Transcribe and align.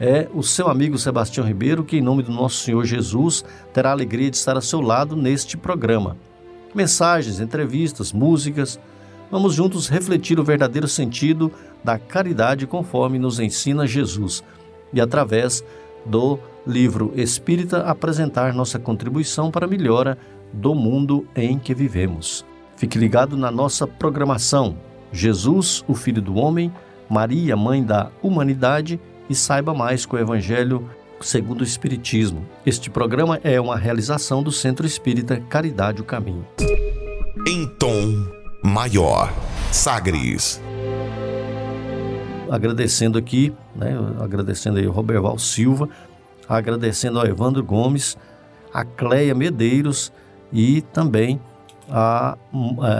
é 0.00 0.28
o 0.34 0.42
seu 0.42 0.68
amigo 0.68 0.98
Sebastião 0.98 1.46
Ribeiro, 1.46 1.84
que, 1.84 1.96
em 1.96 2.02
nome 2.02 2.22
do 2.22 2.32
nosso 2.32 2.56
Senhor 2.56 2.84
Jesus, 2.84 3.44
terá 3.72 3.90
a 3.90 3.92
alegria 3.92 4.30
de 4.30 4.36
estar 4.36 4.56
a 4.56 4.60
seu 4.60 4.80
lado 4.80 5.16
neste 5.16 5.56
programa. 5.56 6.16
Mensagens, 6.74 7.40
entrevistas, 7.40 8.12
músicas. 8.12 8.78
Vamos 9.30 9.54
juntos 9.54 9.88
refletir 9.88 10.38
o 10.38 10.44
verdadeiro 10.44 10.86
sentido 10.86 11.50
da 11.82 11.98
caridade 11.98 12.66
conforme 12.66 13.18
nos 13.18 13.40
ensina 13.40 13.86
Jesus 13.86 14.44
e 14.92 15.00
através 15.00 15.64
do 16.04 16.38
livro 16.66 17.12
Espírita 17.16 17.82
apresentar 17.82 18.52
nossa 18.52 18.78
contribuição 18.78 19.50
para 19.50 19.66
a 19.66 19.68
melhora 19.68 20.18
do 20.52 20.74
mundo 20.74 21.26
em 21.34 21.58
que 21.58 21.74
vivemos. 21.74 22.44
Fique 22.76 22.98
ligado 22.98 23.36
na 23.36 23.50
nossa 23.50 23.86
programação. 23.86 24.76
Jesus, 25.10 25.82
o 25.88 25.94
Filho 25.94 26.20
do 26.20 26.36
Homem, 26.36 26.72
Maria, 27.08 27.56
Mãe 27.56 27.82
da 27.82 28.10
Humanidade 28.22 29.00
e 29.28 29.34
saiba 29.34 29.74
mais 29.74 30.06
com 30.06 30.16
o 30.16 30.18
Evangelho 30.18 30.88
segundo 31.20 31.60
o 31.60 31.64
Espiritismo. 31.64 32.46
Este 32.64 32.90
programa 32.90 33.40
é 33.42 33.60
uma 33.60 33.76
realização 33.76 34.42
do 34.42 34.52
Centro 34.52 34.86
Espírita 34.86 35.40
Caridade 35.48 36.00
o 36.00 36.04
Caminho. 36.04 36.46
Em 37.48 37.66
tom 37.66 38.26
maior, 38.62 39.32
Sagres 39.72 40.60
agradecendo 42.50 43.18
aqui, 43.18 43.52
né, 43.74 43.94
agradecendo 44.20 44.78
aí 44.78 44.86
o 44.86 44.92
Roberval 44.92 45.38
Silva, 45.38 45.88
agradecendo 46.48 47.18
ao 47.18 47.26
Evandro 47.26 47.62
Gomes, 47.62 48.16
a 48.72 48.84
Cleia 48.84 49.34
Medeiros 49.34 50.12
e 50.52 50.80
também 50.80 51.40
a, 51.88 52.36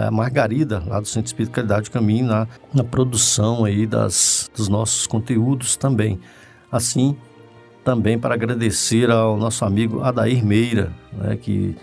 a 0.07 0.11
Margarida, 0.11 0.83
lá 0.85 0.99
do 0.99 1.07
Centro 1.07 1.27
Espírita 1.27 1.55
Qualidade 1.55 1.89
do 1.89 1.91
Caminho, 1.91 2.25
na, 2.25 2.47
na 2.73 2.83
produção 2.83 3.65
aí 3.65 3.85
das, 3.85 4.46
dos 4.57 4.67
nossos 4.67 5.07
conteúdos 5.07 5.77
também. 5.77 6.19
Assim, 6.71 7.15
também 7.83 8.19
para 8.19 8.33
agradecer 8.33 9.09
ao 9.09 9.37
nosso 9.37 9.63
amigo 9.63 10.01
Adair 10.01 10.45
Meira, 10.45 10.91
né, 11.13 11.37
que 11.37 11.75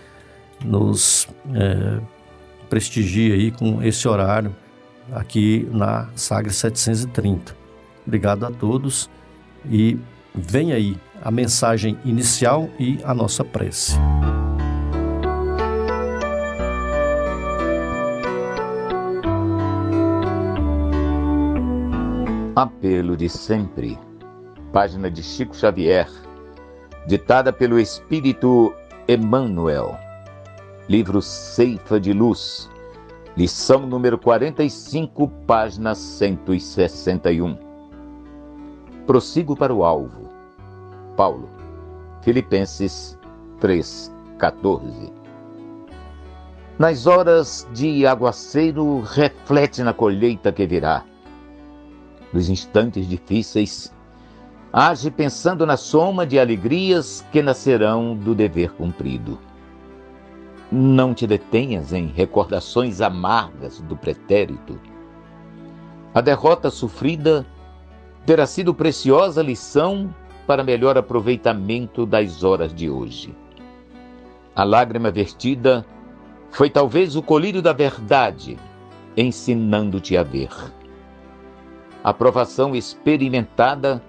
nos 0.63 1.27
é, 1.53 1.99
prestigia 2.69 3.33
aí 3.33 3.49
com 3.49 3.81
esse 3.81 4.07
horário 4.07 4.55
aqui 5.11 5.67
na 5.71 6.09
Sagra 6.15 6.51
730. 6.51 7.55
Obrigado 8.05 8.45
a 8.45 8.51
todos 8.51 9.09
e 9.69 9.97
vem 10.33 10.73
aí 10.73 10.95
a 11.23 11.31
mensagem 11.31 11.97
inicial 12.05 12.69
e 12.79 12.99
a 13.03 13.13
nossa 13.13 13.43
prece. 13.43 13.97
Apelo 22.55 23.17
de 23.17 23.27
sempre. 23.27 23.99
Página 24.71 25.11
de 25.11 25.21
Chico 25.21 25.53
Xavier, 25.53 26.07
ditada 27.05 27.51
pelo 27.51 27.77
Espírito 27.77 28.73
Emmanuel. 29.09 29.97
Livro 30.87 31.21
Ceifa 31.21 31.99
de 31.99 32.13
Luz, 32.13 32.69
Lição 33.35 33.85
número 33.85 34.17
45, 34.17 35.27
página 35.45 35.93
161. 35.93 37.57
Prossigo 39.05 39.53
para 39.57 39.73
o 39.73 39.83
alvo. 39.83 40.29
Paulo, 41.17 41.49
Filipenses 42.21 43.19
3:14. 43.59 45.11
Nas 46.79 47.05
horas 47.05 47.67
de 47.73 48.07
aguaceiro, 48.07 49.01
reflete 49.01 49.83
na 49.83 49.91
colheita 49.91 50.53
que 50.53 50.65
virá. 50.65 51.03
Nos 52.33 52.49
instantes 52.49 53.07
difíceis, 53.07 53.93
age 54.71 55.09
pensando 55.09 55.65
na 55.65 55.77
soma 55.77 56.25
de 56.25 56.39
alegrias 56.39 57.25
que 57.31 57.41
nascerão 57.41 58.15
do 58.15 58.35
dever 58.35 58.71
cumprido. 58.71 59.39
Não 60.71 61.13
te 61.13 61.25
detenhas 61.25 61.93
em 61.93 62.07
recordações 62.07 62.99
amargas 62.99 63.79
do 63.81 63.95
pretérito. 63.95 64.79
A 66.13 66.21
derrota 66.21 66.69
sofrida 66.69 67.45
terá 68.25 68.45
sido 68.47 68.73
preciosa 68.73 69.41
lição 69.41 70.13
para 70.47 70.63
melhor 70.63 70.97
aproveitamento 70.97 72.05
das 72.05 72.43
horas 72.43 72.73
de 72.73 72.89
hoje. 72.89 73.35
A 74.55 74.63
lágrima 74.63 75.11
vertida 75.11 75.85
foi 76.51 76.69
talvez 76.69 77.15
o 77.15 77.21
colírio 77.21 77.61
da 77.61 77.73
verdade, 77.73 78.57
ensinando-te 79.17 80.15
a 80.15 80.23
ver. 80.23 80.49
A 82.05 82.13
provação 82.13 82.75
experimentada 82.75 83.99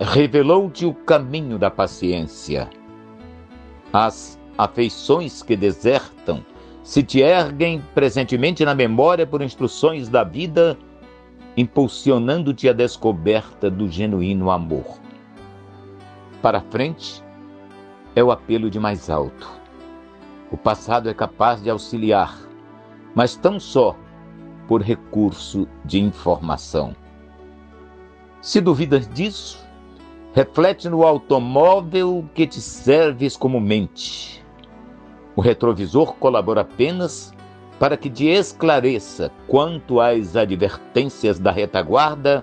revelou-te 0.00 0.86
o 0.86 0.94
caminho 0.94 1.58
da 1.58 1.70
paciência. 1.70 2.70
As 3.92 4.40
afeições 4.56 5.42
que 5.42 5.54
desertam 5.54 6.42
se 6.82 7.02
te 7.02 7.20
erguem 7.20 7.84
presentemente 7.94 8.64
na 8.64 8.74
memória 8.74 9.26
por 9.26 9.42
instruções 9.42 10.08
da 10.08 10.24
vida, 10.24 10.78
impulsionando-te 11.58 12.70
a 12.70 12.72
descoberta 12.72 13.70
do 13.70 13.86
genuíno 13.86 14.50
amor. 14.50 14.98
Para 16.40 16.62
frente 16.62 17.22
é 18.14 18.24
o 18.24 18.30
apelo 18.30 18.70
de 18.70 18.80
mais 18.80 19.10
alto. 19.10 19.46
O 20.50 20.56
passado 20.56 21.10
é 21.10 21.12
capaz 21.12 21.62
de 21.62 21.68
auxiliar, 21.68 22.34
mas 23.14 23.36
tão 23.36 23.60
só 23.60 23.94
por 24.66 24.80
recurso 24.80 25.68
de 25.84 26.00
informação. 26.00 26.96
Se 28.40 28.60
duvidas 28.60 29.08
disso, 29.08 29.58
reflete 30.34 30.88
no 30.88 31.04
automóvel 31.04 32.28
que 32.34 32.46
te 32.46 32.60
serves 32.60 33.36
como 33.36 33.60
mente 33.60 34.36
o 35.36 35.42
retrovisor 35.42 36.14
colabora 36.14 36.62
apenas 36.62 37.32
para 37.78 37.96
que 37.96 38.08
te 38.08 38.26
esclareça 38.26 39.30
quanto 39.46 40.00
às 40.00 40.34
advertências 40.34 41.38
da 41.38 41.50
retaguarda, 41.50 42.42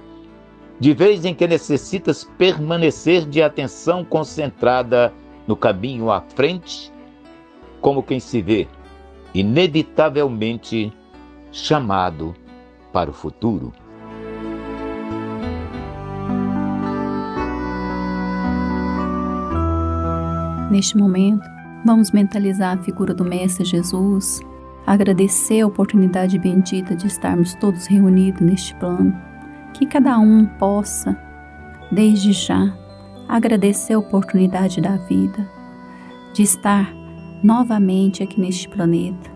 de 0.79 0.93
vez 0.93 1.25
em 1.25 1.33
que 1.33 1.47
necessitas 1.47 2.29
permanecer 2.37 3.25
de 3.25 3.41
atenção 3.41 4.05
concentrada 4.05 5.11
no 5.47 5.55
caminho 5.55 6.11
à 6.11 6.21
frente, 6.21 6.93
como 7.81 8.03
quem 8.03 8.19
se 8.19 8.43
vê, 8.43 8.67
inevitavelmente, 9.33 10.93
chamado 11.51 12.35
para 12.91 13.09
o 13.09 13.13
futuro. 13.13 13.73
Neste 20.73 20.97
momento, 20.97 21.47
Vamos 21.85 22.11
mentalizar 22.11 22.77
a 22.77 22.81
figura 22.81 23.13
do 23.13 23.25
Mestre 23.25 23.65
Jesus, 23.65 24.39
agradecer 24.87 25.59
a 25.59 25.67
oportunidade 25.67 26.39
bendita 26.39 26.95
de 26.95 27.07
estarmos 27.07 27.53
todos 27.55 27.87
reunidos 27.87 28.39
neste 28.39 28.73
plano, 28.75 29.13
que 29.73 29.85
cada 29.85 30.17
um 30.17 30.45
possa, 30.45 31.17
desde 31.91 32.31
já, 32.31 32.73
agradecer 33.27 33.95
a 33.95 33.99
oportunidade 33.99 34.79
da 34.79 34.95
vida, 34.95 35.45
de 36.33 36.41
estar 36.41 36.89
novamente 37.43 38.23
aqui 38.23 38.39
neste 38.39 38.69
planeta, 38.69 39.29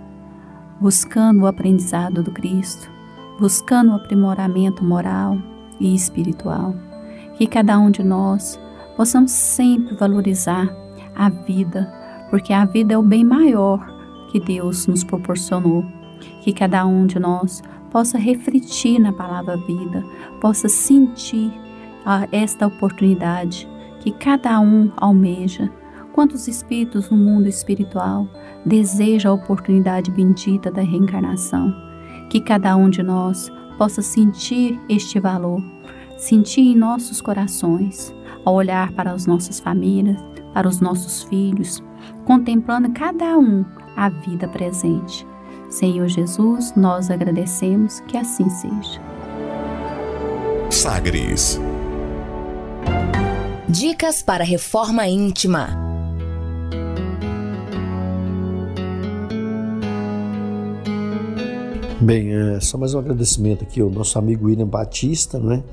buscando 0.79 1.41
o 1.41 1.47
aprendizado 1.47 2.23
do 2.23 2.31
Cristo, 2.31 2.89
buscando 3.37 3.91
o 3.91 3.95
aprimoramento 3.95 4.85
moral 4.85 5.37
e 5.81 5.93
espiritual. 5.93 6.73
Que 7.37 7.45
cada 7.45 7.77
um 7.77 7.91
de 7.91 8.03
nós 8.03 8.57
possamos 8.95 9.31
sempre 9.31 9.95
valorizar 9.95 10.86
a 11.17 11.29
vida, 11.29 11.91
porque 12.29 12.53
a 12.53 12.63
vida 12.63 12.93
é 12.93 12.97
o 12.97 13.03
bem 13.03 13.23
maior 13.23 13.85
que 14.31 14.39
Deus 14.39 14.87
nos 14.87 15.03
proporcionou. 15.03 15.83
Que 16.41 16.53
cada 16.53 16.85
um 16.85 17.05
de 17.05 17.19
nós 17.19 17.61
possa 17.91 18.17
refletir 18.17 18.99
na 18.99 19.11
palavra 19.11 19.57
vida, 19.57 20.03
possa 20.39 20.69
sentir 20.69 21.51
ah, 22.05 22.27
esta 22.31 22.67
oportunidade 22.67 23.67
que 23.99 24.11
cada 24.11 24.59
um 24.59 24.91
almeja. 24.97 25.69
Quantos 26.13 26.47
espíritos 26.47 27.09
no 27.09 27.17
mundo 27.17 27.47
espiritual 27.47 28.27
desejam 28.65 29.31
a 29.31 29.35
oportunidade 29.35 30.09
bendita 30.09 30.71
da 30.71 30.81
reencarnação? 30.81 31.73
Que 32.29 32.41
cada 32.41 32.75
um 32.75 32.89
de 32.89 33.03
nós 33.03 33.51
possa 33.77 34.01
sentir 34.01 34.79
este 34.89 35.19
valor, 35.19 35.61
sentir 36.17 36.61
em 36.61 36.75
nossos 36.75 37.21
corações 37.21 38.13
ao 38.43 38.55
olhar 38.55 38.91
para 38.93 39.11
as 39.11 39.27
nossas 39.27 39.59
famílias, 39.59 40.17
para 40.57 40.67
os 40.67 40.79
nossos 40.79 41.21
filhos, 41.21 41.83
contemplando 42.25 42.91
cada 42.91 43.37
um 43.37 43.63
a 43.95 44.09
vida 44.09 44.47
presente. 44.47 45.23
Senhor 45.69 46.07
Jesus, 46.07 46.73
nós 46.75 47.11
agradecemos 47.11 47.99
que 48.07 48.17
assim 48.17 48.49
seja. 48.49 48.99
Sagres. 50.71 51.61
Dicas 53.69 54.23
para 54.23 54.43
reforma 54.43 55.07
íntima. 55.07 55.67
Bem, 62.01 62.33
é, 62.33 62.59
só 62.59 62.79
mais 62.79 62.95
um 62.95 62.99
agradecimento 62.99 63.63
aqui 63.63 63.79
ao 63.79 63.91
nosso 63.91 64.17
amigo 64.17 64.47
William 64.47 64.65
Batista, 64.65 65.37
né? 65.37 65.63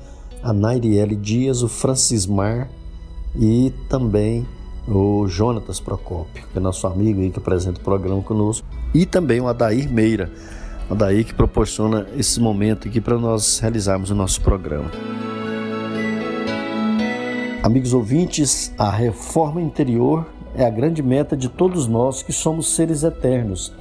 a 0.43 0.53
Nairiele 0.53 1.15
Dias, 1.15 1.63
o 1.63 1.67
Francismar 1.67 2.69
e 3.35 3.73
também 3.89 4.45
o 4.87 5.27
Jonatas 5.27 5.79
Procópio, 5.79 6.45
que 6.51 6.57
é 6.57 6.61
nosso 6.61 6.85
amigo 6.85 7.21
aí 7.21 7.29
que 7.29 7.39
apresenta 7.39 7.79
o 7.79 7.83
programa 7.83 8.21
conosco, 8.21 8.67
e 8.93 9.05
também 9.05 9.41
o 9.41 9.47
Adair 9.47 9.91
Meira, 9.91 10.31
o 10.89 10.93
Adair 10.93 11.25
que 11.25 11.33
proporciona 11.33 12.05
esse 12.15 12.39
momento 12.39 12.87
aqui 12.87 13.01
para 13.01 13.17
nós 13.17 13.59
realizarmos 13.59 14.11
o 14.11 14.15
nosso 14.15 14.41
programa. 14.41 14.91
Amigos 17.63 17.93
ouvintes, 17.93 18.71
a 18.77 18.91
reforma 18.91 19.59
interior 19.59 20.25
é 20.55 20.63
a 20.63 20.69
grande 20.69 21.01
meta 21.01 21.35
de 21.35 21.49
todos 21.49 21.87
nós 21.87 22.21
que 22.21 22.31
somos 22.31 22.75
seres 22.75 23.03
eternos. 23.03 23.73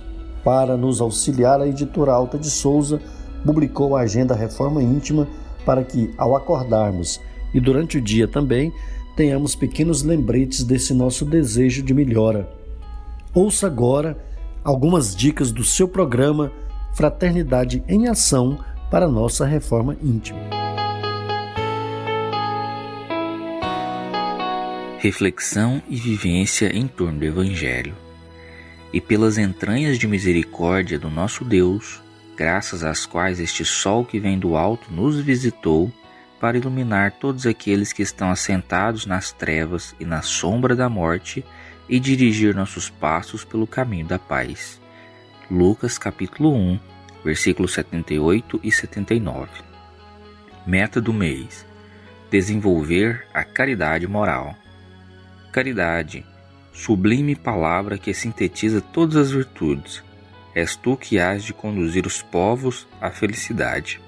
Para 0.43 0.77
nos 0.77 1.01
auxiliar, 1.01 1.61
a 1.61 1.69
editora 1.69 2.13
Alta 2.13 2.39
de 2.39 2.51
Souza 2.51 3.01
publicou 3.45 3.95
a 3.95 4.01
agenda 4.01 4.35
Reforma 4.35 4.83
Íntima 4.83 5.29
para 5.67 5.85
que, 5.85 6.13
ao 6.17 6.35
acordarmos 6.35 7.21
e 7.53 7.61
durante 7.61 7.99
o 7.99 8.01
dia 8.01 8.27
também, 8.27 8.73
tenhamos 9.17 9.55
pequenos 9.55 10.03
lembretes 10.03 10.65
desse 10.65 10.93
nosso 10.93 11.25
desejo 11.25 11.83
de 11.83 11.95
melhora. 11.95 12.49
Ouça 13.33 13.67
agora 13.67 14.19
algumas 14.63 15.15
dicas 15.15 15.53
do 15.53 15.65
seu 15.65 15.87
programa 15.87 16.53
Fraternidade 16.95 17.83
em 17.89 18.09
Ação 18.09 18.59
para 18.91 19.09
nossa 19.09 19.45
reforma 19.45 19.97
íntima. 20.03 20.41
Reflexão 24.99 25.83
e 25.89 25.97
vivência 25.97 26.75
em 26.75 26.87
torno 26.87 27.19
do 27.19 27.25
Evangelho. 27.25 27.95
E 28.93 29.01
pelas 29.01 29.37
entranhas 29.37 29.99
de 29.99 30.07
misericórdia 30.07 30.99
do 30.99 31.11
nosso 31.11 31.45
Deus, 31.45 32.01
graças 32.37 32.83
às 32.83 33.05
quais 33.05 33.39
este 33.39 33.65
sol 33.65 34.05
que 34.05 34.19
vem 34.19 34.39
do 34.39 34.57
alto 34.57 34.93
nos 34.93 35.21
visitou, 35.21 35.93
para 36.45 36.59
iluminar 36.59 37.13
todos 37.13 37.47
aqueles 37.47 37.91
que 37.91 38.03
estão 38.03 38.31
assentados 38.31 39.07
nas 39.07 39.33
trevas 39.33 39.97
e 39.99 40.05
na 40.05 40.21
sombra 40.21 40.77
da 40.77 40.91
morte 40.91 41.43
e 41.89 41.99
dirigir 41.99 42.55
nossos 42.55 42.91
passos 42.91 43.47
pelo 43.47 43.67
caminho 43.67 44.07
da 44.07 44.19
paz. 44.19 44.79
Lucas 45.51 45.97
capítulo 45.97 46.55
1, 46.55 46.79
versículos 47.25 47.73
78 47.73 48.61
e 48.63 48.71
79. 48.71 49.49
Meta 50.67 51.01
do 51.01 51.15
mês: 51.15 51.65
desenvolver 52.31 53.27
a 53.33 53.43
caridade 53.43 54.07
moral. 54.07 54.55
Caridade, 55.51 56.27
sublime 56.75 57.35
palavra 57.35 57.97
que 57.97 58.13
sintetiza 58.13 58.83
todas 58.83 59.17
as 59.17 59.31
virtudes. 59.31 60.05
És 60.55 60.77
tu 60.77 60.95
que 60.95 61.19
has 61.19 61.43
de 61.43 61.55
conduzir 61.55 62.07
os 62.07 62.21
povos 62.21 62.87
à 63.01 63.11
felicidade. 63.11 64.04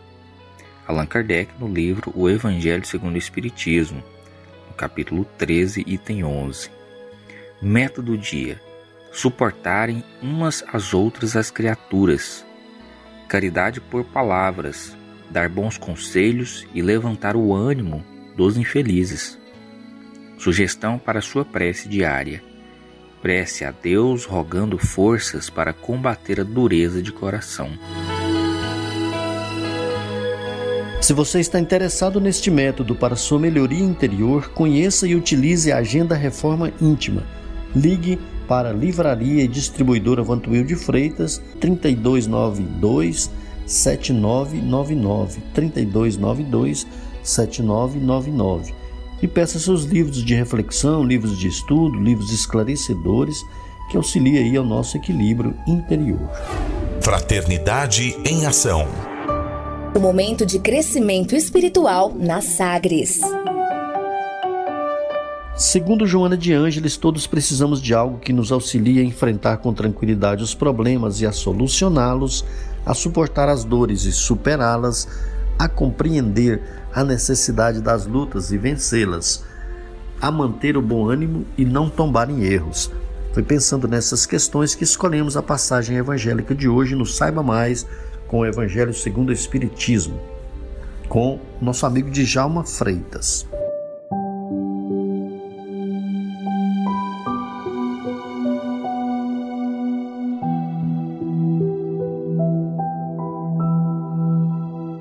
Allan 0.86 1.06
Kardec 1.06 1.52
no 1.58 1.66
livro 1.66 2.12
O 2.14 2.30
Evangelho 2.30 2.86
segundo 2.86 3.16
o 3.16 3.18
Espiritismo, 3.18 4.02
no 4.68 4.74
capítulo 4.74 5.24
13, 5.36 5.82
item 5.84 6.22
11. 6.22 6.70
Meta 7.60 8.00
do 8.00 8.16
dia: 8.16 8.60
suportarem 9.10 10.04
umas 10.22 10.62
às 10.72 10.94
outras 10.94 11.34
as 11.36 11.50
criaturas. 11.50 12.46
Caridade 13.28 13.80
por 13.80 14.04
palavras, 14.04 14.96
dar 15.28 15.48
bons 15.48 15.76
conselhos 15.76 16.64
e 16.72 16.80
levantar 16.80 17.34
o 17.34 17.52
ânimo 17.52 18.04
dos 18.36 18.56
infelizes. 18.56 19.36
Sugestão 20.38 20.98
para 20.98 21.20
sua 21.20 21.44
prece 21.44 21.88
diária: 21.88 22.44
prece 23.20 23.64
a 23.64 23.72
Deus 23.72 24.24
rogando 24.24 24.78
forças 24.78 25.50
para 25.50 25.72
combater 25.72 26.40
a 26.40 26.44
dureza 26.44 27.02
de 27.02 27.10
coração. 27.10 27.76
Se 31.06 31.12
você 31.12 31.38
está 31.38 31.60
interessado 31.60 32.20
neste 32.20 32.50
método 32.50 32.92
para 32.92 33.14
sua 33.14 33.38
melhoria 33.38 33.78
interior, 33.78 34.48
conheça 34.48 35.06
e 35.06 35.14
utilize 35.14 35.70
a 35.70 35.76
Agenda 35.76 36.16
Reforma 36.16 36.72
Íntima. 36.80 37.22
Ligue 37.76 38.18
para 38.48 38.72
Livraria 38.72 39.44
e 39.44 39.46
Distribuidora 39.46 40.24
Vantuil 40.24 40.64
de 40.64 40.74
Freitas 40.74 41.40
3292 41.60 43.30
7999 43.64 45.42
3292 45.54 46.88
7999 47.22 48.74
e 49.22 49.28
peça 49.28 49.60
seus 49.60 49.84
livros 49.84 50.24
de 50.24 50.34
reflexão, 50.34 51.04
livros 51.04 51.38
de 51.38 51.46
estudo, 51.46 52.00
livros 52.00 52.32
esclarecedores 52.32 53.40
que 53.92 53.96
auxiliem 53.96 54.38
aí 54.38 54.56
ao 54.56 54.64
nosso 54.64 54.96
equilíbrio 54.96 55.54
interior. 55.68 56.28
Fraternidade 57.00 58.18
em 58.24 58.44
ação 58.44 59.15
o 59.96 60.00
momento 60.00 60.44
de 60.44 60.58
crescimento 60.58 61.34
espiritual 61.34 62.14
na 62.14 62.42
Sagres. 62.42 63.18
Segundo 65.56 66.06
Joana 66.06 66.36
de 66.36 66.52
Ângeles, 66.52 66.98
todos 66.98 67.26
precisamos 67.26 67.80
de 67.80 67.94
algo 67.94 68.18
que 68.18 68.30
nos 68.30 68.52
auxilie 68.52 69.00
a 69.00 69.02
enfrentar 69.02 69.56
com 69.56 69.72
tranquilidade 69.72 70.42
os 70.42 70.54
problemas 70.54 71.22
e 71.22 71.26
a 71.26 71.32
solucioná-los, 71.32 72.44
a 72.84 72.92
suportar 72.92 73.48
as 73.48 73.64
dores 73.64 74.04
e 74.04 74.12
superá-las, 74.12 75.08
a 75.58 75.66
compreender 75.66 76.60
a 76.92 77.02
necessidade 77.02 77.80
das 77.80 78.06
lutas 78.06 78.52
e 78.52 78.58
vencê-las, 78.58 79.44
a 80.20 80.30
manter 80.30 80.76
o 80.76 80.82
bom 80.82 81.08
ânimo 81.08 81.46
e 81.56 81.64
não 81.64 81.88
tombar 81.88 82.30
em 82.30 82.42
erros. 82.44 82.92
Foi 83.32 83.42
pensando 83.42 83.88
nessas 83.88 84.26
questões 84.26 84.74
que 84.74 84.84
escolhemos 84.84 85.38
a 85.38 85.42
passagem 85.42 85.96
evangélica 85.96 86.54
de 86.54 86.68
hoje 86.68 86.94
no 86.94 87.06
Saiba 87.06 87.42
Mais 87.42 87.86
com 88.26 88.40
o 88.40 88.46
Evangelho 88.46 88.92
segundo 88.92 89.30
o 89.30 89.32
Espiritismo, 89.32 90.20
com 91.08 91.38
nosso 91.60 91.86
amigo 91.86 92.10
Djalma 92.10 92.64
Freitas. 92.64 93.48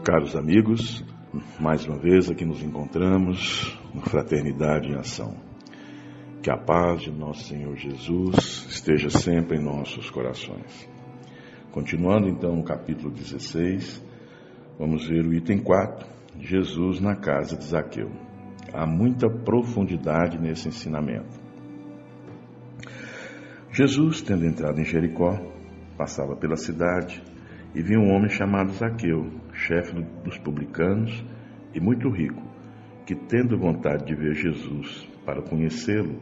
Caros 0.04 0.36
amigos, 0.36 1.04
mais 1.60 1.86
uma 1.86 1.98
vez 1.98 2.30
aqui 2.30 2.46
nos 2.46 2.62
encontramos 2.62 3.78
na 3.94 4.02
Fraternidade 4.04 4.88
em 4.88 4.96
Ação. 4.96 5.36
Que 6.44 6.52
a 6.52 6.58
paz 6.58 7.02
de 7.02 7.12
nosso 7.12 7.44
Senhor 7.44 7.76
Jesus 7.76 8.68
esteja 8.70 9.10
sempre 9.10 9.58
em 9.58 9.64
nossos 9.64 10.12
corações. 10.12 10.88
Continuando 11.76 12.30
então 12.30 12.56
no 12.56 12.64
capítulo 12.64 13.12
16, 13.12 14.02
vamos 14.80 15.10
ver 15.10 15.26
o 15.26 15.34
item 15.34 15.58
4, 15.58 16.08
Jesus 16.40 17.02
na 17.02 17.18
casa 17.18 17.58
de 17.58 17.66
Zaqueu. 17.66 18.10
Há 18.74 18.88
muita 18.88 19.30
profundidade 19.30 20.40
nesse 20.40 20.70
ensinamento. 20.70 21.38
Jesus, 23.74 24.22
tendo 24.22 24.46
entrado 24.46 24.80
em 24.80 24.86
Jericó, 24.86 25.38
passava 25.98 26.34
pela 26.38 26.56
cidade 26.56 27.22
e 27.76 27.82
viu 27.82 28.00
um 28.00 28.16
homem 28.16 28.30
chamado 28.30 28.72
Zaqueu, 28.72 29.30
chefe 29.52 30.02
dos 30.24 30.38
publicanos 30.38 31.26
e 31.74 31.82
muito 31.82 32.10
rico, 32.10 32.42
que, 33.06 33.16
tendo 33.16 33.60
vontade 33.60 34.06
de 34.06 34.16
ver 34.16 34.34
Jesus 34.34 35.06
para 35.26 35.42
conhecê-lo, 35.42 36.22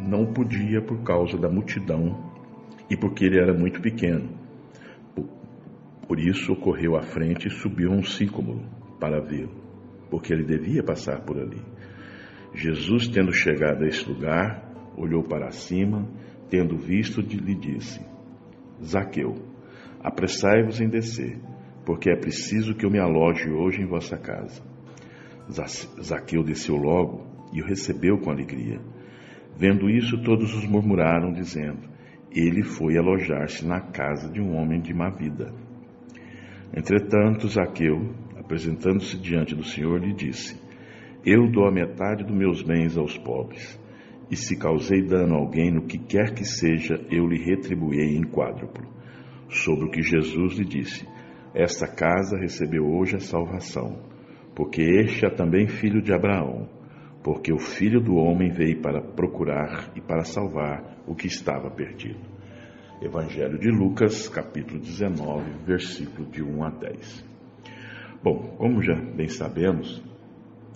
não 0.00 0.32
podia 0.32 0.80
por 0.80 1.02
causa 1.02 1.36
da 1.36 1.50
multidão 1.50 2.32
e 2.90 2.96
porque 2.96 3.24
ele 3.24 3.38
era 3.38 3.52
muito 3.52 3.80
pequeno. 3.80 4.30
Por 6.06 6.18
isso 6.18 6.54
correu 6.56 6.96
à 6.96 7.02
frente 7.02 7.48
e 7.48 7.50
subiu 7.50 7.90
um 7.90 8.02
sícomoro 8.02 8.64
para 9.00 9.20
vê-lo, 9.20 9.54
porque 10.10 10.32
ele 10.32 10.44
devia 10.44 10.82
passar 10.82 11.22
por 11.22 11.38
ali. 11.38 11.60
Jesus, 12.54 13.08
tendo 13.08 13.32
chegado 13.32 13.84
a 13.84 13.88
esse 13.88 14.08
lugar, 14.08 14.70
olhou 14.96 15.22
para 15.24 15.50
cima, 15.50 16.08
tendo 16.48 16.76
visto, 16.76 17.20
lhe 17.20 17.54
disse: 17.54 18.00
Zaqueu, 18.82 19.34
apressai-vos 20.00 20.80
em 20.80 20.88
descer, 20.88 21.38
porque 21.84 22.10
é 22.10 22.16
preciso 22.16 22.74
que 22.74 22.86
eu 22.86 22.90
me 22.90 23.00
aloje 23.00 23.50
hoje 23.50 23.82
em 23.82 23.86
vossa 23.86 24.16
casa. 24.16 24.62
Zaqueu 26.00 26.42
desceu 26.42 26.76
logo 26.76 27.26
e 27.52 27.60
o 27.60 27.66
recebeu 27.66 28.18
com 28.18 28.30
alegria. 28.30 28.80
Vendo 29.56 29.88
isso, 29.90 30.22
todos 30.22 30.54
os 30.54 30.66
murmuraram, 30.66 31.32
dizendo: 31.32 31.93
ele 32.34 32.62
foi 32.64 32.98
alojar-se 32.98 33.66
na 33.66 33.80
casa 33.80 34.30
de 34.30 34.40
um 34.40 34.56
homem 34.56 34.80
de 34.80 34.92
má 34.92 35.08
vida. 35.10 35.52
Entretanto, 36.76 37.48
Zaqueu, 37.48 38.12
apresentando-se 38.36 39.16
diante 39.18 39.54
do 39.54 39.62
Senhor, 39.62 40.00
lhe 40.00 40.12
disse: 40.12 40.60
Eu 41.24 41.48
dou 41.50 41.66
a 41.66 41.72
metade 41.72 42.24
dos 42.24 42.36
meus 42.36 42.62
bens 42.62 42.96
aos 42.96 43.16
pobres. 43.16 43.80
E 44.30 44.36
se 44.36 44.58
causei 44.58 45.02
dano 45.02 45.34
a 45.34 45.38
alguém 45.38 45.70
no 45.70 45.86
que 45.86 45.98
quer 45.98 46.34
que 46.34 46.44
seja, 46.44 46.94
eu 47.10 47.26
lhe 47.26 47.38
retribuirei 47.44 48.16
em 48.16 48.22
quádruplo. 48.22 48.88
Sobre 49.48 49.86
o 49.86 49.90
que 49.90 50.02
Jesus 50.02 50.58
lhe 50.58 50.64
disse: 50.64 51.06
Esta 51.54 51.86
casa 51.86 52.36
recebeu 52.36 52.84
hoje 52.84 53.14
a 53.16 53.20
salvação, 53.20 54.02
porque 54.56 54.82
este 54.82 55.24
é 55.24 55.30
também 55.30 55.68
filho 55.68 56.02
de 56.02 56.12
Abraão, 56.12 56.68
porque 57.24 57.50
o 57.50 57.58
filho 57.58 58.02
do 58.02 58.16
homem 58.16 58.50
veio 58.50 58.82
para 58.82 59.00
procurar 59.00 59.90
e 59.96 60.00
para 60.00 60.24
salvar 60.24 60.98
o 61.06 61.14
que 61.14 61.26
estava 61.26 61.70
perdido. 61.70 62.20
Evangelho 63.00 63.58
de 63.58 63.70
Lucas, 63.70 64.28
capítulo 64.28 64.78
19, 64.78 65.64
versículo 65.64 66.30
de 66.30 66.42
1 66.42 66.64
a 66.64 66.70
10. 66.70 67.24
Bom, 68.22 68.54
como 68.58 68.82
já 68.82 68.94
bem 68.94 69.28
sabemos, 69.28 70.04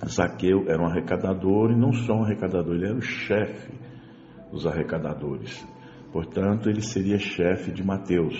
Zaqueu 0.06 0.64
era 0.68 0.82
um 0.82 0.86
arrecadador 0.86 1.70
e 1.70 1.76
não 1.76 1.92
só 1.92 2.14
um 2.14 2.24
arrecadador, 2.24 2.76
ele 2.76 2.86
era 2.86 2.96
o 2.96 3.02
chefe 3.02 3.70
dos 4.50 4.66
arrecadadores. 4.66 5.66
Portanto, 6.10 6.70
ele 6.70 6.80
seria 6.80 7.18
chefe 7.18 7.70
de 7.72 7.84
Mateus, 7.84 8.34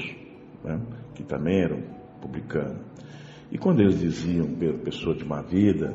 né, 0.65 0.81
que 1.15 1.23
também 1.23 1.61
era 1.61 1.75
um 1.75 1.83
publicano. 2.23 2.81
E 3.53 3.59
quando 3.59 3.81
eles 3.81 4.01
diziam 4.01 4.47
pessoa 4.83 5.15
de 5.15 5.27
má 5.27 5.43
vida, 5.43 5.95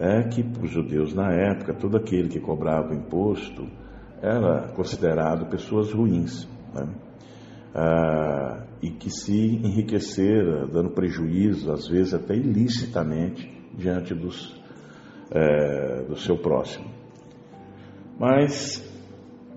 é 0.00 0.22
que 0.22 0.42
para 0.42 0.64
os 0.64 0.70
judeus 0.70 1.14
na 1.14 1.30
época, 1.30 1.74
todo 1.74 1.96
aquele 1.96 2.28
que 2.28 2.40
cobrava 2.40 2.94
imposto 2.94 3.68
era 4.22 4.68
considerado 4.68 5.46
pessoas 5.50 5.92
ruins. 5.92 6.48
Né? 6.74 6.88
Ah, 7.74 8.64
e 8.82 8.90
que 8.90 9.10
se 9.10 9.36
enriquecera, 9.36 10.66
dando 10.66 10.90
prejuízo, 10.90 11.70
às 11.70 11.86
vezes 11.86 12.14
até 12.14 12.34
ilicitamente, 12.34 13.48
diante 13.76 14.14
dos 14.14 14.58
é, 15.30 16.02
do 16.02 16.16
seu 16.16 16.36
próximo. 16.36 16.86
Mas, 18.18 18.82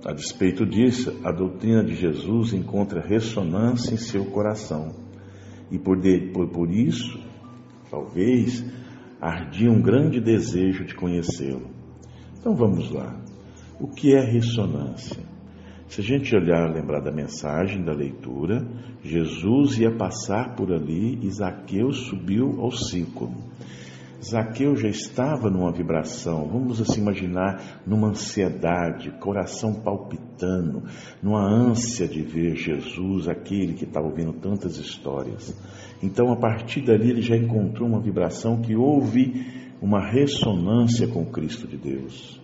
a 0.05 0.13
despeito 0.13 0.65
disso, 0.65 1.19
a 1.23 1.31
doutrina 1.31 1.83
de 1.83 1.95
Jesus 1.95 2.53
encontra 2.53 3.01
ressonância 3.01 3.93
em 3.93 3.97
seu 3.97 4.25
coração. 4.25 4.93
E 5.71 5.79
por, 5.79 5.99
de, 5.99 6.31
por, 6.31 6.47
por 6.49 6.69
isso, 6.69 7.19
talvez, 7.89 8.63
ardia 9.29 9.71
um 9.71 9.81
grande 9.81 10.19
desejo 10.19 10.85
de 10.85 10.95
conhecê-lo. 10.95 11.69
Então 12.39 12.55
vamos 12.55 12.91
lá. 12.91 13.15
O 13.79 13.87
que 13.87 14.13
é 14.13 14.21
ressonância? 14.21 15.23
Se 15.87 16.01
a 16.01 16.03
gente 16.03 16.35
olhar, 16.35 16.73
lembrar 16.73 17.01
da 17.01 17.11
mensagem, 17.11 17.83
da 17.83 17.93
leitura, 17.93 18.67
Jesus 19.03 19.77
ia 19.77 19.95
passar 19.95 20.55
por 20.55 20.73
ali 20.73 21.19
e 21.21 21.29
Zaqueu 21.29 21.91
subiu 21.91 22.59
ao 22.59 22.71
círculo. 22.71 23.35
Zaqueu 24.23 24.75
já 24.77 24.87
estava 24.87 25.49
numa 25.49 25.71
vibração, 25.71 26.47
vamos 26.47 26.79
assim 26.79 27.01
imaginar, 27.01 27.81
numa 27.85 28.07
ansiedade, 28.07 29.11
coração 29.19 29.73
palpitando, 29.73 30.83
numa 31.21 31.45
ânsia 31.45 32.07
de 32.07 32.21
ver 32.21 32.55
Jesus, 32.55 33.27
aquele 33.27 33.73
que 33.73 33.83
estava 33.83 34.07
ouvindo 34.07 34.31
tantas 34.33 34.77
histórias. 34.77 35.53
Então, 36.01 36.31
a 36.31 36.37
partir 36.37 36.81
dali, 36.81 37.09
ele 37.09 37.21
já 37.21 37.35
encontrou 37.35 37.87
uma 37.87 37.99
vibração 37.99 38.61
que 38.61 38.75
houve 38.75 39.45
uma 39.81 39.99
ressonância 39.99 41.05
com 41.07 41.23
o 41.23 41.31
Cristo 41.31 41.67
de 41.67 41.75
Deus. 41.75 42.41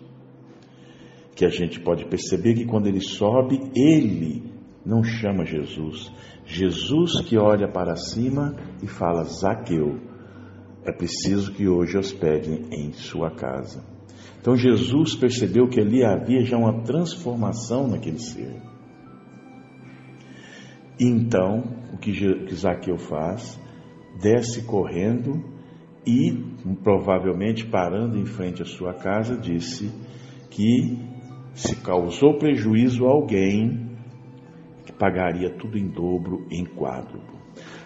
Que 1.34 1.46
a 1.46 1.50
gente 1.50 1.80
pode 1.80 2.06
perceber 2.06 2.56
que 2.56 2.66
quando 2.66 2.88
ele 2.88 3.00
sobe, 3.00 3.58
ele 3.74 4.44
não 4.86 5.02
chama 5.02 5.46
Jesus. 5.46 6.12
Jesus 6.46 7.22
que 7.22 7.38
olha 7.38 7.72
para 7.72 7.96
cima 7.96 8.58
e 8.84 8.88
fala: 8.88 9.24
Zaqueu 9.24 10.09
é 10.86 10.92
preciso 10.92 11.54
que 11.54 11.68
hoje 11.68 11.98
hospedem 11.98 12.68
em 12.72 12.92
sua 12.94 13.32
casa. 13.32 13.84
Então 14.40 14.56
Jesus 14.56 15.16
percebeu 15.16 15.68
que 15.68 15.80
ali 15.80 16.04
havia 16.04 16.44
já 16.44 16.58
uma 16.58 16.82
transformação 16.84 17.88
naquele 17.88 18.20
ser. 18.20 18.56
Então, 21.00 21.64
o 21.94 21.98
que 21.98 22.12
Zaqueu 22.54 22.98
faz? 22.98 23.60
Desce 24.22 24.64
correndo 24.64 25.44
e, 26.06 26.32
provavelmente 26.84 27.66
parando 27.66 28.18
em 28.18 28.26
frente 28.26 28.62
à 28.62 28.66
sua 28.66 28.94
casa, 28.94 29.38
disse 29.38 29.92
que 30.50 30.98
se 31.54 31.76
causou 31.78 32.38
prejuízo 32.38 33.06
a 33.06 33.12
alguém, 33.12 33.98
que 34.86 34.92
pagaria 34.92 35.50
tudo 35.58 35.78
em 35.78 35.88
dobro, 35.88 36.46
em 36.52 36.66
quádruplo 36.66 37.39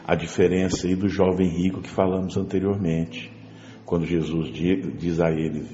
a 0.05 0.15
diferença 0.15 0.87
aí 0.87 0.95
do 0.95 1.07
jovem 1.07 1.47
rico 1.47 1.81
que 1.81 1.89
falamos 1.89 2.35
anteriormente, 2.35 3.31
quando 3.85 4.05
Jesus 4.05 4.51
diz 4.51 5.19
a 5.19 5.31
ele: 5.31 5.65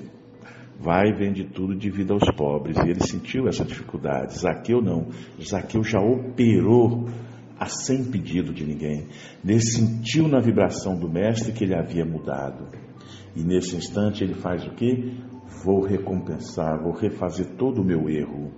Vai, 0.80 1.12
vende 1.12 1.44
tudo 1.44 1.74
e 1.74 1.78
divida 1.78 2.14
aos 2.14 2.30
pobres. 2.36 2.78
E 2.78 2.90
ele 2.90 3.02
sentiu 3.02 3.48
essa 3.48 3.66
dificuldade. 3.66 4.40
Zaqueu 4.40 4.82
não. 4.82 5.08
Zaqueu 5.42 5.84
já 5.84 6.00
operou 6.00 7.10
a 7.60 7.66
sem 7.66 8.06
pedido 8.06 8.54
de 8.54 8.66
ninguém. 8.66 9.08
Ele 9.44 9.60
sentiu 9.60 10.30
na 10.30 10.40
vibração 10.40 10.98
do 10.98 11.10
mestre 11.10 11.52
que 11.52 11.66
ele 11.66 11.76
havia 11.76 12.06
mudado. 12.06 12.68
E 13.36 13.44
nesse 13.44 13.76
instante 13.76 14.24
ele 14.24 14.36
faz 14.36 14.66
o 14.66 14.72
que? 14.72 15.18
Vou 15.66 15.82
recompensar, 15.82 16.82
vou 16.82 16.94
refazer 16.94 17.58
todo 17.58 17.82
o 17.82 17.86
meu 17.86 18.10
erro. 18.10 18.54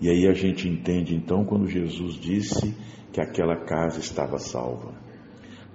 E 0.00 0.08
aí 0.08 0.26
a 0.26 0.32
gente 0.32 0.68
entende 0.68 1.14
então 1.14 1.44
quando 1.44 1.68
Jesus 1.68 2.14
disse 2.14 2.74
que 3.12 3.20
aquela 3.20 3.56
casa 3.64 4.00
estava 4.00 4.38
salva. 4.38 4.94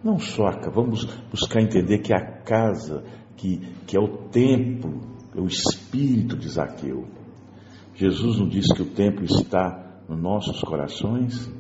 Não 0.04 0.20
só, 0.20 0.50
vamos 0.74 1.06
buscar 1.30 1.62
entender 1.62 2.00
que 2.00 2.14
a 2.14 2.22
casa, 2.42 3.04
que, 3.36 3.60
que 3.86 3.98
é 3.98 4.00
o 4.00 4.30
templo, 4.30 5.00
é 5.36 5.40
o 5.42 5.46
espírito 5.46 6.38
de 6.38 6.50
Zaqueu. 6.50 7.06
Jesus 7.96 8.40
não 8.40 8.48
disse 8.48 8.74
que 8.74 8.82
o 8.82 8.94
templo 8.94 9.26
está 9.26 10.02
nos 10.08 10.22
nossos 10.22 10.62
corações, 10.62 11.52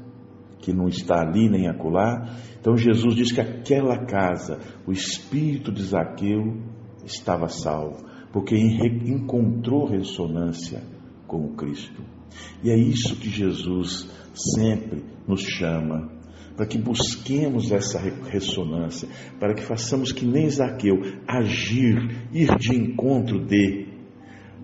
que 0.60 0.72
não 0.74 0.88
está 0.88 1.22
ali 1.22 1.50
nem 1.50 1.67
acolá. 1.67 2.29
Então 2.60 2.75
Jesus 2.75 3.15
diz 3.15 3.31
que 3.31 3.41
aquela 3.41 4.05
casa, 4.05 4.60
o 4.86 4.91
espírito 4.91 5.72
de 5.72 5.84
Zaqueu, 5.84 6.57
estava 7.05 7.48
salvo, 7.48 8.05
porque 8.31 8.55
encontrou 8.55 9.88
ressonância 9.88 10.84
com 11.25 11.46
o 11.46 11.55
Cristo. 11.55 12.16
E 12.63 12.69
é 12.69 12.77
isso 12.77 13.15
que 13.17 13.29
Jesus 13.29 14.10
sempre 14.55 15.03
nos 15.27 15.41
chama, 15.41 16.12
para 16.55 16.65
que 16.65 16.77
busquemos 16.77 17.72
essa 17.72 18.00
ressonância, 18.00 19.07
para 19.39 19.53
que 19.53 19.63
façamos 19.63 20.12
que 20.12 20.25
nem 20.25 20.50
Zaqueu, 20.50 20.96
agir, 21.27 22.27
ir 22.34 22.48
de 22.57 22.75
encontro 22.75 23.46
de, 23.46 23.88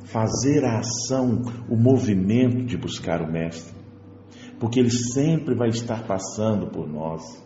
fazer 0.05 0.63
a 0.65 0.79
ação, 0.79 1.41
o 1.69 1.75
movimento 1.75 2.65
de 2.65 2.77
buscar 2.77 3.21
o 3.21 3.31
Mestre, 3.31 3.73
porque 4.59 4.79
Ele 4.79 4.91
sempre 4.91 5.55
vai 5.55 5.69
estar 5.69 6.05
passando 6.05 6.67
por 6.67 6.87
nós. 6.87 7.43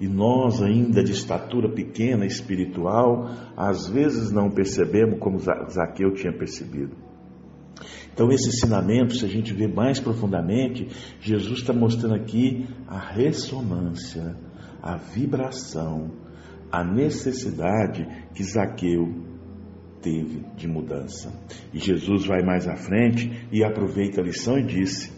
E 0.00 0.08
nós, 0.08 0.62
ainda 0.62 1.04
de 1.04 1.12
estatura 1.12 1.68
pequena, 1.70 2.24
espiritual, 2.24 3.28
às 3.54 3.86
vezes 3.86 4.30
não 4.30 4.50
percebemos 4.50 5.18
como 5.18 5.38
Zaqueu 5.38 6.14
tinha 6.14 6.32
percebido. 6.32 7.09
Então, 8.12 8.30
esse 8.30 8.48
ensinamento, 8.48 9.16
se 9.16 9.24
a 9.24 9.28
gente 9.28 9.52
ver 9.52 9.68
mais 9.68 9.98
profundamente, 9.98 10.88
Jesus 11.20 11.60
está 11.60 11.72
mostrando 11.72 12.14
aqui 12.14 12.66
a 12.86 12.98
ressonância, 12.98 14.36
a 14.82 14.96
vibração, 14.96 16.10
a 16.70 16.84
necessidade 16.84 18.06
que 18.34 18.44
Zaqueu 18.44 19.30
teve 20.00 20.44
de 20.56 20.68
mudança. 20.68 21.32
E 21.72 21.78
Jesus 21.78 22.26
vai 22.26 22.42
mais 22.42 22.66
à 22.66 22.76
frente 22.76 23.48
e 23.52 23.64
aproveita 23.64 24.20
a 24.20 24.24
lição 24.24 24.58
e 24.58 24.64
disse 24.64 25.12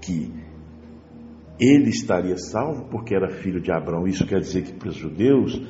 que 0.00 0.32
ele 1.60 1.90
estaria 1.90 2.36
salvo 2.36 2.88
porque 2.90 3.14
era 3.14 3.30
filho 3.30 3.60
de 3.60 3.72
Abraão. 3.72 4.06
Isso 4.06 4.26
quer 4.26 4.40
dizer 4.40 4.62
que 4.62 4.72
para 4.72 4.88
os 4.88 4.96
judeus 4.96 5.60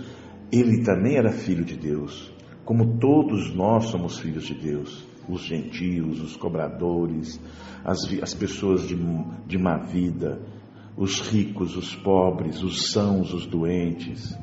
ele 0.51 0.83
também 0.83 1.17
era 1.17 1.33
filho 1.33 1.65
de 1.65 1.77
Deus, 1.77 2.33
como 2.65 2.99
todos 2.99 3.55
nós 3.55 3.87
somos 3.87 4.19
filhos 4.19 4.45
de 4.45 4.55
Deus 4.55 5.12
os 5.29 5.43
gentios, 5.43 6.21
os 6.21 6.37
cobradores, 6.37 7.41
as, 7.85 7.99
as 8.23 8.35
pessoas 8.35 8.87
de, 8.87 8.97
de 9.47 9.59
má 9.59 9.79
vida, 9.79 10.41
os 10.97 11.21
ricos, 11.21 11.77
os 11.77 11.95
pobres, 11.95 12.63
os 12.63 12.93
sãos, 12.93 13.33
os 13.33 13.47
doentes. 13.47 14.37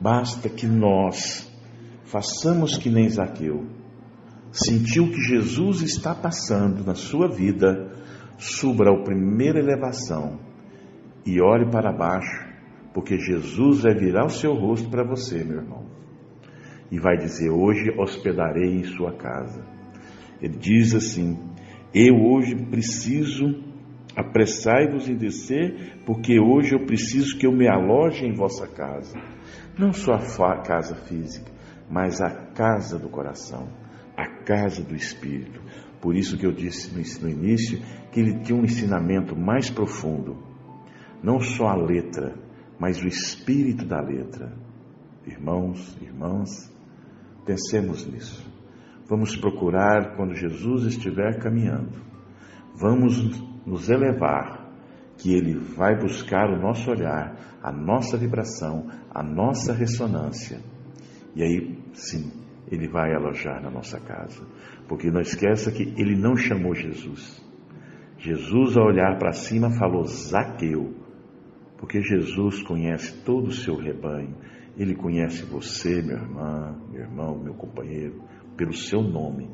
Basta 0.00 0.48
que 0.48 0.66
nós 0.66 1.50
façamos 2.04 2.76
que 2.76 2.90
nem 2.90 3.08
Zaqueu. 3.08 3.66
Sentiu 4.50 5.08
que 5.08 5.20
Jesus 5.20 5.80
está 5.80 6.14
passando 6.14 6.84
na 6.84 6.94
sua 6.94 7.28
vida, 7.28 7.90
suba 8.36 8.84
a 8.90 9.02
primeira 9.02 9.58
elevação 9.58 10.38
e 11.24 11.40
olhe 11.40 11.70
para 11.70 11.92
baixo, 11.92 12.52
porque 12.92 13.18
Jesus 13.18 13.82
vai 13.82 13.94
virar 13.94 14.26
o 14.26 14.30
seu 14.30 14.52
rosto 14.54 14.90
para 14.90 15.04
você, 15.04 15.42
meu 15.44 15.58
irmão, 15.58 15.86
e 16.90 16.98
vai 16.98 17.16
dizer: 17.16 17.48
Hoje 17.48 17.90
hospedarei 17.98 18.76
em 18.76 18.84
sua 18.84 19.12
casa. 19.12 19.64
Ele 20.42 20.58
diz 20.58 20.92
assim: 20.92 21.38
Eu 21.94 22.16
hoje 22.16 22.56
preciso, 22.56 23.62
apressai-vos 24.16 25.08
em 25.08 25.14
descer, 25.14 26.02
porque 26.04 26.40
hoje 26.40 26.74
eu 26.74 26.84
preciso 26.84 27.38
que 27.38 27.46
eu 27.46 27.52
me 27.52 27.68
aloje 27.68 28.26
em 28.26 28.34
vossa 28.34 28.66
casa. 28.66 29.16
Não 29.78 29.92
só 29.92 30.14
a 30.14 30.62
casa 30.62 30.96
física, 30.96 31.50
mas 31.88 32.20
a 32.20 32.30
casa 32.52 32.98
do 32.98 33.08
coração, 33.08 33.68
a 34.16 34.26
casa 34.42 34.82
do 34.82 34.96
espírito. 34.96 35.60
Por 36.00 36.16
isso 36.16 36.36
que 36.36 36.44
eu 36.44 36.52
disse 36.52 36.92
no 37.22 37.30
início 37.30 37.80
que 38.10 38.18
ele 38.18 38.40
tinha 38.40 38.58
um 38.58 38.64
ensinamento 38.64 39.36
mais 39.36 39.70
profundo, 39.70 40.36
não 41.22 41.40
só 41.40 41.68
a 41.68 41.76
letra, 41.76 42.34
mas 42.78 43.00
o 43.00 43.06
espírito 43.06 43.86
da 43.86 44.00
letra. 44.00 44.52
Irmãos, 45.24 45.96
irmãs, 46.02 46.68
pensemos 47.46 48.04
nisso. 48.04 48.51
Vamos 49.12 49.36
procurar 49.36 50.16
quando 50.16 50.34
Jesus 50.34 50.86
estiver 50.86 51.38
caminhando. 51.38 51.92
Vamos 52.74 53.42
nos 53.66 53.90
elevar, 53.90 54.72
que 55.18 55.34
Ele 55.34 55.52
vai 55.52 55.94
buscar 55.98 56.48
o 56.48 56.58
nosso 56.58 56.90
olhar, 56.90 57.36
a 57.62 57.70
nossa 57.70 58.16
vibração, 58.16 58.88
a 59.14 59.22
nossa 59.22 59.74
ressonância. 59.74 60.60
E 61.36 61.42
aí, 61.42 61.78
sim, 61.92 62.32
Ele 62.70 62.88
vai 62.88 63.12
alojar 63.12 63.60
na 63.60 63.70
nossa 63.70 64.00
casa. 64.00 64.46
Porque 64.88 65.10
não 65.10 65.20
esqueça 65.20 65.70
que 65.70 65.92
Ele 65.98 66.16
não 66.16 66.34
chamou 66.34 66.74
Jesus. 66.74 67.38
Jesus, 68.16 68.78
ao 68.78 68.86
olhar 68.86 69.18
para 69.18 69.32
cima, 69.32 69.72
falou 69.72 70.06
Zaqueu 70.06 71.02
porque 71.82 72.00
Jesus 72.00 72.62
conhece 72.62 73.24
todo 73.24 73.48
o 73.48 73.52
seu 73.52 73.74
rebanho. 73.74 74.36
Ele 74.78 74.94
conhece 74.94 75.44
você, 75.44 76.00
minha 76.00 76.14
irmã, 76.14 76.80
meu 76.92 77.02
irmão, 77.02 77.36
meu 77.36 77.54
companheiro, 77.54 78.22
pelo 78.56 78.72
seu 78.72 79.02
nome. 79.02 79.48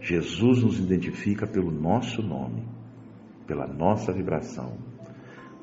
Jesus 0.00 0.62
nos 0.62 0.78
identifica 0.78 1.46
pelo 1.46 1.70
nosso 1.70 2.22
nome, 2.22 2.64
pela 3.46 3.66
nossa 3.66 4.12
vibração. 4.12 4.72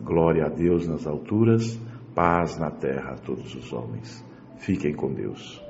Glória 0.01 0.46
a 0.46 0.50
Deus 0.50 0.88
nas 0.88 1.06
alturas, 1.06 1.78
paz 2.16 2.58
na 2.58 2.72
terra 2.72 3.12
a 3.12 3.16
todos 3.16 3.54
os 3.54 3.74
homens. 3.74 4.24
Fiquem 4.58 4.94
com 4.94 5.13
Deus. 5.13 5.62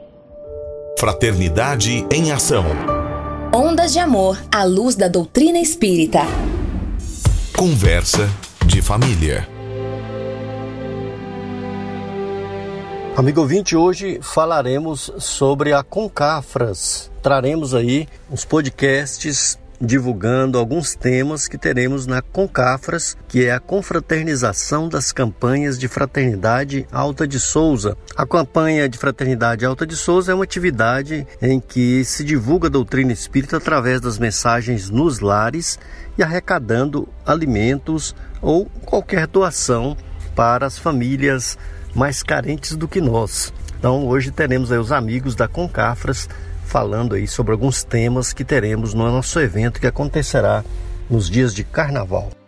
Fraternidade 1.00 2.05
em 2.12 2.31
Ação. 2.31 2.65
Ondas 3.53 3.93
de 3.93 4.00
Amor 4.00 4.38
à 4.53 4.63
luz 4.63 4.96
da 4.96 5.08
doutrina 5.08 5.60
espírita. 5.60 6.19
Conversa 7.58 8.29
de 8.65 8.81
família. 8.81 9.59
Amigo 13.18 13.42
ouvinte, 13.42 13.75
hoje 13.75 14.20
falaremos 14.22 15.12
sobre 15.20 15.74
a 15.74 15.84
Concafras. 15.84 17.12
Traremos 17.22 17.74
aí 17.74 18.08
uns 18.32 18.46
podcasts 18.46 19.60
divulgando 19.82 20.58
alguns 20.58 20.94
temas 20.94 21.48
que 21.48 21.58
teremos 21.58 22.06
na 22.06 22.22
Concafras, 22.22 23.18
que 23.28 23.46
é 23.46 23.51
a 23.51 23.60
confraternização 23.60 24.89
das 24.89 25.12
campanhas 25.12 25.78
de 25.78 25.88
fraternidade 25.88 26.88
Alta 26.92 27.28
de 27.28 27.39
Souza. 27.39 27.98
A 28.16 28.25
campanha 28.25 28.89
de 28.89 28.98
fraternidade 28.98 29.66
Alta 29.66 29.86
de 29.88 29.96
Souza 29.96 30.32
é 30.32 30.36
uma 30.36 30.44
atividade 30.44 31.25
em 31.42 31.60
que 31.60 32.04
se 32.04 32.24
divulga 32.24 32.68
a 32.68 32.72
doutrina 32.72 33.13
espírita 33.13 33.58
através 33.58 34.01
das 34.01 34.18
mensagens 34.18 34.89
nos 34.89 35.20
lares 35.20 35.80
e 36.18 36.24
arrecadando 36.24 37.08
alimentos 37.25 38.16
ou 38.42 38.66
qualquer 38.86 39.28
doação 39.28 39.96
para 40.36 40.66
as 40.66 40.78
famílias 40.78 41.58
mais 41.93 42.24
carentes 42.24 42.75
do 42.75 42.88
que 42.88 43.01
nós. 43.01 43.53
Então 43.77 44.08
hoje 44.08 44.31
teremos 44.31 44.72
aí 44.72 44.77
os 44.77 44.91
amigos 44.91 45.36
da 45.36 45.48
Concafras 45.48 46.29
falando 46.65 47.15
aí 47.15 47.27
sobre 47.27 47.51
alguns 47.51 47.84
temas 47.84 48.31
que 48.31 48.46
teremos 48.46 48.93
no 48.93 49.10
nosso 49.10 49.39
evento 49.39 49.79
que 49.79 49.88
acontecerá 49.88 50.63
nos 51.10 51.29
dias 51.29 51.53
de 51.53 51.63
carnaval. 51.63 52.38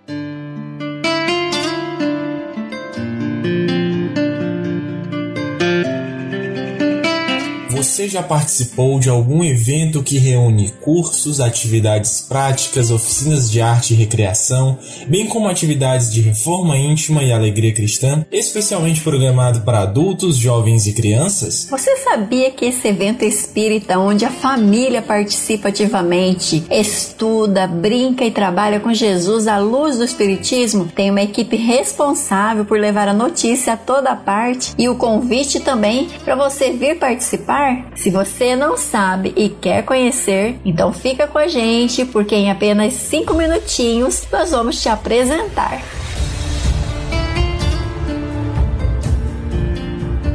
Você 7.92 8.08
já 8.08 8.24
participou 8.24 9.02
de 9.02 9.10
algum 9.10 9.44
evento 9.44 10.02
que 10.02 10.18
reúne 10.18 10.72
cursos, 10.80 11.42
atividades 11.42 12.22
práticas, 12.22 12.90
oficinas 12.90 13.52
de 13.52 13.60
arte 13.60 13.94
e 13.94 13.98
recreação, 13.98 14.80
bem 15.08 15.28
como 15.28 15.50
atividades 15.50 16.10
de 16.10 16.22
reforma 16.22 16.78
íntima 16.78 17.22
e 17.22 17.34
alegria 17.34 17.74
cristã, 17.74 18.26
especialmente 18.32 19.02
programado 19.02 19.60
para 19.64 19.80
adultos, 19.80 20.38
jovens 20.38 20.88
e 20.88 20.94
crianças? 20.94 21.68
Você 21.70 21.98
sabia 21.98 22.50
que 22.52 22.64
esse 22.64 22.88
evento 22.88 23.26
espírita, 23.26 24.00
onde 24.00 24.24
a 24.24 24.32
família 24.32 25.02
participa 25.02 25.68
ativamente, 25.68 26.64
estuda, 26.72 27.68
brinca 27.68 28.24
e 28.24 28.32
trabalha 28.32 28.80
com 28.80 28.94
Jesus 28.94 29.48
à 29.48 29.58
luz 29.58 29.98
do 29.98 30.06
Espiritismo, 30.06 30.86
tem 30.86 31.12
uma 31.12 31.24
equipe 31.24 31.58
responsável 31.58 32.64
por 32.64 32.80
levar 32.80 33.10
a 33.10 33.14
notícia 33.14 33.74
a 33.74 33.78
toda 33.78 34.16
parte 34.16 34.74
e 34.78 34.88
o 34.88 34.96
convite 34.96 35.60
também 35.60 36.08
para 36.24 36.36
você 36.38 36.72
vir 36.72 36.98
participar? 36.98 37.81
Se 37.96 38.10
você 38.10 38.56
não 38.56 38.78
sabe 38.78 39.34
e 39.36 39.50
quer 39.50 39.84
conhecer, 39.84 40.60
então 40.66 40.92
fica 40.92 41.28
com 41.28 41.38
a 41.38 41.48
gente, 41.48 42.06
porque 42.06 42.36
em 42.36 42.50
apenas 42.50 42.94
5 42.94 43.34
minutinhos 43.34 44.24
nós 44.32 44.52
vamos 44.52 44.82
te 44.82 44.90
apresentar. 44.90 45.82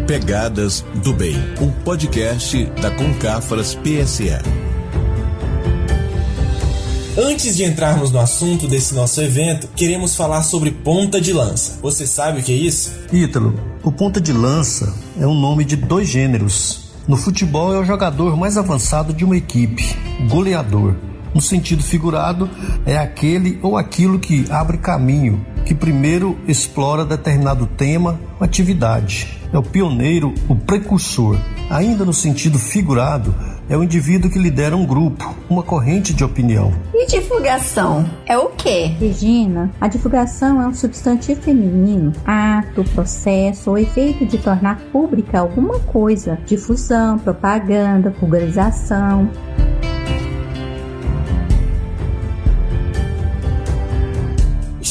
Pegadas 0.06 0.84
do 1.02 1.12
Bem, 1.12 1.34
um 1.60 1.70
podcast 1.82 2.64
da 2.80 2.90
Concafras 2.92 3.74
PSE. 3.74 4.30
Antes 7.18 7.56
de 7.56 7.64
entrarmos 7.64 8.12
no 8.12 8.20
assunto 8.20 8.68
desse 8.68 8.94
nosso 8.94 9.20
evento, 9.20 9.68
queremos 9.74 10.14
falar 10.14 10.42
sobre 10.42 10.70
ponta 10.70 11.20
de 11.20 11.32
lança. 11.32 11.78
Você 11.82 12.06
sabe 12.06 12.40
o 12.40 12.42
que 12.44 12.52
é 12.52 12.56
isso? 12.56 12.92
Ítalo, 13.12 13.58
o 13.82 13.90
ponta 13.90 14.20
de 14.20 14.32
lança 14.32 14.94
é 15.18 15.26
um 15.26 15.34
nome 15.34 15.64
de 15.64 15.74
dois 15.74 16.08
gêneros 16.08 16.85
no 17.06 17.16
futebol 17.16 17.72
é 17.72 17.78
o 17.78 17.84
jogador 17.84 18.36
mais 18.36 18.56
avançado 18.56 19.12
de 19.12 19.24
uma 19.24 19.36
equipe, 19.36 19.96
goleador. 20.28 20.94
No 21.32 21.40
sentido 21.40 21.82
figurado, 21.82 22.48
é 22.84 22.96
aquele 22.96 23.58
ou 23.62 23.76
aquilo 23.76 24.18
que 24.18 24.46
abre 24.50 24.78
caminho, 24.78 25.44
que 25.64 25.74
primeiro 25.74 26.36
explora 26.48 27.04
determinado 27.04 27.66
tema 27.66 28.18
ou 28.40 28.44
atividade. 28.44 29.38
É 29.52 29.58
o 29.58 29.62
pioneiro, 29.62 30.34
o 30.48 30.56
precursor. 30.56 31.36
Ainda 31.70 32.04
no 32.04 32.12
sentido 32.12 32.58
figurado, 32.58 33.34
é 33.68 33.76
o 33.76 33.82
indivíduo 33.82 34.30
que 34.30 34.38
lidera 34.38 34.76
um 34.76 34.86
grupo, 34.86 35.34
uma 35.48 35.62
corrente 35.62 36.14
de 36.14 36.24
opinião. 36.24 36.72
E 36.94 37.06
divulgação 37.06 38.08
é 38.26 38.38
o 38.38 38.50
quê? 38.50 38.86
Regina, 38.86 39.70
a 39.80 39.88
divulgação 39.88 40.60
é 40.62 40.66
um 40.66 40.74
substantivo 40.74 41.40
feminino, 41.42 42.12
ato, 42.24 42.84
processo 42.94 43.70
ou 43.70 43.78
efeito 43.78 44.24
de 44.24 44.38
tornar 44.38 44.80
pública 44.92 45.40
alguma 45.40 45.78
coisa, 45.80 46.38
difusão, 46.46 47.18
propaganda, 47.18 48.10
vulgarização. 48.10 49.28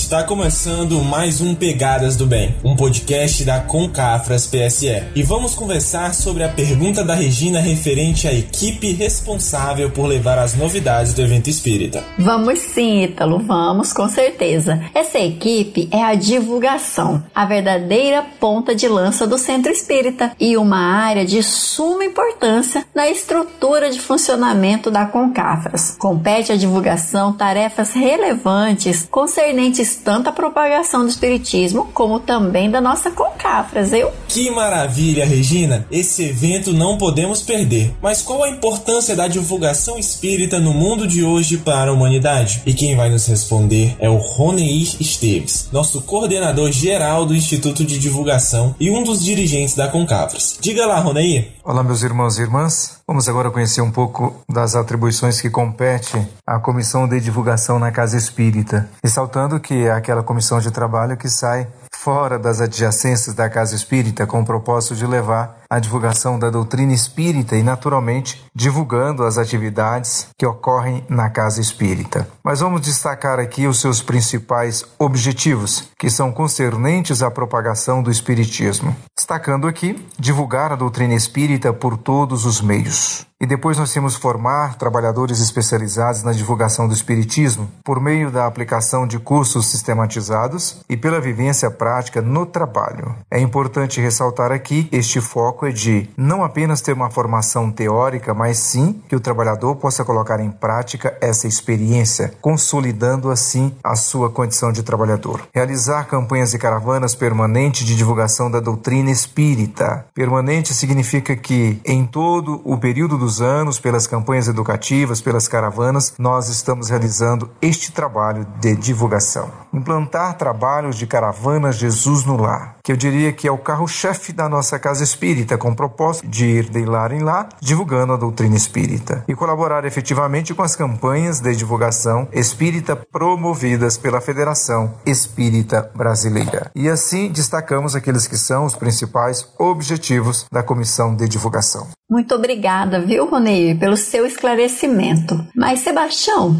Está 0.05 0.23
começando 0.23 1.03
mais 1.03 1.41
um 1.41 1.55
Pegadas 1.55 2.15
do 2.15 2.27
Bem, 2.27 2.55
um 2.63 2.75
podcast 2.75 3.43
da 3.43 3.59
Concafras 3.59 4.45
PSE. 4.45 5.03
E 5.15 5.23
vamos 5.23 5.55
conversar 5.55 6.13
sobre 6.13 6.43
a 6.43 6.49
pergunta 6.49 7.03
da 7.03 7.15
Regina 7.15 7.59
referente 7.59 8.27
à 8.27 8.31
equipe 8.31 8.93
responsável 8.93 9.89
por 9.89 10.05
levar 10.05 10.37
as 10.37 10.55
novidades 10.55 11.15
do 11.15 11.23
evento 11.23 11.49
espírita. 11.49 12.03
Vamos 12.19 12.59
sim, 12.59 13.01
Ítalo, 13.01 13.39
vamos 13.39 13.91
com 13.93 14.07
certeza. 14.07 14.79
Essa 14.93 15.17
equipe 15.17 15.89
é 15.91 16.03
a 16.03 16.13
divulgação, 16.13 17.23
a 17.33 17.43
verdadeira 17.43 18.23
ponta 18.39 18.75
de 18.75 18.87
lança 18.87 19.25
do 19.25 19.39
Centro 19.39 19.71
Espírita 19.71 20.33
e 20.39 20.55
uma 20.55 20.77
área 20.77 21.25
de 21.25 21.41
suma 21.41 22.05
importância 22.05 22.85
na 22.93 23.09
estrutura 23.09 23.89
de 23.89 23.99
funcionamento 23.99 24.91
da 24.91 25.07
Concafras. 25.07 25.95
Compete 25.97 26.51
à 26.51 26.55
divulgação 26.55 27.33
tarefas 27.33 27.93
relevantes 27.93 29.07
concernentes 29.09 29.94
tanto 29.95 30.29
a 30.29 30.31
propagação 30.31 31.01
do 31.01 31.09
espiritismo 31.09 31.89
como 31.93 32.19
também 32.19 32.69
da 32.69 32.79
nossa 32.79 33.11
concafras, 33.11 33.93
eu. 33.93 34.11
Que 34.27 34.49
maravilha, 34.51 35.25
Regina! 35.25 35.85
Esse 35.91 36.23
evento 36.23 36.73
não 36.73 36.97
podemos 36.97 37.41
perder. 37.41 37.95
Mas 38.01 38.21
qual 38.21 38.43
a 38.43 38.49
importância 38.49 39.15
da 39.15 39.27
divulgação 39.27 39.97
espírita 39.97 40.59
no 40.59 40.73
mundo 40.73 41.07
de 41.07 41.23
hoje 41.23 41.57
para 41.57 41.91
a 41.91 41.93
humanidade? 41.93 42.61
E 42.65 42.73
quem 42.73 42.95
vai 42.95 43.09
nos 43.09 43.25
responder 43.27 43.95
é 43.99 44.09
o 44.09 44.17
Roneir 44.17 44.95
Esteves, 44.99 45.69
nosso 45.71 46.01
coordenador 46.01 46.71
geral 46.71 47.25
do 47.25 47.35
Instituto 47.35 47.83
de 47.85 47.97
Divulgação 47.97 48.75
e 48.79 48.89
um 48.89 49.03
dos 49.03 49.23
dirigentes 49.23 49.75
da 49.75 49.87
Concafras. 49.87 50.57
Diga 50.59 50.85
lá, 50.85 50.99
Roneir. 50.99 51.53
Olá, 51.63 51.83
meus 51.83 52.03
irmãos 52.03 52.37
e 52.37 52.41
irmãs. 52.41 53.01
Vamos 53.07 53.29
agora 53.29 53.51
conhecer 53.51 53.81
um 53.81 53.91
pouco 53.91 54.35
das 54.49 54.75
atribuições 54.75 55.39
que 55.39 55.49
compete 55.49 56.27
à 56.45 56.59
Comissão 56.59 57.07
de 57.07 57.19
Divulgação 57.19 57.77
na 57.77 57.91
Casa 57.91 58.17
Espírita, 58.17 58.89
ressaltando 59.03 59.59
que 59.59 59.84
é 59.85 59.91
aquela 59.91 60.23
comissão 60.23 60.59
de 60.59 60.71
trabalho 60.71 61.17
que 61.17 61.29
sai 61.29 61.67
fora 61.93 62.37
das 62.37 62.61
adjacências 62.61 63.35
da 63.35 63.49
Casa 63.49 63.75
Espírita 63.75 64.27
com 64.27 64.41
o 64.41 64.45
propósito 64.45 64.95
de 64.95 65.07
levar 65.07 65.64
a 65.69 65.79
divulgação 65.79 66.37
da 66.39 66.49
doutrina 66.49 66.93
espírita 66.93 67.55
e, 67.55 67.63
naturalmente, 67.63 68.43
divulgando 68.53 69.23
as 69.23 69.37
atividades 69.37 70.27
que 70.37 70.45
ocorrem 70.45 71.03
na 71.09 71.29
casa 71.29 71.61
espírita. 71.61 72.27
Mas 72.43 72.59
vamos 72.59 72.81
destacar 72.81 73.39
aqui 73.39 73.67
os 73.67 73.79
seus 73.79 74.01
principais 74.01 74.85
objetivos, 74.97 75.89
que 75.97 76.09
são 76.09 76.31
concernentes 76.31 77.21
à 77.21 77.29
propagação 77.29 78.01
do 78.01 78.11
espiritismo. 78.11 78.95
Destacando 79.15 79.67
aqui, 79.67 80.05
divulgar 80.19 80.71
a 80.71 80.75
doutrina 80.75 81.13
espírita 81.13 81.73
por 81.73 81.97
todos 81.97 82.45
os 82.45 82.61
meios. 82.61 83.25
E 83.39 83.45
depois 83.45 83.77
nós 83.77 83.93
temos 83.93 84.15
formar 84.15 84.75
trabalhadores 84.75 85.39
especializados 85.39 86.23
na 86.23 86.31
divulgação 86.31 86.87
do 86.87 86.95
Espiritismo 86.95 87.69
por 87.83 87.99
meio 87.99 88.31
da 88.31 88.47
aplicação 88.47 89.05
de 89.05 89.19
cursos 89.19 89.67
sistematizados 89.67 90.77
e 90.89 90.97
pela 90.97 91.21
vivência 91.21 91.69
prática 91.69 92.23
no 92.23 92.47
trabalho. 92.47 93.13
É 93.29 93.39
importante 93.39 94.01
ressaltar 94.01 94.51
aqui 94.51 94.89
este 94.91 95.21
foco 95.21 95.54
é 95.63 95.71
de 95.71 96.09
não 96.17 96.43
apenas 96.43 96.81
ter 96.81 96.93
uma 96.93 97.11
formação 97.11 97.71
teórica, 97.71 98.33
mas 98.33 98.57
sim 98.57 98.99
que 99.07 99.15
o 99.15 99.19
trabalhador 99.19 99.75
possa 99.75 100.03
colocar 100.03 100.39
em 100.39 100.49
prática 100.49 101.15
essa 101.21 101.47
experiência, 101.47 102.33
consolidando 102.41 103.29
assim 103.29 103.75
a 103.83 103.95
sua 103.95 104.31
condição 104.31 104.71
de 104.71 104.81
trabalhador. 104.81 105.47
Realizar 105.53 106.05
campanhas 106.05 106.55
e 106.55 106.57
caravanas 106.57 107.13
permanentes 107.13 107.85
de 107.85 107.95
divulgação 107.95 108.49
da 108.49 108.59
doutrina 108.59 109.11
espírita. 109.11 110.05
Permanente 110.15 110.73
significa 110.73 111.35
que 111.35 111.79
em 111.85 112.05
todo 112.05 112.61
o 112.63 112.77
período 112.77 113.17
dos 113.17 113.41
anos, 113.41 113.79
pelas 113.79 114.07
campanhas 114.07 114.47
educativas, 114.47 115.21
pelas 115.21 115.47
caravanas, 115.47 116.13
nós 116.17 116.49
estamos 116.49 116.89
realizando 116.89 117.51
este 117.61 117.91
trabalho 117.91 118.47
de 118.59 118.75
divulgação. 118.75 119.51
Implantar 119.73 120.37
trabalhos 120.37 120.95
de 120.95 121.05
caravana 121.05 121.71
Jesus 121.71 122.25
no 122.25 122.37
Lar, 122.37 122.74
que 122.85 122.91
eu 122.91 122.95
diria 122.95 123.33
que 123.33 123.47
é 123.47 123.51
o 123.51 123.57
carro-chefe 123.57 124.31
da 124.31 124.47
nossa 124.47 124.77
casa 124.77 125.03
espírita, 125.03 125.57
com 125.57 125.71
o 125.71 125.75
propósito 125.75 126.27
de 126.27 126.45
ir 126.45 126.69
de 126.69 126.85
lá 126.85 127.11
em 127.11 127.23
lá, 127.23 127.49
divulgando 127.59 128.13
a 128.13 128.17
doutrina 128.17 128.55
espírita. 128.55 129.25
E 129.27 129.33
colaborar 129.33 129.85
efetivamente 129.85 130.53
com 130.53 130.61
as 130.61 130.75
campanhas 130.75 131.39
de 131.39 131.55
divulgação 131.55 132.27
espírita 132.31 132.95
promovidas 132.95 133.97
pela 133.97 134.21
Federação 134.21 134.93
Espírita 135.03 135.89
Brasileira. 135.95 136.69
E 136.75 136.87
assim 136.87 137.31
destacamos 137.31 137.95
aqueles 137.95 138.27
que 138.27 138.37
são 138.37 138.65
os 138.65 138.75
principais 138.75 139.49
objetivos 139.57 140.45
da 140.51 140.61
comissão 140.61 141.15
de 141.15 141.27
divulgação. 141.27 141.87
Muito 142.07 142.35
obrigada, 142.35 143.01
viu, 143.01 143.27
Ronei, 143.27 143.73
pelo 143.73 143.97
seu 143.97 144.27
esclarecimento. 144.27 145.43
Mas, 145.55 145.79
Sebastião, 145.79 146.55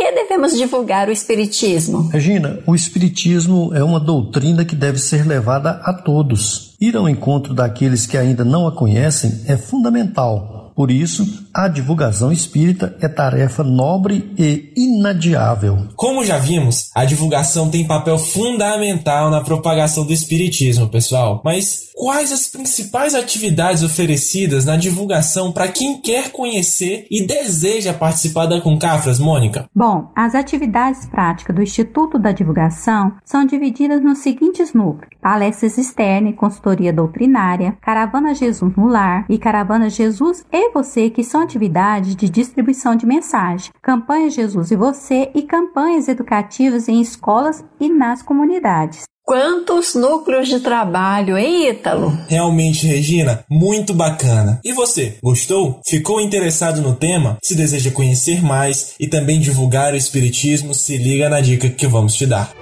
que 0.00 0.12
devemos 0.12 0.56
divulgar 0.56 1.08
o 1.08 1.12
Espiritismo? 1.12 2.08
Regina, 2.08 2.58
o 2.66 2.74
Espiritismo 2.74 3.70
é 3.74 3.84
uma 3.84 4.00
doutrina 4.00 4.64
que 4.64 4.74
deve 4.74 4.96
ser 4.96 5.26
levada 5.26 5.72
a 5.84 5.92
todos. 5.92 6.74
Ir 6.80 6.96
ao 6.96 7.06
encontro 7.06 7.52
daqueles 7.52 8.06
que 8.06 8.16
ainda 8.16 8.42
não 8.42 8.66
a 8.66 8.72
conhecem 8.72 9.42
é 9.46 9.58
fundamental 9.58 10.72
por 10.74 10.90
isso, 10.90 11.49
a 11.54 11.68
divulgação 11.68 12.30
espírita 12.30 12.96
é 13.00 13.08
tarefa 13.08 13.64
nobre 13.64 14.32
e 14.38 14.72
inadiável. 14.76 15.88
Como 15.96 16.24
já 16.24 16.38
vimos, 16.38 16.90
a 16.94 17.04
divulgação 17.04 17.70
tem 17.70 17.86
papel 17.86 18.18
fundamental 18.18 19.30
na 19.30 19.40
propagação 19.40 20.06
do 20.06 20.12
espiritismo, 20.12 20.88
pessoal. 20.88 21.40
Mas 21.44 21.90
quais 21.94 22.32
as 22.32 22.48
principais 22.48 23.14
atividades 23.14 23.82
oferecidas 23.82 24.64
na 24.64 24.76
divulgação 24.76 25.52
para 25.52 25.68
quem 25.68 26.00
quer 26.00 26.30
conhecer 26.30 27.06
e 27.10 27.26
deseja 27.26 27.92
participar 27.92 28.46
da 28.46 28.60
Concafras, 28.60 29.18
Mônica? 29.18 29.68
Bom, 29.74 30.10
as 30.14 30.34
atividades 30.34 31.06
práticas 31.06 31.54
do 31.54 31.62
Instituto 31.62 32.18
da 32.18 32.32
Divulgação 32.32 33.12
são 33.24 33.44
divididas 33.44 34.02
nos 34.02 34.18
seguintes 34.18 34.72
núcleos: 34.72 35.12
palestras 35.20 35.76
externas 35.76 36.32
e 36.32 36.36
consultoria 36.36 36.92
doutrinária, 36.92 37.76
caravana 37.80 38.34
Jesus 38.34 38.74
no 38.76 38.86
lar 38.86 39.26
e 39.28 39.38
caravana 39.38 39.90
Jesus 39.90 40.44
e 40.52 40.70
você, 40.70 41.10
que 41.10 41.24
são 41.24 41.39
atividades 41.40 42.14
de 42.14 42.28
distribuição 42.28 42.94
de 42.94 43.06
mensagem, 43.06 43.72
campanhas 43.82 44.34
Jesus 44.34 44.70
e 44.70 44.76
você 44.76 45.30
e 45.34 45.42
campanhas 45.42 46.06
educativas 46.08 46.88
em 46.88 47.00
escolas 47.00 47.64
e 47.80 47.88
nas 47.88 48.22
comunidades. 48.22 49.04
Quantos 49.30 49.94
núcleos 49.94 50.48
de 50.48 50.58
trabalho, 50.58 51.38
hein, 51.38 51.68
Ítalo? 51.68 52.10
Realmente, 52.28 52.84
Regina, 52.84 53.44
muito 53.48 53.94
bacana. 53.94 54.58
E 54.64 54.72
você, 54.72 55.18
gostou? 55.22 55.80
Ficou 55.86 56.20
interessado 56.20 56.80
no 56.80 56.96
tema? 56.96 57.38
Se 57.40 57.54
deseja 57.54 57.92
conhecer 57.92 58.42
mais 58.42 58.94
e 58.98 59.06
também 59.06 59.38
divulgar 59.38 59.92
o 59.92 59.96
Espiritismo, 59.96 60.74
se 60.74 60.96
liga 60.96 61.28
na 61.28 61.40
dica 61.40 61.68
que 61.68 61.86
vamos 61.86 62.14
te 62.14 62.26
dar. 62.26 62.59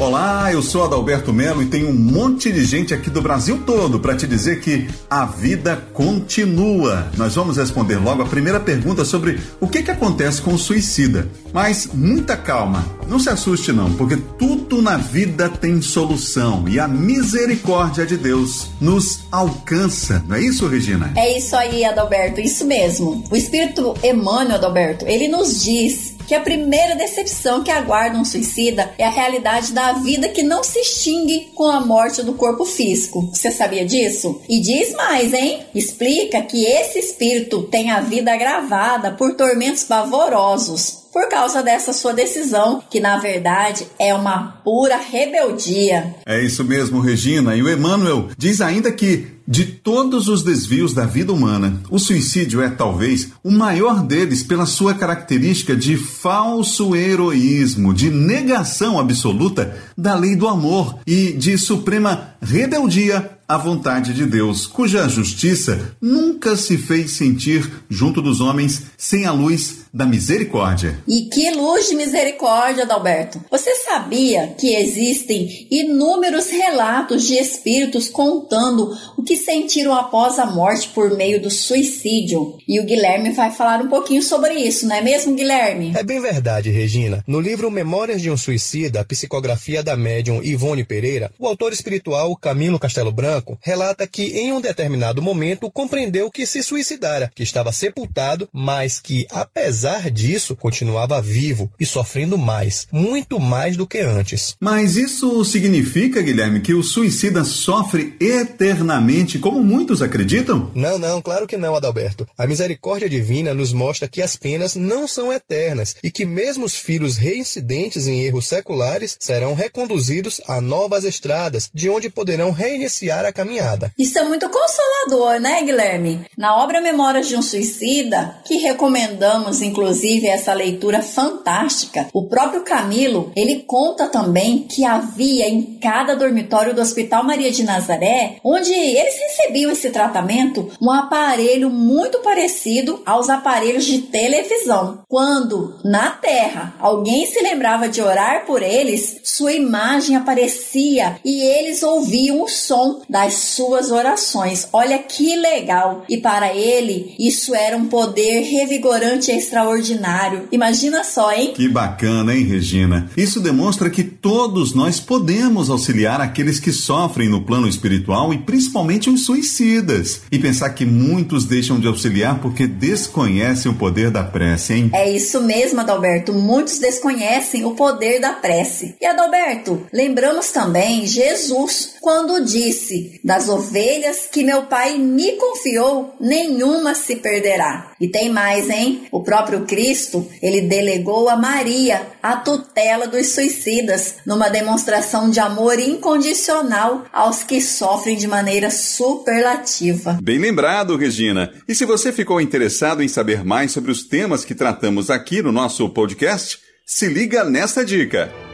Olá, 0.00 0.52
eu 0.52 0.62
sou 0.62 0.84
Adalberto 0.84 1.32
Melo 1.32 1.60
e 1.60 1.66
tenho 1.66 1.88
um 1.88 1.92
monte 1.92 2.52
de 2.52 2.64
gente 2.64 2.94
aqui 2.94 3.10
do 3.10 3.20
Brasil 3.20 3.64
todo 3.66 3.98
para 3.98 4.14
te 4.14 4.28
dizer 4.28 4.60
que 4.60 4.88
a 5.10 5.24
vida 5.24 5.74
continua. 5.92 7.10
Nós 7.16 7.34
vamos 7.34 7.56
responder 7.56 7.96
logo 7.96 8.22
a 8.22 8.26
primeira 8.26 8.60
pergunta 8.60 9.04
sobre 9.04 9.40
o 9.60 9.66
que, 9.66 9.82
que 9.82 9.90
acontece 9.90 10.40
com 10.40 10.54
o 10.54 10.58
suicida. 10.58 11.28
Mas 11.52 11.88
muita 11.92 12.36
calma, 12.36 12.86
não 13.08 13.18
se 13.18 13.28
assuste 13.28 13.72
não, 13.72 13.92
porque 13.94 14.16
tudo 14.38 14.80
na 14.80 14.96
vida 14.96 15.48
tem 15.48 15.82
solução 15.82 16.68
e 16.68 16.78
a 16.78 16.86
misericórdia 16.86 18.06
de 18.06 18.16
Deus 18.16 18.68
nos 18.80 19.22
alcança. 19.32 20.24
Não 20.28 20.36
é 20.36 20.40
isso, 20.40 20.68
Regina? 20.68 21.12
É 21.16 21.36
isso 21.36 21.56
aí, 21.56 21.84
Adalberto, 21.84 22.40
isso 22.40 22.64
mesmo. 22.64 23.24
O 23.28 23.34
Espírito 23.34 23.94
Emmanuel, 24.04 24.58
Adalberto, 24.58 25.04
ele 25.08 25.26
nos 25.26 25.60
diz 25.60 26.17
que 26.28 26.34
a 26.34 26.40
primeira 26.40 26.94
decepção 26.94 27.64
que 27.64 27.70
aguarda 27.70 28.18
um 28.18 28.24
suicida 28.24 28.92
é 28.98 29.06
a 29.06 29.10
realidade 29.10 29.72
da 29.72 29.94
vida 29.94 30.28
que 30.28 30.42
não 30.42 30.62
se 30.62 30.78
extingue 30.78 31.48
com 31.54 31.64
a 31.64 31.80
morte 31.80 32.22
do 32.22 32.34
corpo 32.34 32.66
físico. 32.66 33.30
Você 33.32 33.50
sabia 33.50 33.86
disso? 33.86 34.42
E 34.46 34.60
diz 34.60 34.92
mais, 34.92 35.32
hein? 35.32 35.62
Explica 35.74 36.42
que 36.42 36.66
esse 36.66 36.98
espírito 36.98 37.62
tem 37.62 37.90
a 37.90 38.00
vida 38.00 38.30
agravada 38.30 39.12
por 39.12 39.34
tormentos 39.36 39.84
pavorosos 39.84 40.98
por 41.10 41.26
causa 41.30 41.62
dessa 41.62 41.94
sua 41.94 42.12
decisão, 42.12 42.82
que 42.90 43.00
na 43.00 43.16
verdade 43.16 43.86
é 43.98 44.14
uma 44.14 44.60
pura 44.62 44.98
rebeldia. 44.98 46.14
É 46.26 46.42
isso 46.42 46.62
mesmo, 46.62 47.00
Regina. 47.00 47.56
E 47.56 47.62
o 47.62 47.72
Emmanuel 47.72 48.28
diz 48.36 48.60
ainda 48.60 48.92
que 48.92 49.37
de 49.48 49.64
todos 49.64 50.28
os 50.28 50.42
desvios 50.42 50.92
da 50.92 51.06
vida 51.06 51.32
humana, 51.32 51.80
o 51.88 51.98
suicídio 51.98 52.60
é 52.60 52.68
talvez 52.68 53.32
o 53.42 53.50
maior 53.50 54.02
deles 54.02 54.42
pela 54.42 54.66
sua 54.66 54.92
característica 54.92 55.74
de 55.74 55.96
falso 55.96 56.94
heroísmo, 56.94 57.94
de 57.94 58.10
negação 58.10 58.98
absoluta 58.98 59.74
da 59.96 60.14
lei 60.14 60.36
do 60.36 60.46
amor 60.46 60.98
e 61.06 61.32
de 61.32 61.56
suprema 61.56 62.34
rebeldia 62.42 63.37
à 63.48 63.56
vontade 63.56 64.12
de 64.12 64.26
Deus, 64.26 64.66
cuja 64.66 65.08
justiça 65.08 65.96
nunca 66.02 66.54
se 66.54 66.76
fez 66.76 67.12
sentir 67.12 67.66
junto 67.88 68.20
dos 68.20 68.42
homens 68.42 68.82
sem 68.98 69.24
a 69.24 69.32
luz 69.32 69.86
da 69.92 70.04
misericórdia. 70.04 70.98
E 71.08 71.22
que 71.22 71.50
luz 71.52 71.88
de 71.88 71.94
misericórdia, 71.94 72.84
Adalberto. 72.84 73.42
Você 73.50 73.74
sabia 73.76 74.48
que 74.48 74.74
existem 74.74 75.66
inúmeros 75.70 76.50
relatos 76.50 77.26
de 77.26 77.34
espíritos 77.38 78.10
contando 78.10 78.94
o 79.16 79.22
que 79.22 79.34
sentiram 79.34 79.94
após 79.94 80.38
a 80.38 80.44
morte 80.44 80.88
por 80.88 81.16
meio 81.16 81.40
do 81.40 81.50
suicídio? 81.50 82.58
E 82.68 82.78
o 82.78 82.84
Guilherme 82.84 83.32
vai 83.32 83.50
falar 83.50 83.80
um 83.80 83.88
pouquinho 83.88 84.22
sobre 84.22 84.54
isso, 84.54 84.86
não 84.86 84.96
é 84.96 85.00
mesmo, 85.00 85.34
Guilherme? 85.34 85.94
É 85.96 86.02
bem 86.02 86.20
verdade, 86.20 86.68
Regina. 86.68 87.24
No 87.26 87.40
livro 87.40 87.70
Memórias 87.70 88.20
de 88.20 88.30
um 88.30 88.36
Suicida, 88.36 89.04
psicografia 89.06 89.82
da 89.82 89.96
médium 89.96 90.42
Ivone 90.42 90.84
Pereira, 90.84 91.32
o 91.38 91.46
autor 91.46 91.72
espiritual 91.72 92.36
Camilo 92.36 92.78
Castelo 92.78 93.10
Branco 93.10 93.37
relata 93.60 94.06
que 94.06 94.38
em 94.38 94.52
um 94.52 94.60
determinado 94.60 95.22
momento 95.22 95.70
compreendeu 95.70 96.30
que 96.30 96.46
se 96.46 96.62
suicidara, 96.62 97.30
que 97.34 97.42
estava 97.42 97.72
sepultado, 97.72 98.48
mas 98.52 99.00
que, 99.00 99.26
apesar 99.30 100.10
disso, 100.10 100.56
continuava 100.56 101.20
vivo 101.20 101.70
e 101.78 101.86
sofrendo 101.86 102.38
mais, 102.38 102.86
muito 102.90 103.38
mais 103.40 103.76
do 103.76 103.86
que 103.86 103.98
antes. 103.98 104.56
Mas 104.60 104.96
isso 104.96 105.44
significa, 105.44 106.22
Guilherme, 106.22 106.60
que 106.60 106.74
o 106.74 106.82
suicida 106.82 107.44
sofre 107.44 108.16
eternamente, 108.20 109.38
como 109.38 109.62
muitos 109.62 110.02
acreditam? 110.02 110.70
Não, 110.74 110.98
não, 110.98 111.20
claro 111.20 111.46
que 111.46 111.56
não, 111.56 111.74
Adalberto. 111.74 112.26
A 112.36 112.46
misericórdia 112.46 113.08
divina 113.08 113.54
nos 113.54 113.72
mostra 113.72 114.08
que 114.08 114.22
as 114.22 114.36
penas 114.36 114.74
não 114.74 115.06
são 115.06 115.32
eternas 115.32 115.96
e 116.02 116.10
que 116.10 116.24
mesmo 116.24 116.64
os 116.64 116.76
filhos 116.76 117.16
reincidentes 117.16 118.06
em 118.06 118.20
erros 118.22 118.46
seculares 118.46 119.16
serão 119.18 119.54
reconduzidos 119.54 120.40
a 120.46 120.60
novas 120.60 121.04
estradas, 121.04 121.70
de 121.72 121.88
onde 121.88 122.10
poderão 122.10 122.50
reiniciar 122.50 123.24
a 123.24 123.27
caminhada. 123.32 123.92
Isso 123.98 124.18
é 124.18 124.22
muito 124.22 124.48
consolador, 124.48 125.40
né, 125.40 125.62
Guilherme? 125.62 126.24
Na 126.36 126.56
obra 126.56 126.80
Memórias 126.80 127.28
de 127.28 127.36
um 127.36 127.42
Suicida, 127.42 128.36
que 128.44 128.56
recomendamos 128.56 129.62
inclusive 129.62 130.26
essa 130.26 130.52
leitura 130.52 131.02
fantástica, 131.02 132.08
o 132.12 132.26
próprio 132.26 132.62
Camilo, 132.62 133.32
ele 133.36 133.64
conta 133.66 134.06
também 134.06 134.60
que 134.60 134.84
havia 134.84 135.48
em 135.48 135.78
cada 135.80 136.14
dormitório 136.14 136.74
do 136.74 136.80
Hospital 136.80 137.24
Maria 137.24 137.50
de 137.50 137.62
Nazaré, 137.62 138.36
onde 138.44 138.72
eles 138.72 139.14
recebiam 139.18 139.70
esse 139.70 139.90
tratamento, 139.90 140.70
um 140.80 140.90
aparelho 140.90 141.70
muito 141.70 142.18
parecido 142.20 143.02
aos 143.04 143.28
aparelhos 143.28 143.84
de 143.84 144.02
televisão. 144.02 145.02
Quando 145.08 145.78
na 145.84 146.10
Terra 146.10 146.74
alguém 146.78 147.26
se 147.26 147.40
lembrava 147.40 147.88
de 147.88 148.02
orar 148.02 148.44
por 148.46 148.62
eles, 148.62 149.20
sua 149.24 149.52
imagem 149.52 150.16
aparecia 150.16 151.18
e 151.24 151.42
eles 151.42 151.82
ouviam 151.82 152.42
o 152.42 152.48
som 152.48 153.00
das 153.18 153.34
suas 153.34 153.90
orações. 153.90 154.68
Olha 154.72 154.96
que 154.96 155.34
legal! 155.34 156.04
E 156.08 156.18
para 156.18 156.54
ele, 156.54 157.16
isso 157.18 157.52
era 157.52 157.76
um 157.76 157.86
poder 157.86 158.42
revigorante 158.42 159.32
e 159.32 159.36
extraordinário. 159.36 160.46
Imagina 160.52 161.02
só, 161.02 161.32
hein? 161.32 161.52
Que 161.52 161.68
bacana, 161.68 162.32
hein, 162.32 162.44
Regina? 162.44 163.10
Isso 163.16 163.40
demonstra 163.40 163.90
que 163.90 164.04
todos 164.04 164.72
nós 164.72 165.00
podemos 165.00 165.68
auxiliar 165.68 166.20
aqueles 166.20 166.60
que 166.60 166.70
sofrem 166.70 167.28
no 167.28 167.42
plano 167.42 167.66
espiritual 167.66 168.32
e 168.32 168.38
principalmente 168.38 169.10
os 169.10 169.24
suicidas. 169.24 170.20
E 170.30 170.38
pensar 170.38 170.70
que 170.70 170.84
muitos 170.84 171.44
deixam 171.44 171.80
de 171.80 171.88
auxiliar 171.88 172.38
porque 172.40 172.68
desconhecem 172.68 173.68
o 173.68 173.74
poder 173.74 174.12
da 174.12 174.22
prece, 174.22 174.74
hein? 174.74 174.90
É 174.94 175.10
isso 175.10 175.40
mesmo, 175.40 175.80
Adalberto. 175.80 176.32
Muitos 176.32 176.78
desconhecem 176.78 177.64
o 177.64 177.74
poder 177.74 178.20
da 178.20 178.34
prece. 178.34 178.94
E 179.00 179.06
Adalberto, 179.06 179.82
lembramos 179.92 180.52
também 180.52 181.04
Jesus 181.04 181.94
quando 182.00 182.44
disse: 182.44 183.07
Das 183.24 183.48
ovelhas 183.48 184.28
que 184.30 184.44
meu 184.44 184.62
pai 184.62 184.98
me 184.98 185.32
confiou, 185.32 186.14
nenhuma 186.20 186.94
se 186.94 187.16
perderá. 187.16 187.92
E 188.00 188.08
tem 188.08 188.30
mais, 188.30 188.70
hein? 188.70 189.06
O 189.10 189.22
próprio 189.22 189.64
Cristo, 189.64 190.26
ele 190.40 190.62
delegou 190.62 191.28
a 191.28 191.36
Maria 191.36 192.06
a 192.22 192.36
tutela 192.36 193.06
dos 193.06 193.28
suicidas, 193.28 194.16
numa 194.26 194.48
demonstração 194.48 195.30
de 195.30 195.40
amor 195.40 195.78
incondicional 195.78 197.04
aos 197.12 197.42
que 197.42 197.60
sofrem 197.60 198.16
de 198.16 198.26
maneira 198.26 198.70
superlativa. 198.70 200.18
Bem 200.22 200.38
lembrado, 200.38 200.96
Regina. 200.96 201.52
E 201.66 201.74
se 201.74 201.84
você 201.84 202.12
ficou 202.12 202.40
interessado 202.40 203.02
em 203.02 203.08
saber 203.08 203.44
mais 203.44 203.72
sobre 203.72 203.90
os 203.90 204.02
temas 204.04 204.44
que 204.44 204.54
tratamos 204.54 205.10
aqui 205.10 205.42
no 205.42 205.52
nosso 205.52 205.88
podcast, 205.90 206.58
se 206.86 207.08
liga 207.08 207.44
nesta 207.44 207.84
dica. 207.84 208.47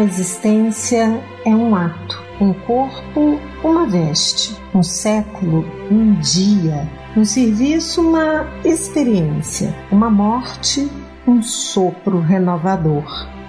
Existência 0.03 1.23
é 1.47 1.51
um 1.51 1.77
ato, 1.77 2.21
um 2.41 2.53
corpo, 2.53 3.39
uma 3.63 3.87
veste, 3.87 4.53
um 4.75 4.83
século, 4.83 5.65
um 5.89 6.15
dia, 6.15 6.91
um 7.17 7.25
serviço, 7.25 8.01
uma 8.01 8.49
experiência, 8.65 9.73
uma 9.93 10.11
morte, 10.11 10.91
um 11.25 11.41
sopro 11.41 12.19
renovador. 12.19 13.05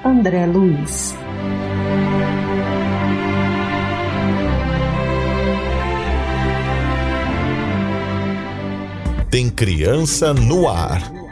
André 0.05 0.45
Luiz. 0.45 1.15
Tem 9.31 9.49
criança 9.49 10.35
no 10.35 10.69
ar. 10.69 11.22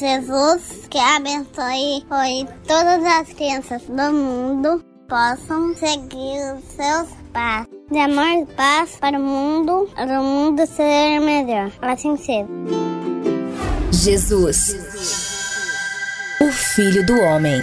Jesus 0.00 0.86
que 0.88 0.98
abençoe 0.98 2.06
foi 2.08 2.48
todas 2.66 3.04
as 3.04 3.28
crianças 3.34 3.82
do 3.82 4.10
mundo 4.10 4.82
possam 5.06 5.74
seguir 5.76 6.54
os 6.54 6.64
seus 6.74 7.06
passos. 7.34 7.68
De 7.90 7.98
amor 7.98 8.24
e 8.24 8.46
paz 8.54 8.96
para 8.98 9.18
o 9.18 9.22
mundo, 9.22 9.90
para 9.94 10.18
o 10.18 10.24
mundo 10.24 10.66
ser 10.66 11.20
melhor. 11.20 11.70
Assim 11.82 12.16
seja. 12.16 12.48
Jesus, 13.92 14.74
o 16.40 16.50
Filho 16.50 17.04
do 17.04 17.20
Homem. 17.20 17.60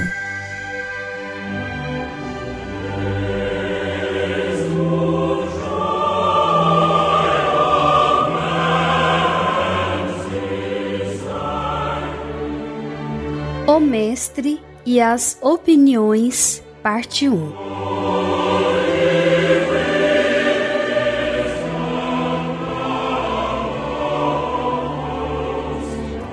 Mestre 14.18 14.60
e 14.84 15.00
as 15.00 15.38
Opiniões, 15.44 16.64
Parte 16.82 17.30
1 17.30 17.52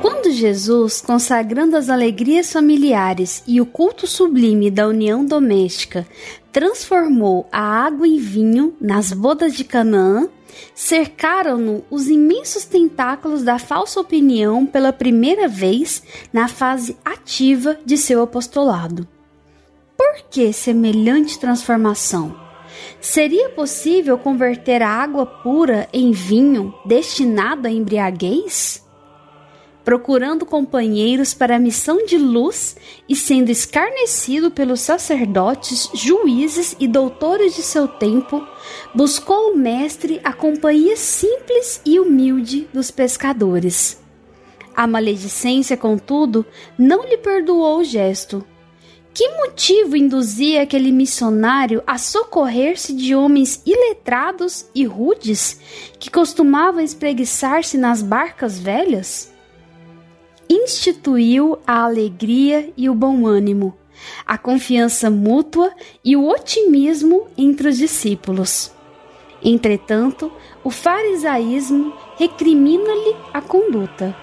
Quando 0.00 0.30
Jesus, 0.30 1.02
consagrando 1.02 1.76
as 1.76 1.90
alegrias 1.90 2.50
familiares 2.50 3.44
e 3.46 3.60
o 3.60 3.66
culto 3.66 4.06
sublime 4.06 4.70
da 4.70 4.88
união 4.88 5.22
doméstica, 5.22 6.06
transformou 6.50 7.46
a 7.52 7.60
água 7.60 8.08
em 8.08 8.16
vinho 8.16 8.74
nas 8.80 9.12
bodas 9.12 9.52
de 9.52 9.62
Canaã, 9.62 10.26
cercaram-no 10.74 11.84
os 11.90 12.08
imensos 12.08 12.64
tentáculos 12.64 13.42
da 13.42 13.58
falsa 13.58 14.00
opinião 14.00 14.66
pela 14.66 14.92
primeira 14.92 15.48
vez 15.48 16.02
na 16.32 16.48
fase 16.48 16.96
ativa 17.04 17.78
de 17.84 17.96
seu 17.96 18.22
apostolado. 18.22 19.08
Por 19.96 20.22
que 20.30 20.52
semelhante 20.52 21.38
transformação? 21.38 22.38
Seria 23.00 23.48
possível 23.50 24.18
converter 24.18 24.82
a 24.82 24.88
água 24.88 25.24
pura 25.24 25.88
em 25.92 26.12
vinho 26.12 26.74
destinado 26.84 27.66
à 27.66 27.70
embriaguez? 27.70 28.83
Procurando 29.84 30.46
companheiros 30.46 31.34
para 31.34 31.56
a 31.56 31.58
missão 31.58 32.06
de 32.06 32.16
luz 32.16 32.76
e 33.08 33.14
sendo 33.14 33.50
escarnecido 33.50 34.50
pelos 34.50 34.80
sacerdotes, 34.80 35.90
juízes 35.92 36.74
e 36.80 36.88
doutores 36.88 37.54
de 37.54 37.62
seu 37.62 37.86
tempo, 37.86 38.44
buscou 38.94 39.52
o 39.52 39.56
Mestre 39.56 40.20
a 40.24 40.32
companhia 40.32 40.96
simples 40.96 41.82
e 41.84 42.00
humilde 42.00 42.66
dos 42.72 42.90
pescadores. 42.90 44.02
A 44.74 44.86
maledicência, 44.86 45.76
contudo, 45.76 46.44
não 46.76 47.04
lhe 47.04 47.18
perdoou 47.18 47.80
o 47.80 47.84
gesto. 47.84 48.44
Que 49.12 49.28
motivo 49.36 49.96
induzia 49.96 50.62
aquele 50.62 50.90
missionário 50.90 51.80
a 51.86 51.98
socorrer-se 51.98 52.92
de 52.92 53.14
homens 53.14 53.62
iletrados 53.64 54.66
e 54.74 54.84
rudes 54.84 55.60
que 56.00 56.10
costumavam 56.10 56.80
espreguiçar-se 56.80 57.78
nas 57.78 58.02
barcas 58.02 58.58
velhas? 58.58 59.33
Instituiu 60.48 61.58
a 61.66 61.84
alegria 61.84 62.72
e 62.76 62.88
o 62.90 62.94
bom 62.94 63.26
ânimo, 63.26 63.74
a 64.26 64.36
confiança 64.36 65.10
mútua 65.10 65.72
e 66.04 66.16
o 66.16 66.28
otimismo 66.28 67.26
entre 67.36 67.68
os 67.68 67.78
discípulos. 67.78 68.70
Entretanto, 69.42 70.32
o 70.62 70.70
farisaísmo 70.70 71.92
recrimina-lhe 72.16 73.16
a 73.32 73.40
conduta. 73.40 74.16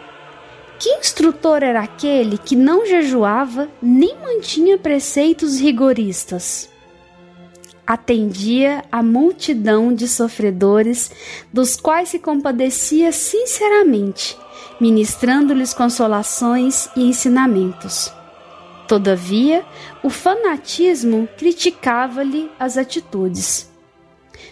Que 0.79 0.89
instrutor 0.95 1.61
era 1.61 1.81
aquele 1.81 2.37
que 2.39 2.55
não 2.55 2.85
jejuava 2.85 3.69
nem 3.81 4.15
mantinha 4.19 4.79
preceitos 4.79 5.59
rigoristas? 5.59 6.69
Atendia 7.85 8.83
a 8.91 9.03
multidão 9.03 9.93
de 9.93 10.07
sofredores, 10.07 11.11
dos 11.51 11.75
quais 11.75 12.09
se 12.09 12.19
compadecia 12.19 13.11
sinceramente, 13.11 14.37
ministrando-lhes 14.81 15.75
consolações 15.75 16.89
e 16.95 17.03
ensinamentos. 17.03 18.11
Todavia, 18.87 19.63
o 20.03 20.09
fanatismo 20.09 21.29
criticava-lhe 21.37 22.51
as 22.59 22.77
atitudes. 22.77 23.69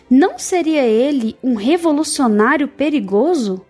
Não 0.07 0.37
seria 0.37 0.83
ele 0.83 1.35
um 1.43 1.55
revolucionário 1.55 2.67
perigoso? 2.67 3.65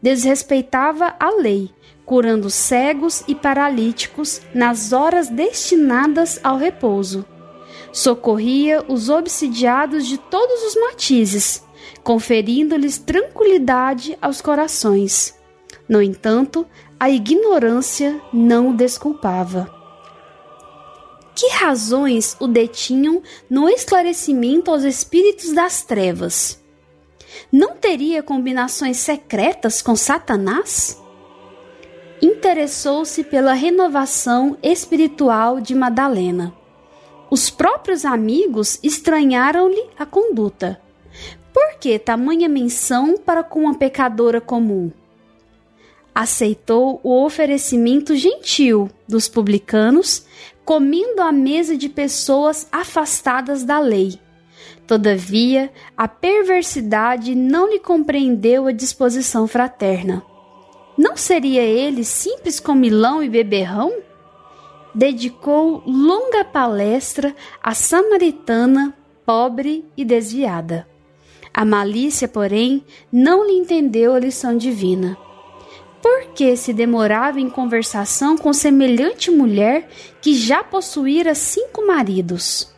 Desrespeitava 0.00 1.14
a 1.20 1.30
lei, 1.30 1.70
curando 2.06 2.48
cegos 2.48 3.22
e 3.28 3.34
paralíticos 3.34 4.40
nas 4.54 4.94
horas 4.94 5.28
destinadas 5.28 6.40
ao 6.42 6.56
repouso. 6.56 7.22
Socorria 7.92 8.82
os 8.88 9.10
obsidiados 9.10 10.06
de 10.06 10.16
todos 10.16 10.62
os 10.64 10.74
matizes, 10.74 11.62
conferindo-lhes 12.02 12.96
tranquilidade 12.96 14.16
aos 14.22 14.40
corações. 14.40 15.41
No 15.92 16.00
entanto, 16.00 16.66
a 16.98 17.10
ignorância 17.10 18.18
não 18.32 18.70
o 18.70 18.74
desculpava. 18.74 19.70
Que 21.34 21.48
razões 21.50 22.34
o 22.40 22.46
detinham 22.46 23.22
no 23.50 23.68
esclarecimento 23.68 24.70
aos 24.70 24.84
espíritos 24.84 25.52
das 25.52 25.82
trevas? 25.82 26.58
Não 27.52 27.76
teria 27.76 28.22
combinações 28.22 28.96
secretas 28.96 29.82
com 29.82 29.94
Satanás? 29.94 30.98
Interessou-se 32.22 33.22
pela 33.22 33.52
renovação 33.52 34.56
espiritual 34.62 35.60
de 35.60 35.74
Madalena. 35.74 36.54
Os 37.30 37.50
próprios 37.50 38.06
amigos 38.06 38.78
estranharam-lhe 38.82 39.90
a 39.98 40.06
conduta. 40.06 40.80
Por 41.52 41.74
que 41.78 41.98
tamanha 41.98 42.48
menção 42.48 43.18
para 43.18 43.44
com 43.44 43.64
uma 43.64 43.74
pecadora 43.74 44.40
comum? 44.40 44.90
Aceitou 46.14 47.00
o 47.02 47.24
oferecimento 47.24 48.14
gentil 48.14 48.90
dos 49.08 49.28
publicanos 49.28 50.26
comendo 50.64 51.22
à 51.22 51.32
mesa 51.32 51.76
de 51.76 51.88
pessoas 51.88 52.68
afastadas 52.70 53.64
da 53.64 53.80
lei. 53.80 54.18
Todavia, 54.86 55.72
a 55.96 56.06
perversidade 56.06 57.34
não 57.34 57.68
lhe 57.68 57.78
compreendeu 57.78 58.66
a 58.66 58.72
disposição 58.72 59.46
fraterna. 59.46 60.22
Não 60.96 61.16
seria 61.16 61.62
ele 61.62 62.04
simples 62.04 62.60
comilão 62.60 63.22
e 63.22 63.28
beberrão? 63.28 63.92
Dedicou 64.94 65.82
longa 65.86 66.44
palestra 66.44 67.34
à 67.62 67.74
samaritana, 67.74 68.94
pobre 69.24 69.86
e 69.96 70.04
desviada. 70.04 70.86
A 71.54 71.64
malícia, 71.64 72.28
porém, 72.28 72.84
não 73.10 73.46
lhe 73.46 73.54
entendeu 73.54 74.14
a 74.14 74.18
lição 74.18 74.56
divina. 74.56 75.16
Por 76.02 76.34
que 76.34 76.56
se 76.56 76.72
demorava 76.72 77.40
em 77.40 77.48
conversação 77.48 78.36
com 78.36 78.52
semelhante 78.52 79.30
mulher 79.30 79.88
que 80.20 80.34
já 80.34 80.64
possuíra 80.64 81.32
cinco 81.32 81.86
maridos? 81.86 82.74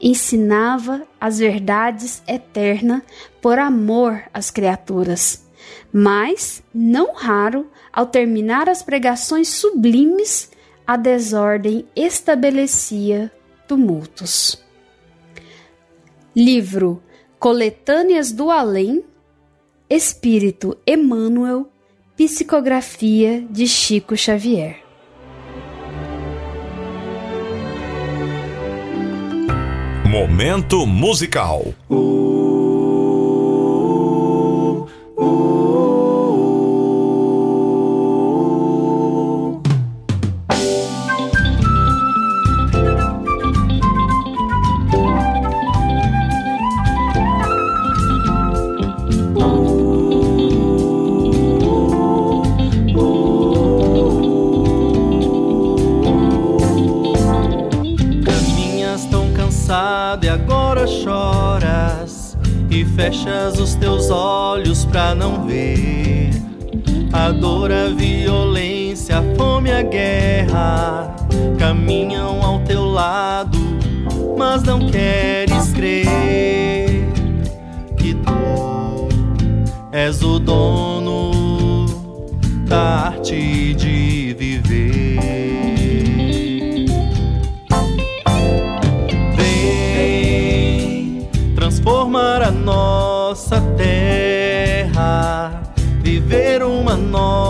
Ensinava 0.00 1.06
as 1.20 1.38
verdades 1.38 2.24
eternas 2.26 3.02
por 3.40 3.60
amor 3.60 4.24
às 4.34 4.50
criaturas, 4.50 5.46
mas, 5.92 6.62
não 6.74 7.14
raro, 7.14 7.70
ao 7.92 8.06
terminar 8.06 8.68
as 8.68 8.82
pregações 8.82 9.48
sublimes, 9.48 10.50
a 10.84 10.96
desordem 10.96 11.86
estabelecia 11.94 13.30
tumultos. 13.68 14.62
Livro 16.34 17.02
Coletâneas 17.38 18.32
do 18.32 18.50
Além, 18.50 19.04
Espírito 19.88 20.76
Emmanuel, 20.86 21.70
Psicografia 22.16 23.44
de 23.50 23.66
Chico 23.66 24.16
Xavier. 24.16 24.78
Momento 30.08 30.86
musical. 30.86 31.74
Fechas 62.96 63.60
os 63.60 63.74
teus 63.74 64.10
olhos 64.10 64.86
pra 64.86 65.14
não 65.14 65.46
ver. 65.46 66.30
A 67.12 67.30
dor, 67.30 67.70
a 67.70 67.88
violência, 67.88 69.18
a 69.18 69.22
fome, 69.36 69.70
a 69.70 69.82
guerra 69.82 71.14
caminham 71.58 72.42
ao 72.42 72.60
teu 72.60 72.84
lado, 72.86 73.58
mas 74.36 74.62
não 74.62 74.80
queres 74.88 75.72
crer 75.72 77.06
que 77.98 78.14
tu 78.14 79.08
és 79.92 80.22
o 80.22 80.38
dono 80.38 81.84
da 82.66 83.08
arte 83.08 83.74
de 83.74 83.85
nossa 93.28 93.60
terra, 93.76 95.60
viver 96.00 96.62
uma 96.62 96.94
nova 96.96 97.45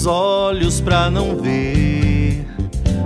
os 0.00 0.06
olhos 0.06 0.80
pra 0.80 1.10
não 1.10 1.36
ver 1.36 2.46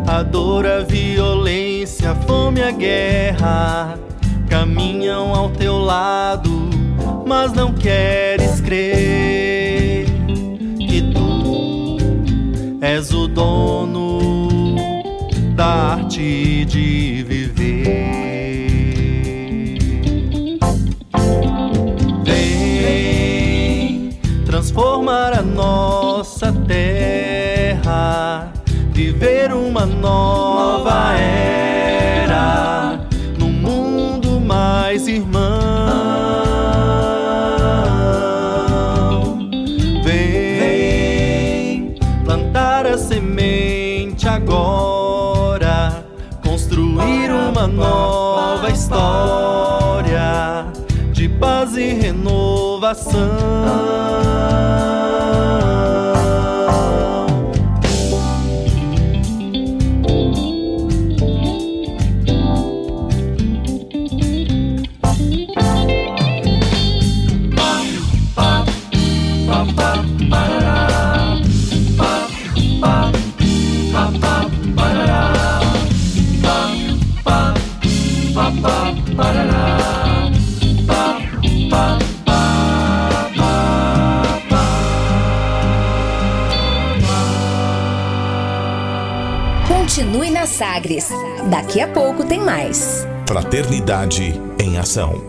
a 0.07 0.23
dor, 0.23 0.65
a 0.65 0.79
violência, 0.79 2.13
a 2.13 2.15
fome, 2.15 2.63
a 2.63 2.71
guerra 2.71 3.99
caminham 4.49 5.35
ao 5.35 5.51
teu 5.51 5.79
lado, 5.79 6.71
mas 7.27 7.53
não 7.53 7.73
queres 7.73 8.61
crer 8.61 10.07
que 10.79 11.03
tu 11.13 11.99
és 12.81 13.13
o 13.13 13.27
dono 13.27 14.77
da 15.57 15.67
arte 15.97 16.65
de 16.65 17.25
viver. 17.27 17.44
Nova 29.87 31.15
era, 31.19 33.01
num 33.39 33.51
mundo 33.53 34.41
mais 34.41 35.07
irmão. 35.07 35.45
Vem 40.05 41.95
plantar 42.25 42.87
a 42.87 42.99
semente 42.99 44.29
agora, 44.29 46.05
construir 46.43 47.31
uma 47.31 47.67
nova 47.67 48.71
história 48.71 50.67
de 51.13 51.29
paz 51.29 51.77
e 51.77 51.89
renovação. 51.95 53.35
Daqui 91.55 91.81
a 91.81 91.87
pouco 91.87 92.27
tem 92.27 92.41
mais. 92.41 93.07
Fraternidade 93.29 94.33
em 94.59 94.77
Ação. 94.77 95.23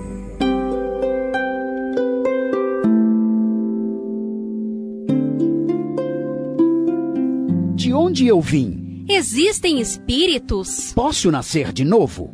De 7.75 7.93
onde 7.93 8.25
eu 8.25 8.41
vim? 8.41 9.05
Existem 9.07 9.79
espíritos? 9.79 10.91
Posso 10.95 11.29
nascer 11.29 11.71
de 11.71 11.85
novo? 11.85 12.33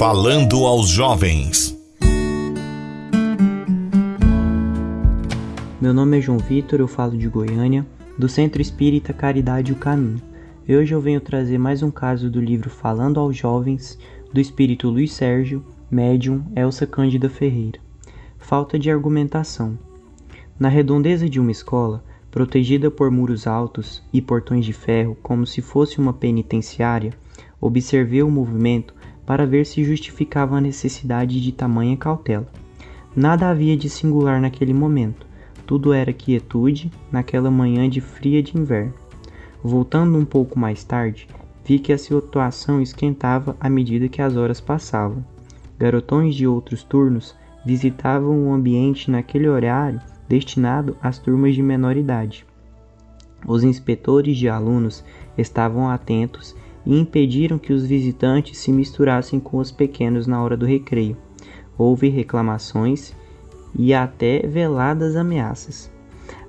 Falando 0.00 0.64
aos 0.64 0.88
jovens. 0.88 1.78
Meu 5.78 5.92
nome 5.92 6.16
é 6.16 6.20
João 6.22 6.38
Vitor, 6.38 6.80
eu 6.80 6.88
falo 6.88 7.18
de 7.18 7.28
Goiânia, 7.28 7.86
do 8.16 8.26
Centro 8.26 8.62
Espírita 8.62 9.12
Caridade 9.12 9.72
e 9.72 9.74
o 9.74 9.78
Caminho. 9.78 10.22
E 10.66 10.74
hoje 10.74 10.94
eu 10.94 11.02
venho 11.02 11.20
trazer 11.20 11.58
mais 11.58 11.82
um 11.82 11.90
caso 11.90 12.30
do 12.30 12.40
livro 12.40 12.70
Falando 12.70 13.20
aos 13.20 13.36
Jovens, 13.36 13.98
do 14.32 14.40
espírito 14.40 14.88
Luiz 14.88 15.12
Sérgio, 15.12 15.62
médium 15.90 16.46
Elsa 16.56 16.86
Cândida 16.86 17.28
Ferreira. 17.28 17.78
Falta 18.38 18.78
de 18.78 18.90
argumentação. 18.90 19.78
Na 20.58 20.70
redondeza 20.70 21.28
de 21.28 21.38
uma 21.38 21.50
escola, 21.50 22.02
protegida 22.30 22.90
por 22.90 23.10
muros 23.10 23.46
altos 23.46 24.02
e 24.10 24.22
portões 24.22 24.64
de 24.64 24.72
ferro 24.72 25.14
como 25.22 25.46
se 25.46 25.60
fosse 25.60 25.98
uma 25.98 26.14
penitenciária, 26.14 27.12
observei 27.60 28.22
o 28.22 28.30
movimento 28.30 28.94
para 29.30 29.46
ver 29.46 29.64
se 29.64 29.84
justificava 29.84 30.56
a 30.56 30.60
necessidade 30.60 31.40
de 31.40 31.52
tamanha 31.52 31.96
cautela. 31.96 32.48
Nada 33.14 33.48
havia 33.48 33.76
de 33.76 33.88
singular 33.88 34.40
naquele 34.40 34.74
momento. 34.74 35.24
Tudo 35.64 35.92
era 35.92 36.12
quietude 36.12 36.90
naquela 37.12 37.48
manhã 37.48 37.88
de 37.88 38.00
fria 38.00 38.42
de 38.42 38.58
inverno. 38.58 38.92
Voltando 39.62 40.18
um 40.18 40.24
pouco 40.24 40.58
mais 40.58 40.82
tarde, 40.82 41.28
vi 41.64 41.78
que 41.78 41.92
a 41.92 41.98
situação 41.98 42.82
esquentava 42.82 43.56
à 43.60 43.70
medida 43.70 44.08
que 44.08 44.20
as 44.20 44.34
horas 44.34 44.60
passavam. 44.60 45.24
Garotões 45.78 46.34
de 46.34 46.48
outros 46.48 46.82
turnos 46.82 47.36
visitavam 47.64 48.48
o 48.48 48.52
ambiente 48.52 49.12
naquele 49.12 49.48
horário 49.48 50.00
destinado 50.28 50.96
às 51.00 51.20
turmas 51.20 51.54
de 51.54 51.62
menor 51.62 51.96
idade. 51.96 52.44
Os 53.46 53.62
inspetores 53.62 54.36
de 54.36 54.48
alunos 54.48 55.04
estavam 55.38 55.88
atentos 55.88 56.56
e 56.84 56.98
impediram 56.98 57.58
que 57.58 57.72
os 57.72 57.84
visitantes 57.84 58.58
se 58.58 58.72
misturassem 58.72 59.38
com 59.38 59.58
os 59.58 59.70
pequenos 59.70 60.26
na 60.26 60.42
hora 60.42 60.56
do 60.56 60.66
recreio. 60.66 61.16
Houve 61.76 62.08
reclamações 62.08 63.14
e 63.78 63.94
até 63.94 64.46
veladas 64.46 65.16
ameaças. 65.16 65.90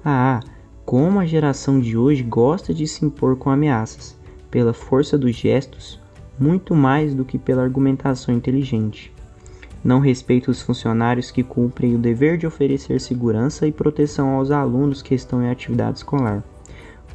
Ah, 0.04 0.40
como 0.86 1.20
a 1.20 1.26
geração 1.26 1.80
de 1.80 1.98
hoje 1.98 2.24
gosta 2.24 2.74
de 2.74 2.88
se 2.88 3.06
impor 3.06 3.38
com 3.38 3.50
ameaças, 3.50 4.18
pela 4.50 4.74
força 4.74 5.18
dos 5.18 5.36
gestos, 5.36 6.00
muito 6.40 6.76
mais 6.76 7.14
do 7.14 7.24
que 7.24 7.38
pela 7.38 7.64
argumentação 7.64 8.34
inteligente. 8.34 9.14
Não 9.84 10.00
respeita 10.00 10.52
os 10.52 10.62
funcionários 10.62 11.32
que 11.32 11.44
cumprem 11.44 11.96
o 11.96 12.00
dever 12.00 12.38
de 12.38 12.46
oferecer 12.46 13.00
segurança 13.00 13.66
e 13.66 13.72
proteção 13.72 14.30
aos 14.30 14.52
alunos 14.52 15.02
que 15.02 15.16
estão 15.16 15.42
em 15.42 15.50
atividade 15.50 16.00
escolar. 16.00 16.44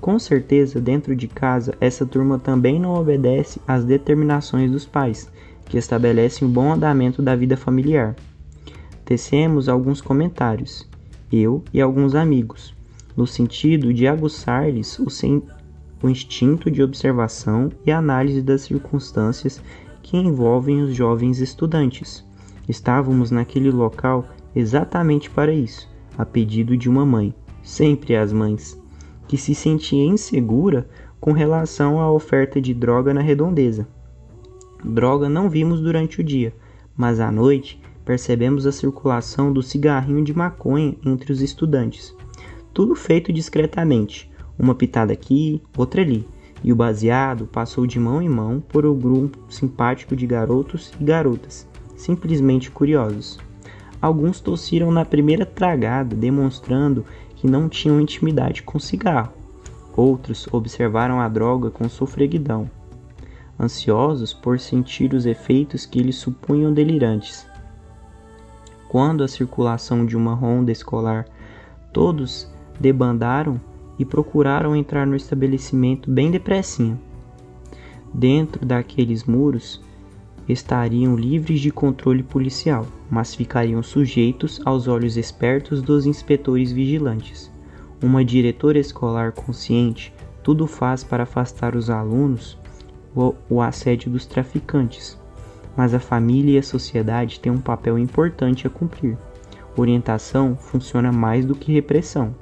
Com 0.06 0.20
certeza, 0.20 0.80
dentro 0.80 1.16
de 1.16 1.26
casa, 1.26 1.74
essa 1.80 2.06
turma 2.06 2.38
também 2.38 2.78
não 2.78 2.94
obedece 2.94 3.60
às 3.66 3.84
determinações 3.84 4.70
dos 4.70 4.86
pais, 4.86 5.28
que 5.64 5.76
estabelecem 5.76 6.46
o 6.46 6.50
bom 6.50 6.72
andamento 6.72 7.20
da 7.20 7.34
vida 7.34 7.56
familiar. 7.56 8.14
Tecemos 9.04 9.68
alguns 9.68 10.00
comentários, 10.00 10.88
eu 11.32 11.60
e 11.74 11.80
alguns 11.80 12.14
amigos, 12.14 12.72
no 13.16 13.26
sentido 13.26 13.92
de 13.92 14.06
aguçar-lhes 14.06 14.96
o, 15.00 15.08
o 16.00 16.08
instinto 16.08 16.70
de 16.70 16.84
observação 16.84 17.72
e 17.84 17.90
análise 17.90 18.40
das 18.40 18.60
circunstâncias 18.60 19.60
que 20.04 20.16
envolvem 20.16 20.82
os 20.82 20.94
jovens 20.94 21.40
estudantes. 21.40 22.24
Estávamos 22.68 23.32
naquele 23.32 23.72
local 23.72 24.24
exatamente 24.54 25.28
para 25.28 25.52
isso, 25.52 25.88
a 26.16 26.24
pedido 26.24 26.76
de 26.76 26.88
uma 26.88 27.04
mãe, 27.04 27.34
sempre 27.60 28.14
as 28.14 28.32
mães 28.32 28.85
que 29.26 29.36
se 29.36 29.54
sentia 29.54 30.04
insegura 30.04 30.88
com 31.20 31.32
relação 31.32 32.00
à 32.00 32.10
oferta 32.10 32.60
de 32.60 32.72
droga 32.72 33.12
na 33.12 33.20
redondeza. 33.20 33.86
Droga 34.84 35.28
não 35.28 35.50
vimos 35.50 35.80
durante 35.80 36.20
o 36.20 36.24
dia, 36.24 36.54
mas 36.96 37.18
à 37.18 37.32
noite 37.32 37.80
percebemos 38.04 38.66
a 38.66 38.72
circulação 38.72 39.52
do 39.52 39.62
cigarrinho 39.62 40.22
de 40.22 40.32
maconha 40.32 40.96
entre 41.04 41.32
os 41.32 41.42
estudantes. 41.42 42.14
Tudo 42.72 42.94
feito 42.94 43.32
discretamente. 43.32 44.30
uma 44.58 44.74
pitada 44.74 45.12
aqui, 45.12 45.60
outra 45.76 46.00
ali, 46.00 46.26
e 46.64 46.72
o 46.72 46.76
baseado 46.76 47.46
passou 47.46 47.86
de 47.86 47.98
mão 47.98 48.22
em 48.22 48.28
mão 48.28 48.58
por 48.58 48.86
um 48.86 48.98
grupo 48.98 49.38
simpático 49.48 50.16
de 50.16 50.26
garotos 50.26 50.92
e 50.98 51.04
garotas, 51.04 51.68
simplesmente 51.94 52.70
curiosos. 52.70 53.38
Alguns 54.00 54.40
tossiram 54.40 54.90
na 54.90 55.04
primeira 55.04 55.44
tragada, 55.44 56.14
demonstrando 56.14 57.04
que 57.36 57.46
não 57.46 57.68
tinham 57.68 58.00
intimidade 58.00 58.62
com 58.62 58.78
cigarro. 58.78 59.32
Outros 59.96 60.48
observaram 60.52 61.20
a 61.20 61.28
droga 61.28 61.70
com 61.70 61.88
sofreguidão, 61.88 62.70
ansiosos 63.58 64.34
por 64.34 64.58
sentir 64.58 65.14
os 65.14 65.24
efeitos 65.24 65.86
que 65.86 65.98
eles 65.98 66.16
supunham 66.16 66.72
delirantes. 66.72 67.46
Quando 68.88 69.24
a 69.24 69.28
circulação 69.28 70.04
de 70.04 70.16
uma 70.16 70.34
ronda 70.34 70.72
escolar, 70.72 71.26
todos 71.92 72.50
debandaram 72.78 73.60
e 73.98 74.04
procuraram 74.04 74.76
entrar 74.76 75.06
no 75.06 75.16
estabelecimento 75.16 76.10
bem 76.10 76.30
depressinha. 76.30 76.98
Dentro 78.12 78.64
daqueles 78.64 79.24
muros 79.24 79.80
estariam 80.48 81.16
livres 81.16 81.60
de 81.60 81.70
controle 81.70 82.22
policial, 82.22 82.86
mas 83.10 83.34
ficariam 83.34 83.82
sujeitos 83.82 84.60
aos 84.64 84.86
olhos 84.86 85.16
espertos 85.16 85.82
dos 85.82 86.06
inspetores 86.06 86.70
vigilantes. 86.70 87.50
Uma 88.02 88.24
diretora 88.24 88.78
escolar 88.78 89.32
consciente 89.32 90.12
tudo 90.42 90.66
faz 90.66 91.02
para 91.02 91.24
afastar 91.24 91.74
os 91.74 91.90
alunos 91.90 92.56
o, 93.48 93.62
assédio 93.62 94.10
dos 94.10 94.26
traficantes, 94.26 95.18
mas 95.74 95.94
a 95.94 95.98
família 95.98 96.52
e 96.52 96.58
a 96.58 96.62
sociedade 96.62 97.40
têm 97.40 97.50
um 97.50 97.60
papel 97.60 97.98
importante 97.98 98.66
a 98.66 98.70
cumprir. 98.70 99.16
Orientação 99.76 100.54
funciona 100.54 101.10
mais 101.10 101.44
do 101.44 101.54
que 101.54 101.72
repressão. 101.72 102.34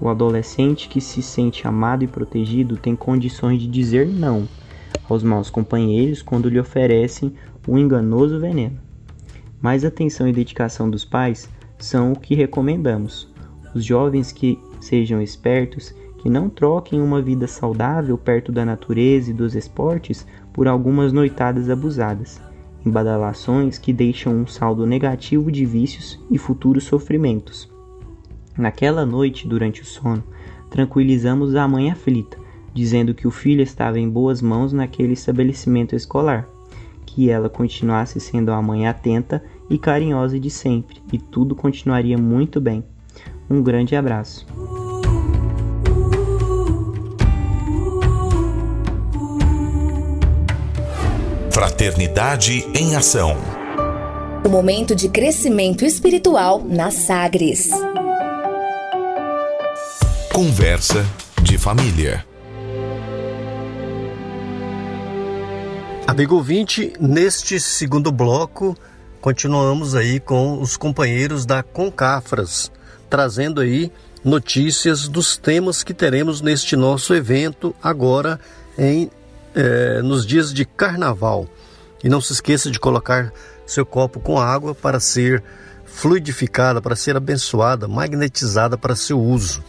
O 0.00 0.08
adolescente 0.08 0.88
que 0.88 1.00
se 1.00 1.20
sente 1.20 1.66
amado 1.66 2.04
e 2.04 2.06
protegido 2.06 2.76
tem 2.76 2.94
condições 2.94 3.60
de 3.60 3.66
dizer 3.66 4.06
não 4.06 4.48
aos 5.08 5.22
maus 5.22 5.50
companheiros 5.50 6.22
quando 6.22 6.48
lhe 6.48 6.58
oferecem 6.58 7.34
o 7.66 7.78
enganoso 7.78 8.38
veneno. 8.38 8.78
Mais 9.60 9.84
atenção 9.84 10.28
e 10.28 10.32
dedicação 10.32 10.90
dos 10.90 11.04
pais 11.04 11.48
são 11.78 12.12
o 12.12 12.18
que 12.18 12.34
recomendamos. 12.34 13.32
Os 13.74 13.84
jovens 13.84 14.30
que 14.30 14.58
sejam 14.80 15.20
espertos, 15.22 15.94
que 16.18 16.28
não 16.28 16.48
troquem 16.48 17.00
uma 17.00 17.20
vida 17.20 17.46
saudável 17.46 18.16
perto 18.16 18.52
da 18.52 18.64
natureza 18.64 19.30
e 19.30 19.34
dos 19.34 19.54
esportes 19.54 20.26
por 20.52 20.68
algumas 20.68 21.12
noitadas 21.12 21.68
abusadas, 21.68 22.40
em 22.84 22.90
badalações 22.90 23.78
que 23.78 23.92
deixam 23.92 24.34
um 24.34 24.46
saldo 24.46 24.86
negativo 24.86 25.50
de 25.50 25.64
vícios 25.66 26.22
e 26.30 26.38
futuros 26.38 26.84
sofrimentos. 26.84 27.70
Naquela 28.56 29.04
noite, 29.04 29.48
durante 29.48 29.82
o 29.82 29.84
sono, 29.84 30.22
tranquilizamos 30.70 31.54
a 31.56 31.66
mãe 31.66 31.90
aflita, 31.90 32.38
dizendo 32.74 33.14
que 33.14 33.26
o 33.26 33.30
filho 33.30 33.62
estava 33.62 33.98
em 33.98 34.10
boas 34.10 34.42
mãos 34.42 34.72
naquele 34.72 35.12
estabelecimento 35.12 35.94
escolar, 35.94 36.48
que 37.06 37.30
ela 37.30 37.48
continuasse 37.48 38.18
sendo 38.18 38.50
a 38.50 38.60
mãe 38.60 38.88
atenta 38.88 39.42
e 39.70 39.78
carinhosa 39.78 40.38
de 40.38 40.50
sempre, 40.50 41.00
e 41.12 41.18
tudo 41.18 41.54
continuaria 41.54 42.18
muito 42.18 42.60
bem. 42.60 42.84
Um 43.48 43.62
grande 43.62 43.94
abraço. 43.94 44.44
Fraternidade 51.50 52.66
em 52.74 52.96
Ação. 52.96 53.36
O 54.44 54.48
momento 54.48 54.94
de 54.94 55.08
crescimento 55.08 55.84
espiritual 55.84 56.62
na 56.64 56.90
Sagres. 56.90 57.70
Conversa 60.32 61.06
de 61.40 61.56
família. 61.56 62.33
Amigo 66.06 66.36
ouvinte, 66.36 66.92
neste 67.00 67.58
segundo 67.58 68.12
bloco, 68.12 68.76
continuamos 69.22 69.94
aí 69.94 70.20
com 70.20 70.60
os 70.60 70.76
companheiros 70.76 71.46
da 71.46 71.62
Concafras, 71.62 72.70
trazendo 73.08 73.60
aí 73.60 73.90
notícias 74.22 75.08
dos 75.08 75.36
temas 75.38 75.82
que 75.82 75.94
teremos 75.94 76.42
neste 76.42 76.76
nosso 76.76 77.14
evento 77.14 77.74
agora 77.82 78.38
em 78.78 79.10
eh, 79.54 80.02
nos 80.02 80.26
dias 80.26 80.52
de 80.52 80.66
carnaval. 80.66 81.46
E 82.02 82.08
não 82.08 82.20
se 82.20 82.34
esqueça 82.34 82.70
de 82.70 82.78
colocar 82.78 83.32
seu 83.66 83.86
copo 83.86 84.20
com 84.20 84.38
água 84.38 84.74
para 84.74 85.00
ser 85.00 85.42
fluidificada, 85.86 86.82
para 86.82 86.94
ser 86.94 87.16
abençoada, 87.16 87.88
magnetizada 87.88 88.76
para 88.76 88.94
seu 88.94 89.18
uso. 89.18 89.64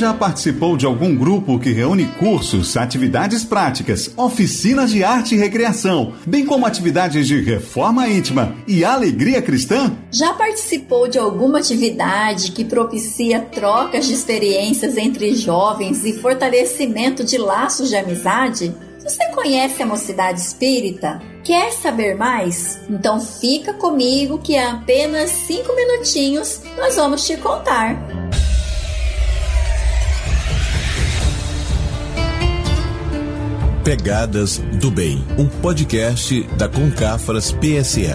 Já 0.00 0.14
participou 0.14 0.78
de 0.78 0.86
algum 0.86 1.14
grupo 1.14 1.58
que 1.58 1.72
reúne 1.72 2.06
cursos, 2.18 2.74
atividades 2.74 3.44
práticas, 3.44 4.10
oficinas 4.16 4.90
de 4.90 5.04
arte 5.04 5.34
e 5.34 5.38
recreação, 5.38 6.14
bem 6.26 6.46
como 6.46 6.64
atividades 6.64 7.26
de 7.26 7.38
reforma 7.42 8.08
íntima 8.08 8.56
e 8.66 8.82
alegria 8.82 9.42
cristã? 9.42 9.94
Já 10.10 10.32
participou 10.32 11.06
de 11.06 11.18
alguma 11.18 11.58
atividade 11.58 12.52
que 12.52 12.64
propicia 12.64 13.40
trocas 13.40 14.06
de 14.06 14.14
experiências 14.14 14.96
entre 14.96 15.34
jovens 15.34 16.02
e 16.06 16.14
fortalecimento 16.14 17.22
de 17.22 17.36
laços 17.36 17.90
de 17.90 17.96
amizade? 17.96 18.74
Você 19.04 19.28
conhece 19.34 19.82
a 19.82 19.86
Mocidade 19.86 20.40
Espírita? 20.40 21.20
Quer 21.44 21.72
saber 21.72 22.16
mais? 22.16 22.80
Então 22.88 23.20
fica 23.20 23.74
comigo 23.74 24.38
que 24.38 24.54
em 24.54 24.64
apenas 24.64 25.28
cinco 25.28 25.76
minutinhos 25.76 26.62
nós 26.78 26.96
vamos 26.96 27.26
te 27.26 27.36
contar. 27.36 28.29
Pegadas 33.84 34.58
do 34.58 34.90
Bem, 34.90 35.24
um 35.38 35.48
podcast 35.48 36.42
da 36.58 36.68
Concafras 36.68 37.50
PSE. 37.50 38.14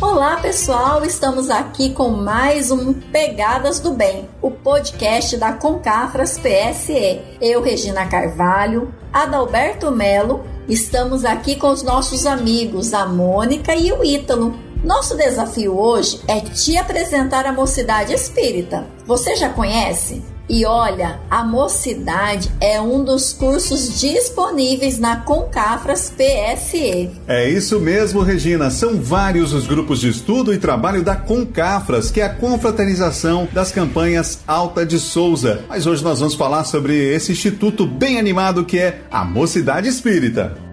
Olá 0.00 0.38
pessoal, 0.38 1.04
estamos 1.04 1.50
aqui 1.50 1.90
com 1.90 2.08
mais 2.08 2.70
um 2.70 2.94
Pegadas 2.94 3.78
do 3.78 3.92
Bem, 3.92 4.26
o 4.40 4.50
podcast 4.50 5.36
da 5.36 5.52
Concafras 5.52 6.38
PSE. 6.38 7.20
Eu, 7.42 7.62
Regina 7.62 8.06
Carvalho, 8.06 8.92
Adalberto 9.12 9.90
Melo, 9.90 10.44
estamos 10.66 11.26
aqui 11.26 11.56
com 11.56 11.68
os 11.68 11.82
nossos 11.82 12.24
amigos, 12.24 12.94
a 12.94 13.04
Mônica 13.04 13.74
e 13.74 13.92
o 13.92 14.02
Ítalo. 14.02 14.58
Nosso 14.82 15.14
desafio 15.14 15.78
hoje 15.78 16.20
é 16.26 16.40
te 16.40 16.78
apresentar 16.78 17.44
a 17.44 17.52
Mocidade 17.52 18.14
Espírita. 18.14 18.86
Você 19.04 19.36
já 19.36 19.50
conhece? 19.50 20.22
E 20.48 20.64
olha, 20.64 21.20
a 21.30 21.44
mocidade 21.44 22.50
é 22.58 22.80
um 22.80 23.04
dos 23.04 23.34
cursos 23.34 24.00
disponíveis 24.00 24.98
na 24.98 25.16
Concafras 25.16 26.10
PSE. 26.10 27.10
É 27.26 27.50
isso 27.50 27.78
mesmo, 27.78 28.22
Regina. 28.22 28.70
São 28.70 28.98
vários 28.98 29.52
os 29.52 29.66
grupos 29.66 30.00
de 30.00 30.08
estudo 30.08 30.54
e 30.54 30.58
trabalho 30.58 31.02
da 31.02 31.14
Concafras, 31.14 32.10
que 32.10 32.22
é 32.22 32.24
a 32.24 32.34
confraternização 32.34 33.46
das 33.52 33.70
campanhas 33.70 34.38
Alta 34.46 34.86
de 34.86 34.98
Souza. 34.98 35.64
Mas 35.68 35.86
hoje 35.86 36.02
nós 36.02 36.20
vamos 36.20 36.34
falar 36.34 36.64
sobre 36.64 36.94
esse 36.94 37.32
instituto 37.32 37.86
bem 37.86 38.18
animado 38.18 38.64
que 38.64 38.78
é 38.78 39.02
a 39.10 39.24
Mocidade 39.24 39.88
Espírita. 39.88 40.67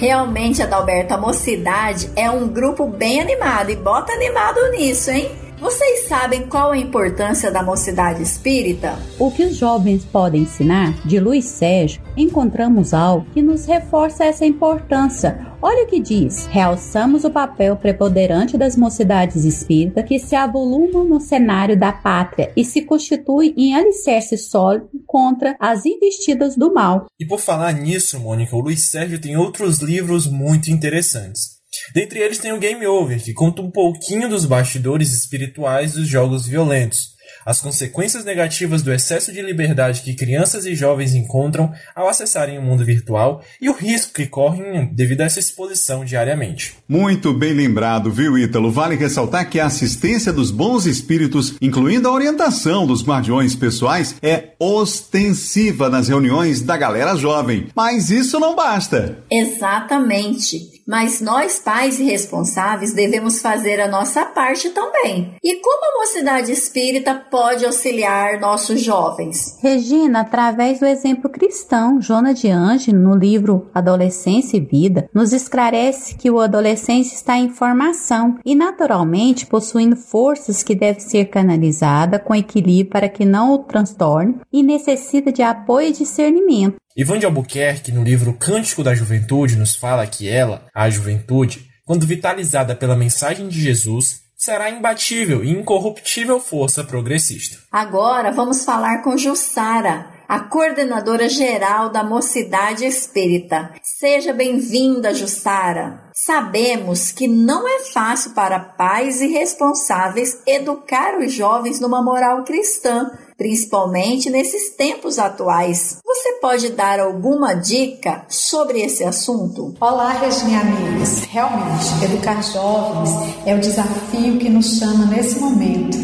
Realmente, 0.00 0.62
Adalberto, 0.62 1.12
a 1.12 1.18
mocidade 1.18 2.10
é 2.16 2.30
um 2.30 2.48
grupo 2.48 2.86
bem 2.86 3.20
animado 3.20 3.70
e 3.70 3.76
bota 3.76 4.10
animado 4.14 4.70
nisso, 4.70 5.10
hein? 5.10 5.30
Vocês 5.60 6.08
sabem 6.08 6.46
qual 6.46 6.70
a 6.70 6.78
importância 6.78 7.50
da 7.50 7.62
mocidade 7.62 8.22
espírita? 8.22 8.98
O 9.18 9.30
que 9.30 9.44
os 9.44 9.56
jovens 9.56 10.06
podem 10.06 10.44
ensinar? 10.44 10.94
De 11.06 11.20
Luiz 11.20 11.44
Sérgio, 11.44 12.00
encontramos 12.16 12.94
algo 12.94 13.26
que 13.34 13.42
nos 13.42 13.66
reforça 13.66 14.24
essa 14.24 14.46
importância. 14.46 15.46
Olha 15.60 15.84
o 15.84 15.86
que 15.86 16.00
diz: 16.00 16.46
realçamos 16.46 17.24
o 17.24 17.30
papel 17.30 17.76
preponderante 17.76 18.56
das 18.56 18.74
mocidades 18.74 19.44
espíritas 19.44 20.06
que 20.06 20.18
se 20.18 20.34
avolumam 20.34 21.04
no 21.04 21.20
cenário 21.20 21.78
da 21.78 21.92
pátria 21.92 22.50
e 22.56 22.64
se 22.64 22.80
constituem 22.80 23.52
em 23.54 23.74
alicerce 23.74 24.38
sólido 24.38 24.88
contra 25.06 25.54
as 25.60 25.84
investidas 25.84 26.56
do 26.56 26.72
mal. 26.72 27.04
E 27.20 27.26
por 27.26 27.38
falar 27.38 27.74
nisso, 27.74 28.18
Mônica, 28.18 28.56
o 28.56 28.60
Luiz 28.60 28.88
Sérgio 28.88 29.20
tem 29.20 29.36
outros 29.36 29.80
livros 29.80 30.26
muito 30.26 30.70
interessantes. 30.70 31.59
Dentre 31.94 32.20
eles 32.20 32.38
tem 32.38 32.52
o 32.52 32.58
Game 32.58 32.86
Over, 32.86 33.22
que 33.22 33.32
conta 33.32 33.62
um 33.62 33.70
pouquinho 33.70 34.28
dos 34.28 34.44
bastidores 34.44 35.12
espirituais 35.12 35.92
dos 35.94 36.08
jogos 36.08 36.46
violentos. 36.46 37.18
as 37.44 37.60
consequências 37.60 38.24
negativas 38.24 38.82
do 38.82 38.92
excesso 38.92 39.32
de 39.32 39.40
liberdade 39.40 40.02
que 40.02 40.14
crianças 40.14 40.66
e 40.66 40.74
jovens 40.74 41.14
encontram 41.14 41.72
ao 41.94 42.08
acessarem 42.08 42.58
o 42.58 42.62
mundo 42.62 42.84
virtual 42.84 43.42
e 43.60 43.68
o 43.68 43.72
risco 43.72 44.12
que 44.12 44.26
correm 44.26 44.90
devido 44.92 45.22
a 45.22 45.24
essa 45.24 45.40
exposição 45.40 46.04
diariamente. 46.04 46.74
Muito 46.88 47.32
bem 47.32 47.52
lembrado, 47.52 48.10
viu, 48.10 48.36
Ítalo? 48.36 48.70
Vale 48.70 48.94
ressaltar 48.94 49.48
que 49.48 49.58
a 49.58 49.66
assistência 49.66 50.32
dos 50.32 50.50
bons 50.50 50.86
espíritos, 50.86 51.54
incluindo 51.60 52.08
a 52.08 52.12
orientação 52.12 52.86
dos 52.86 53.02
guardiões 53.02 53.54
pessoais, 53.54 54.14
é 54.22 54.50
ostensiva 54.58 55.88
nas 55.88 56.08
reuniões 56.08 56.60
da 56.60 56.76
galera 56.76 57.16
jovem. 57.16 57.68
Mas 57.74 58.10
isso 58.10 58.38
não 58.38 58.54
basta. 58.54 59.18
Exatamente. 59.30 60.79
Mas 60.90 61.20
nós, 61.20 61.60
pais 61.60 62.00
e 62.00 62.02
responsáveis, 62.02 62.92
devemos 62.92 63.40
fazer 63.40 63.80
a 63.80 63.86
nossa 63.86 64.24
parte 64.24 64.70
também. 64.70 65.36
E 65.40 65.60
como 65.60 65.84
a 65.84 66.00
mocidade 66.00 66.50
espírita 66.50 67.14
pode 67.14 67.64
auxiliar 67.64 68.40
nossos 68.40 68.80
jovens? 68.80 69.56
Regina, 69.62 70.22
através 70.22 70.80
do 70.80 70.86
exemplo 70.86 71.30
cristão, 71.30 72.02
Jona 72.02 72.34
de 72.34 72.50
Ange, 72.50 72.92
no 72.92 73.14
livro 73.14 73.70
Adolescência 73.72 74.56
e 74.56 74.60
Vida, 74.60 75.08
nos 75.14 75.32
esclarece 75.32 76.16
que 76.16 76.28
o 76.28 76.40
adolescente 76.40 77.14
está 77.14 77.38
em 77.38 77.50
formação 77.50 78.36
e, 78.44 78.56
naturalmente, 78.56 79.46
possuindo 79.46 79.94
forças 79.94 80.64
que 80.64 80.74
devem 80.74 80.98
ser 80.98 81.26
canalizadas 81.26 82.20
com 82.24 82.34
equilíbrio 82.34 82.90
para 82.90 83.08
que 83.08 83.24
não 83.24 83.52
o 83.52 83.58
transtorne 83.58 84.40
e 84.52 84.60
necessita 84.60 85.30
de 85.30 85.40
apoio 85.40 85.90
e 85.90 85.92
discernimento. 85.92 86.80
Ivan 87.00 87.18
de 87.18 87.24
Albuquerque, 87.24 87.90
no 87.90 88.04
livro 88.04 88.34
Cântico 88.34 88.84
da 88.84 88.94
Juventude, 88.94 89.56
nos 89.56 89.74
fala 89.74 90.06
que 90.06 90.28
ela, 90.28 90.66
a 90.74 90.90
juventude, 90.90 91.66
quando 91.82 92.06
vitalizada 92.06 92.76
pela 92.76 92.94
mensagem 92.94 93.48
de 93.48 93.58
Jesus, 93.58 94.20
será 94.36 94.68
imbatível 94.68 95.42
e 95.42 95.50
incorruptível 95.50 96.38
força 96.38 96.84
progressista. 96.84 97.56
Agora 97.72 98.30
vamos 98.32 98.66
falar 98.66 99.02
com 99.02 99.16
Jussara, 99.16 100.10
a 100.28 100.40
coordenadora 100.40 101.26
geral 101.26 101.88
da 101.88 102.04
Mocidade 102.04 102.84
Espírita. 102.84 103.72
Seja 103.82 104.34
bem-vinda, 104.34 105.14
Jussara. 105.14 106.10
Sabemos 106.14 107.12
que 107.12 107.26
não 107.26 107.66
é 107.66 107.80
fácil 107.84 108.32
para 108.32 108.60
pais 108.60 109.22
e 109.22 109.26
responsáveis 109.26 110.42
educar 110.46 111.18
os 111.18 111.32
jovens 111.32 111.80
numa 111.80 112.02
moral 112.02 112.44
cristã 112.44 113.10
principalmente 113.40 114.28
nesses 114.28 114.68
tempos 114.76 115.18
atuais. 115.18 115.96
Você 116.04 116.32
pode 116.42 116.68
dar 116.72 117.00
alguma 117.00 117.54
dica 117.54 118.26
sobre 118.28 118.82
esse 118.82 119.02
assunto? 119.02 119.74
Olá, 119.80 120.10
Regina 120.10 120.60
amigos. 120.60 121.20
Realmente, 121.20 122.04
educar 122.04 122.42
jovens 122.42 123.08
é 123.46 123.54
o 123.54 123.58
desafio 123.58 124.36
que 124.36 124.50
nos 124.50 124.78
chama 124.78 125.06
nesse 125.06 125.38
momento. 125.38 125.96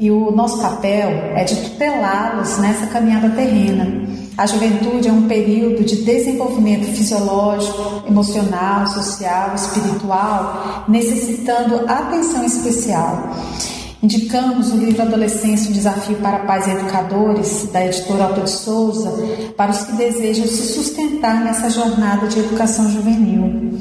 E 0.00 0.10
o 0.10 0.32
nosso 0.32 0.60
papel 0.60 1.10
é 1.36 1.44
de 1.44 1.54
tutelá-los 1.54 2.58
nessa 2.58 2.88
caminhada 2.88 3.30
terrena. 3.36 3.86
A 4.36 4.46
juventude 4.46 5.06
é 5.06 5.12
um 5.12 5.28
período 5.28 5.84
de 5.84 6.02
desenvolvimento 6.02 6.86
fisiológico, 6.86 8.02
emocional, 8.08 8.88
social, 8.88 9.54
espiritual, 9.54 10.86
necessitando 10.88 11.88
atenção 11.88 12.44
especial. 12.44 13.30
Indicamos 14.02 14.72
o 14.72 14.78
livro 14.78 15.02
Adolescência, 15.02 15.68
um 15.68 15.74
desafio 15.74 16.16
para 16.16 16.38
pais 16.40 16.66
e 16.66 16.70
educadores, 16.70 17.68
da 17.70 17.84
editora 17.84 18.24
Alta 18.24 18.40
de 18.40 18.50
Souza, 18.50 19.12
para 19.56 19.70
os 19.70 19.82
que 19.82 19.92
desejam 19.92 20.46
se 20.46 20.72
sustentar 20.72 21.44
nessa 21.44 21.68
jornada 21.68 22.26
de 22.26 22.38
educação 22.38 22.90
juvenil. 22.90 23.78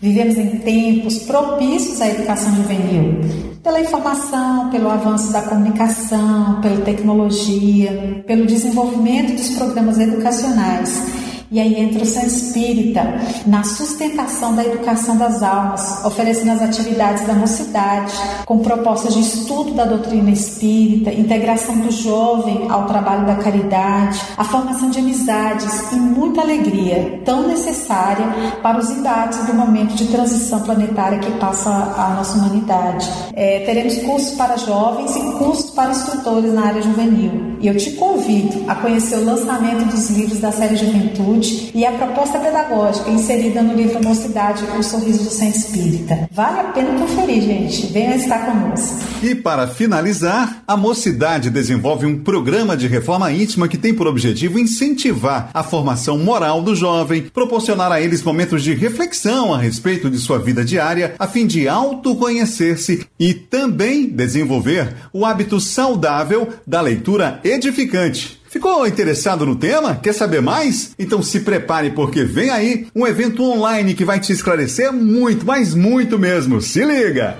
Vivemos 0.00 0.36
em 0.36 0.58
tempos 0.58 1.18
propícios 1.20 2.00
à 2.00 2.08
educação 2.08 2.52
juvenil, 2.56 3.20
pela 3.62 3.80
informação, 3.80 4.70
pelo 4.70 4.90
avanço 4.90 5.32
da 5.32 5.42
comunicação, 5.42 6.60
pela 6.60 6.80
tecnologia, 6.80 8.24
pelo 8.26 8.46
desenvolvimento 8.46 9.36
dos 9.36 9.50
programas 9.50 10.00
educacionais 10.00 11.29
e 11.50 11.58
aí 11.58 11.80
entra 11.80 12.02
o 12.02 12.06
Centro 12.06 12.28
Espírita 12.28 13.02
na 13.46 13.64
sustentação 13.64 14.54
da 14.54 14.64
educação 14.64 15.16
das 15.16 15.42
almas, 15.42 16.04
oferecendo 16.04 16.52
as 16.52 16.62
atividades 16.62 17.26
da 17.26 17.34
mocidade, 17.34 18.12
com 18.46 18.60
propostas 18.60 19.14
de 19.14 19.20
estudo 19.20 19.72
da 19.72 19.84
doutrina 19.84 20.30
espírita, 20.30 21.12
integração 21.12 21.78
do 21.78 21.90
jovem 21.90 22.70
ao 22.70 22.86
trabalho 22.86 23.26
da 23.26 23.36
caridade, 23.36 24.20
a 24.36 24.44
formação 24.44 24.90
de 24.90 25.00
amizades 25.00 25.92
e 25.92 25.96
muita 25.96 26.40
alegria, 26.40 27.20
tão 27.24 27.48
necessária 27.48 28.26
para 28.62 28.78
os 28.78 28.88
embates 28.90 29.44
do 29.46 29.54
momento 29.54 29.94
de 29.94 30.06
transição 30.06 30.60
planetária 30.60 31.18
que 31.18 31.32
passa 31.32 31.70
a 31.70 32.14
nossa 32.16 32.38
humanidade. 32.38 33.08
É, 33.32 33.60
teremos 33.60 33.98
cursos 33.98 34.36
para 34.36 34.56
jovens 34.56 35.16
e 35.16 35.38
cursos 35.38 35.70
para 35.70 35.90
instrutores 35.90 36.52
na 36.52 36.66
área 36.66 36.82
juvenil. 36.82 37.49
E 37.60 37.66
eu 37.66 37.76
te 37.76 37.90
convido 37.90 38.64
a 38.66 38.74
conhecer 38.74 39.16
o 39.16 39.24
lançamento 39.24 39.84
dos 39.84 40.08
livros 40.08 40.40
da 40.40 40.50
série 40.50 40.76
Juventude 40.76 41.70
e 41.74 41.84
a 41.84 41.92
proposta 41.92 42.38
pedagógica 42.38 43.10
inserida 43.10 43.60
no 43.60 43.74
livro 43.74 44.02
Mocidade, 44.02 44.64
O 44.78 44.82
Sorriso 44.82 45.24
do 45.24 45.30
Centro 45.30 45.58
Espírita. 45.58 46.26
Vale 46.32 46.60
a 46.60 46.64
pena 46.64 46.98
conferir, 46.98 47.42
gente. 47.42 47.86
Venha 47.88 48.16
estar 48.16 48.46
conosco. 48.46 49.00
E 49.22 49.34
para 49.34 49.68
finalizar, 49.68 50.62
a 50.66 50.74
Mocidade 50.74 51.50
desenvolve 51.50 52.06
um 52.06 52.24
programa 52.24 52.74
de 52.74 52.86
reforma 52.86 53.30
íntima 53.30 53.68
que 53.68 53.76
tem 53.76 53.92
por 53.92 54.06
objetivo 54.06 54.58
incentivar 54.58 55.50
a 55.52 55.62
formação 55.62 56.16
moral 56.16 56.62
do 56.62 56.74
jovem, 56.74 57.22
proporcionar 57.22 57.92
a 57.92 58.00
eles 58.00 58.22
momentos 58.22 58.64
de 58.64 58.72
reflexão 58.72 59.52
a 59.52 59.58
respeito 59.58 60.08
de 60.08 60.16
sua 60.16 60.38
vida 60.38 60.64
diária, 60.64 61.14
a 61.18 61.26
fim 61.26 61.46
de 61.46 61.68
autoconhecer-se 61.68 63.06
e 63.18 63.34
também 63.34 64.08
desenvolver 64.08 64.94
o 65.12 65.26
hábito 65.26 65.60
saudável 65.60 66.48
da 66.66 66.80
leitura 66.80 67.38
edificante. 67.50 68.40
Ficou 68.48 68.86
interessado 68.86 69.46
no 69.46 69.54
tema? 69.54 69.94
Quer 69.94 70.12
saber 70.12 70.42
mais? 70.42 70.92
Então 70.98 71.22
se 71.22 71.40
prepare 71.40 71.90
porque 71.90 72.24
vem 72.24 72.50
aí 72.50 72.88
um 72.94 73.06
evento 73.06 73.44
online 73.44 73.94
que 73.94 74.04
vai 74.04 74.18
te 74.18 74.32
esclarecer 74.32 74.92
muito, 74.92 75.46
mas 75.46 75.74
muito 75.74 76.18
mesmo. 76.18 76.60
Se 76.60 76.84
liga! 76.84 77.38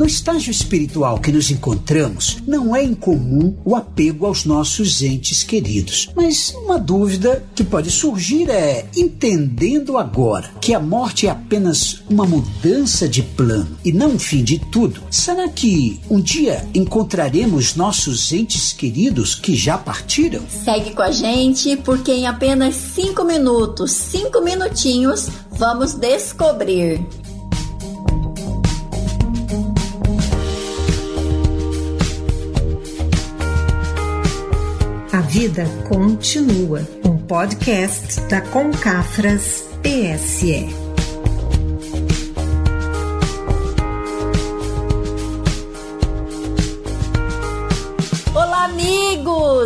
No 0.00 0.06
estágio 0.06 0.50
espiritual 0.50 1.18
que 1.18 1.30
nos 1.30 1.50
encontramos, 1.50 2.38
não 2.46 2.74
é 2.74 2.82
incomum 2.82 3.54
o 3.66 3.76
apego 3.76 4.24
aos 4.24 4.46
nossos 4.46 5.02
entes 5.02 5.42
queridos. 5.42 6.08
Mas 6.16 6.54
uma 6.64 6.78
dúvida 6.78 7.44
que 7.54 7.62
pode 7.62 7.90
surgir 7.90 8.48
é: 8.48 8.88
entendendo 8.96 9.98
agora 9.98 10.52
que 10.58 10.72
a 10.72 10.80
morte 10.80 11.26
é 11.26 11.30
apenas 11.30 12.02
uma 12.08 12.24
mudança 12.24 13.06
de 13.06 13.22
plano 13.22 13.76
e 13.84 13.92
não 13.92 14.14
o 14.14 14.18
fim 14.18 14.42
de 14.42 14.58
tudo, 14.58 15.02
será 15.10 15.46
que 15.50 16.00
um 16.08 16.18
dia 16.18 16.66
encontraremos 16.72 17.76
nossos 17.76 18.32
entes 18.32 18.72
queridos 18.72 19.34
que 19.34 19.54
já 19.54 19.76
partiram? 19.76 20.40
Segue 20.48 20.94
com 20.94 21.02
a 21.02 21.10
gente, 21.10 21.76
porque 21.76 22.10
em 22.10 22.26
apenas 22.26 22.74
cinco 22.74 23.22
minutos, 23.22 23.92
cinco 23.92 24.40
minutinhos, 24.40 25.28
vamos 25.50 25.92
descobrir. 25.92 27.06
Vida 35.30 35.64
Continua, 35.88 36.80
um 37.04 37.16
podcast 37.16 38.20
da 38.22 38.40
Concafras 38.40 39.64
PSE. 39.80 40.79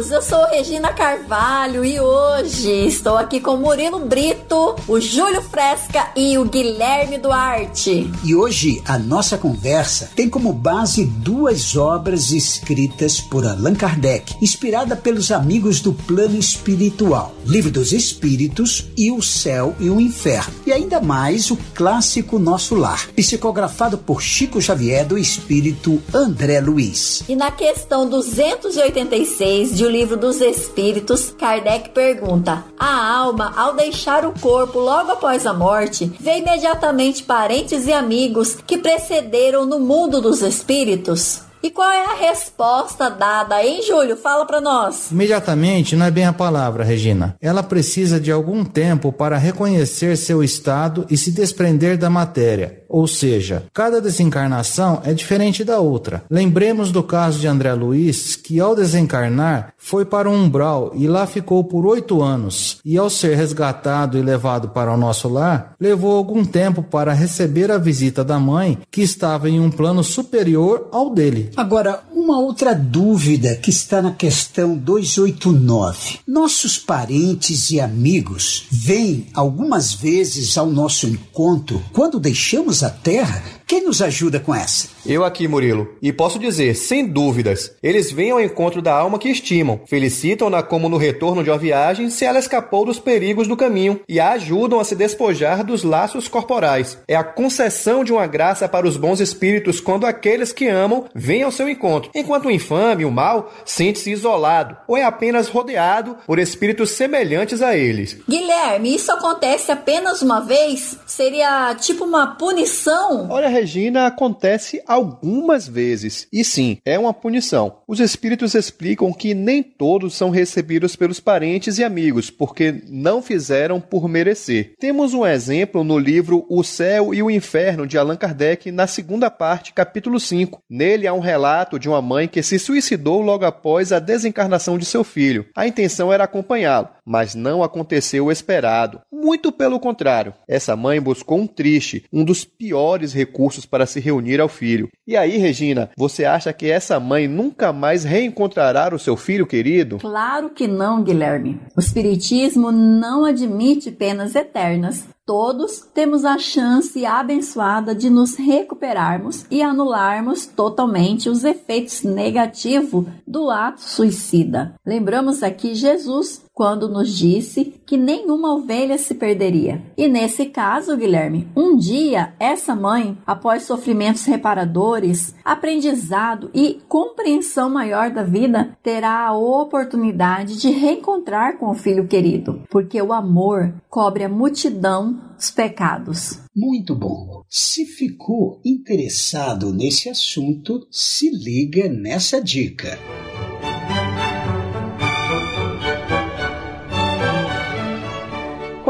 Amigos! 0.04 0.14
eu 0.14 0.22
sou 0.22 0.44
Regina 0.46 0.92
Carvalho 0.92 1.84
e 1.84 1.98
hoje 1.98 2.86
estou 2.86 3.16
aqui 3.16 3.40
com 3.40 3.56
Murilo 3.56 3.98
Brito, 3.98 4.76
o 4.86 5.00
Júlio 5.00 5.42
Fresca 5.42 6.08
e 6.16 6.38
o 6.38 6.44
Guilherme 6.44 7.18
Duarte. 7.18 8.10
E 8.22 8.34
hoje 8.34 8.82
a 8.86 8.98
nossa 8.98 9.36
conversa 9.36 10.10
tem 10.14 10.28
como 10.28 10.52
base 10.52 11.04
duas 11.04 11.76
obras 11.76 12.30
escritas 12.30 13.20
por 13.20 13.46
Allan 13.46 13.74
Kardec, 13.74 14.36
inspirada 14.40 14.94
pelos 14.94 15.32
amigos 15.32 15.80
do 15.80 15.92
plano 15.92 16.38
espiritual: 16.38 17.34
Livro 17.44 17.70
dos 17.70 17.92
Espíritos 17.92 18.86
e 18.96 19.10
O 19.10 19.22
Céu 19.22 19.74
e 19.80 19.90
o 19.90 20.00
Inferno. 20.00 20.54
E 20.66 20.72
ainda 20.72 21.00
mais 21.00 21.50
o 21.50 21.58
clássico 21.74 22.38
Nosso 22.38 22.74
Lar, 22.74 23.08
psicografado 23.16 23.98
por 23.98 24.22
Chico 24.22 24.60
Xavier 24.60 25.06
do 25.06 25.18
Espírito 25.18 26.00
André 26.12 26.60
Luiz. 26.60 27.24
E 27.28 27.34
na 27.34 27.50
questão 27.50 28.08
286 28.08 29.76
de 29.76 29.84
O 29.84 29.93
Livro 29.94 30.16
dos 30.16 30.40
Espíritos, 30.40 31.30
Kardec 31.38 31.90
pergunta: 31.90 32.64
A 32.76 33.16
alma, 33.16 33.54
ao 33.56 33.74
deixar 33.74 34.26
o 34.26 34.34
corpo 34.40 34.80
logo 34.80 35.12
após 35.12 35.46
a 35.46 35.54
morte, 35.54 36.06
vê 36.18 36.38
imediatamente 36.38 37.22
parentes 37.22 37.86
e 37.86 37.92
amigos 37.92 38.56
que 38.66 38.76
precederam 38.76 39.64
no 39.64 39.78
mundo 39.78 40.20
dos 40.20 40.42
espíritos? 40.42 41.43
E 41.64 41.70
qual 41.70 41.90
é 41.90 42.04
a 42.04 42.14
resposta 42.14 43.08
dada, 43.08 43.64
hein, 43.64 43.80
Júlio? 43.82 44.18
Fala 44.18 44.44
para 44.44 44.60
nós. 44.60 45.10
Imediatamente 45.10 45.96
não 45.96 46.04
é 46.04 46.10
bem 46.10 46.26
a 46.26 46.32
palavra, 46.32 46.84
Regina. 46.84 47.36
Ela 47.40 47.62
precisa 47.62 48.20
de 48.20 48.30
algum 48.30 48.66
tempo 48.66 49.10
para 49.10 49.38
reconhecer 49.38 50.14
seu 50.18 50.44
estado 50.44 51.06
e 51.08 51.16
se 51.16 51.30
desprender 51.30 51.96
da 51.96 52.10
matéria. 52.10 52.84
Ou 52.86 53.06
seja, 53.08 53.64
cada 53.72 53.98
desencarnação 53.98 55.00
é 55.04 55.14
diferente 55.14 55.64
da 55.64 55.80
outra. 55.80 56.22
Lembremos 56.30 56.92
do 56.92 57.02
caso 57.02 57.40
de 57.40 57.48
André 57.48 57.72
Luiz, 57.72 58.36
que 58.36 58.60
ao 58.60 58.76
desencarnar 58.76 59.72
foi 59.78 60.04
para 60.04 60.30
um 60.30 60.44
umbral 60.44 60.92
e 60.94 61.08
lá 61.08 61.26
ficou 61.26 61.64
por 61.64 61.86
oito 61.86 62.22
anos. 62.22 62.78
E 62.84 62.98
ao 62.98 63.08
ser 63.08 63.36
resgatado 63.36 64.18
e 64.18 64.22
levado 64.22 64.68
para 64.68 64.92
o 64.92 64.96
nosso 64.98 65.28
lar, 65.28 65.74
levou 65.80 66.14
algum 66.14 66.44
tempo 66.44 66.82
para 66.82 67.14
receber 67.14 67.70
a 67.70 67.78
visita 67.78 68.22
da 68.22 68.38
mãe, 68.38 68.78
que 68.90 69.00
estava 69.00 69.48
em 69.48 69.58
um 69.58 69.70
plano 69.70 70.04
superior 70.04 70.88
ao 70.92 71.10
dele. 71.10 71.53
Agora, 71.56 72.02
uma 72.12 72.38
outra 72.38 72.74
dúvida 72.74 73.54
que 73.56 73.70
está 73.70 74.02
na 74.02 74.10
questão 74.10 74.76
289. 74.76 76.18
Nossos 76.26 76.78
parentes 76.78 77.70
e 77.70 77.80
amigos 77.80 78.64
vêm 78.70 79.26
algumas 79.34 79.94
vezes 79.94 80.58
ao 80.58 80.68
nosso 80.68 81.06
encontro 81.06 81.82
quando 81.92 82.18
deixamos 82.18 82.82
a 82.82 82.90
Terra? 82.90 83.42
Quem 83.66 83.82
nos 83.82 84.02
ajuda 84.02 84.38
com 84.38 84.54
essa? 84.54 84.88
Eu 85.06 85.24
aqui, 85.24 85.48
Murilo. 85.48 85.96
E 86.02 86.12
posso 86.12 86.38
dizer, 86.38 86.74
sem 86.74 87.06
dúvidas, 87.06 87.74
eles 87.82 88.12
vêm 88.12 88.30
ao 88.30 88.40
encontro 88.40 88.82
da 88.82 88.94
alma 88.94 89.18
que 89.18 89.30
estimam, 89.30 89.80
felicitam-na 89.86 90.62
como 90.62 90.88
no 90.88 90.98
retorno 90.98 91.42
de 91.42 91.48
uma 91.48 91.56
viagem 91.56 92.10
se 92.10 92.26
ela 92.26 92.38
escapou 92.38 92.84
dos 92.84 92.98
perigos 92.98 93.48
do 93.48 93.56
caminho 93.56 94.00
e 94.06 94.20
a 94.20 94.32
ajudam 94.32 94.80
a 94.80 94.84
se 94.84 94.94
despojar 94.94 95.64
dos 95.64 95.82
laços 95.82 96.28
corporais. 96.28 96.98
É 97.08 97.16
a 97.16 97.24
concessão 97.24 98.04
de 98.04 98.12
uma 98.12 98.26
graça 98.26 98.68
para 98.68 98.86
os 98.86 98.98
bons 98.98 99.20
espíritos 99.20 99.80
quando 99.80 100.04
aqueles 100.06 100.52
que 100.52 100.68
amam 100.68 101.06
vêm 101.14 101.42
ao 101.42 101.50
seu 101.50 101.68
encontro, 101.68 102.10
enquanto 102.14 102.46
o 102.46 102.50
infame, 102.50 103.04
o 103.04 103.10
mal, 103.10 103.50
sente-se 103.64 104.10
isolado 104.10 104.76
ou 104.86 104.96
é 104.96 105.04
apenas 105.04 105.48
rodeado 105.48 106.16
por 106.26 106.38
espíritos 106.38 106.90
semelhantes 106.90 107.62
a 107.62 107.76
eles. 107.76 108.18
Guilherme, 108.28 108.94
isso 108.94 109.10
acontece 109.10 109.72
apenas 109.72 110.20
uma 110.20 110.40
vez? 110.40 110.98
Seria 111.06 111.74
tipo 111.76 112.04
uma 112.04 112.34
punição? 112.34 113.28
Olha, 113.30 113.53
Regina, 113.54 114.08
acontece 114.08 114.82
algumas 114.84 115.68
vezes. 115.68 116.26
E 116.32 116.42
sim, 116.44 116.78
é 116.84 116.98
uma 116.98 117.14
punição. 117.14 117.76
Os 117.86 118.00
espíritos 118.00 118.52
explicam 118.52 119.12
que 119.12 119.32
nem 119.32 119.62
todos 119.62 120.16
são 120.16 120.28
recebidos 120.28 120.96
pelos 120.96 121.20
parentes 121.20 121.78
e 121.78 121.84
amigos, 121.84 122.30
porque 122.30 122.82
não 122.88 123.22
fizeram 123.22 123.80
por 123.80 124.08
merecer. 124.08 124.72
Temos 124.80 125.14
um 125.14 125.24
exemplo 125.24 125.84
no 125.84 125.96
livro 125.96 126.44
O 126.50 126.64
Céu 126.64 127.14
e 127.14 127.22
o 127.22 127.30
Inferno, 127.30 127.86
de 127.86 127.96
Allan 127.96 128.16
Kardec, 128.16 128.72
na 128.72 128.88
segunda 128.88 129.30
parte, 129.30 129.72
capítulo 129.72 130.18
5. 130.18 130.60
Nele 130.68 131.06
há 131.06 131.14
um 131.14 131.20
relato 131.20 131.78
de 131.78 131.88
uma 131.88 132.02
mãe 132.02 132.26
que 132.26 132.42
se 132.42 132.58
suicidou 132.58 133.20
logo 133.20 133.44
após 133.44 133.92
a 133.92 134.00
desencarnação 134.00 134.76
de 134.76 134.84
seu 134.84 135.04
filho. 135.04 135.46
A 135.54 135.64
intenção 135.64 136.12
era 136.12 136.24
acompanhá-lo, 136.24 136.88
mas 137.06 137.36
não 137.36 137.62
aconteceu 137.62 138.26
o 138.26 138.32
esperado. 138.32 139.00
Muito 139.12 139.52
pelo 139.52 139.78
contrário. 139.78 140.34
Essa 140.48 140.74
mãe 140.74 141.00
buscou 141.00 141.38
um 141.38 141.46
triste, 141.46 142.04
um 142.12 142.24
dos 142.24 142.44
piores 142.44 143.12
recursos 143.12 143.43
para 143.66 143.86
se 143.86 144.00
reunir 144.00 144.40
ao 144.40 144.48
filho. 144.48 144.88
E 145.06 145.16
aí, 145.16 145.36
Regina, 145.36 145.90
você 145.96 146.24
acha 146.24 146.52
que 146.52 146.70
essa 146.70 146.98
mãe 146.98 147.28
nunca 147.28 147.72
mais 147.72 148.04
reencontrará 148.04 148.94
o 148.94 148.98
seu 148.98 149.16
filho 149.16 149.46
querido? 149.46 149.98
Claro 149.98 150.50
que 150.50 150.66
não, 150.66 151.02
Guilherme. 151.02 151.60
O 151.76 151.80
Espiritismo 151.80 152.72
não 152.72 153.24
admite 153.24 153.90
penas 153.90 154.34
eternas. 154.34 155.06
Todos 155.26 155.80
temos 155.94 156.22
a 156.26 156.36
chance 156.36 157.06
abençoada 157.06 157.94
de 157.94 158.10
nos 158.10 158.34
recuperarmos 158.34 159.46
e 159.50 159.62
anularmos 159.62 160.44
totalmente 160.44 161.30
os 161.30 161.44
efeitos 161.44 162.02
negativos 162.02 163.06
do 163.26 163.48
ato 163.48 163.80
suicida. 163.80 164.74
Lembramos 164.84 165.42
aqui 165.42 165.74
Jesus 165.74 166.44
quando 166.52 166.88
nos 166.88 167.10
disse 167.10 167.74
que 167.84 167.96
nenhuma 167.96 168.54
ovelha 168.54 168.96
se 168.96 169.14
perderia. 169.14 169.82
E 169.96 170.06
nesse 170.06 170.46
caso, 170.46 170.96
Guilherme, 170.96 171.48
um 171.56 171.76
dia 171.76 172.32
essa 172.38 172.76
mãe, 172.76 173.18
após 173.26 173.64
sofrimentos 173.64 174.24
reparadores, 174.24 175.34
aprendizado 175.44 176.50
e 176.54 176.80
compreensão 176.88 177.68
maior 177.68 178.10
da 178.10 178.22
vida, 178.22 178.76
terá 178.82 179.26
a 179.26 179.36
oportunidade 179.36 180.56
de 180.56 180.70
reencontrar 180.70 181.58
com 181.58 181.70
o 181.70 181.74
filho 181.74 182.06
querido, 182.06 182.62
porque 182.70 183.02
o 183.02 183.12
amor 183.12 183.74
cobre 183.90 184.22
a 184.22 184.28
multidão 184.28 185.13
dos 185.36 185.50
pecados. 185.50 186.40
Muito 186.54 186.94
bom. 186.94 187.42
Se 187.48 187.84
ficou 187.84 188.60
interessado 188.64 189.72
nesse 189.72 190.08
assunto, 190.08 190.86
se 190.90 191.30
liga 191.30 191.88
nessa 191.88 192.40
dica. 192.40 192.98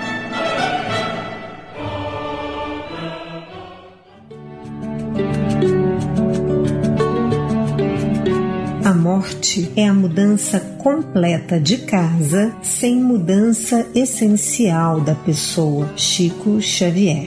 morte 9.02 9.68
é 9.74 9.88
a 9.88 9.92
mudança 9.92 10.60
completa 10.78 11.58
de 11.58 11.78
casa 11.78 12.54
sem 12.62 12.94
mudança 12.94 13.84
essencial 13.96 15.00
da 15.00 15.12
pessoa. 15.12 15.90
Chico 15.96 16.60
Xavier. 16.60 17.26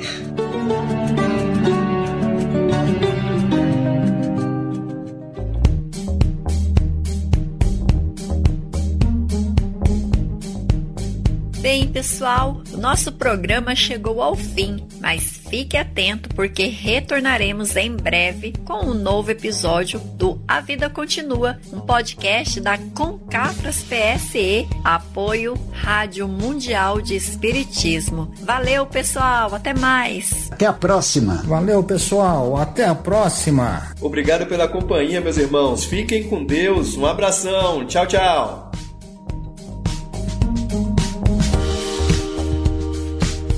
Bem, 11.65 11.87
pessoal, 11.87 12.61
o 12.71 12.77
nosso 12.77 13.11
programa 13.11 13.73
chegou 13.73 14.21
ao 14.21 14.35
fim, 14.35 14.85
mas 15.01 15.41
fique 15.49 15.75
atento 15.75 16.29
porque 16.29 16.67
retornaremos 16.67 17.75
em 17.75 17.91
breve 17.91 18.53
com 18.63 18.85
um 18.85 18.93
novo 18.93 19.31
episódio 19.31 19.99
do 19.99 20.39
A 20.47 20.61
Vida 20.61 20.91
Continua, 20.91 21.57
um 21.73 21.79
podcast 21.79 22.61
da 22.61 22.77
Concafras 22.95 23.81
PSE, 23.81 24.67
apoio 24.83 25.55
Rádio 25.71 26.27
Mundial 26.27 27.01
de 27.01 27.15
Espiritismo. 27.15 28.31
Valeu, 28.43 28.85
pessoal, 28.85 29.55
até 29.55 29.73
mais. 29.73 30.51
Até 30.51 30.67
a 30.67 30.73
próxima. 30.73 31.41
Valeu, 31.47 31.81
pessoal, 31.81 32.57
até 32.57 32.85
a 32.85 32.93
próxima. 32.93 33.91
Obrigado 33.99 34.45
pela 34.45 34.67
companhia, 34.67 35.19
meus 35.19 35.37
irmãos. 35.37 35.83
Fiquem 35.83 36.29
com 36.29 36.45
Deus. 36.45 36.95
Um 36.95 37.07
abração. 37.07 37.87
Tchau, 37.87 38.05
tchau. 38.05 38.64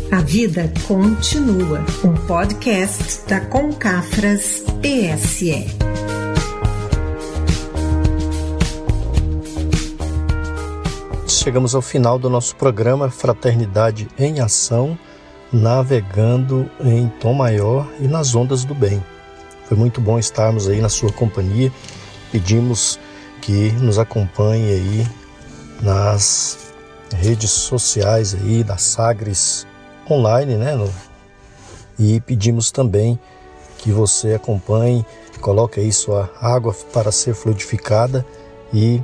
A 0.10 0.22
Vida 0.22 0.72
Continua, 0.88 1.84
um 2.04 2.14
podcast 2.26 3.28
da 3.28 3.42
Concafras 3.42 4.64
PSE. 4.82 5.66
chegamos 11.28 11.76
ao 11.76 11.82
final 11.82 12.20
do 12.20 12.30
nosso 12.30 12.58
programa 12.58 13.10
Fraternidade 13.10 14.08
em 14.20 14.42
Ação, 14.42 15.00
navegando 15.52 16.70
em 16.82 17.08
tom 17.22 17.34
maior 17.34 17.88
e 18.02 18.08
nas 18.08 18.36
ondas 18.36 18.66
do 18.66 18.76
bem. 18.76 19.02
Foi 19.64 19.78
muito 19.78 20.02
bom 20.02 20.20
estarmos 20.20 20.68
aí 20.68 20.82
na 20.82 20.90
sua 20.90 21.10
companhia. 21.12 21.72
Pedimos 22.34 23.00
que 23.42 23.72
nos 23.74 23.98
acompanhe 23.98 24.72
aí 24.72 25.08
nas 25.82 26.74
redes 27.16 27.52
sociais 27.52 28.34
aí 28.34 28.62
da 28.62 28.76
Sagres 28.76 29.66
online, 30.14 30.56
né? 30.56 30.76
No, 30.76 30.90
e 32.00 32.20
pedimos 32.22 32.72
também 32.72 33.20
que 33.78 33.92
você 33.92 34.34
acompanhe, 34.34 35.06
coloque 35.42 35.80
aí 35.80 35.92
sua 35.92 36.30
água 36.42 36.76
para 36.94 37.12
ser 37.12 37.34
fluidificada 37.34 38.26
e 38.74 39.02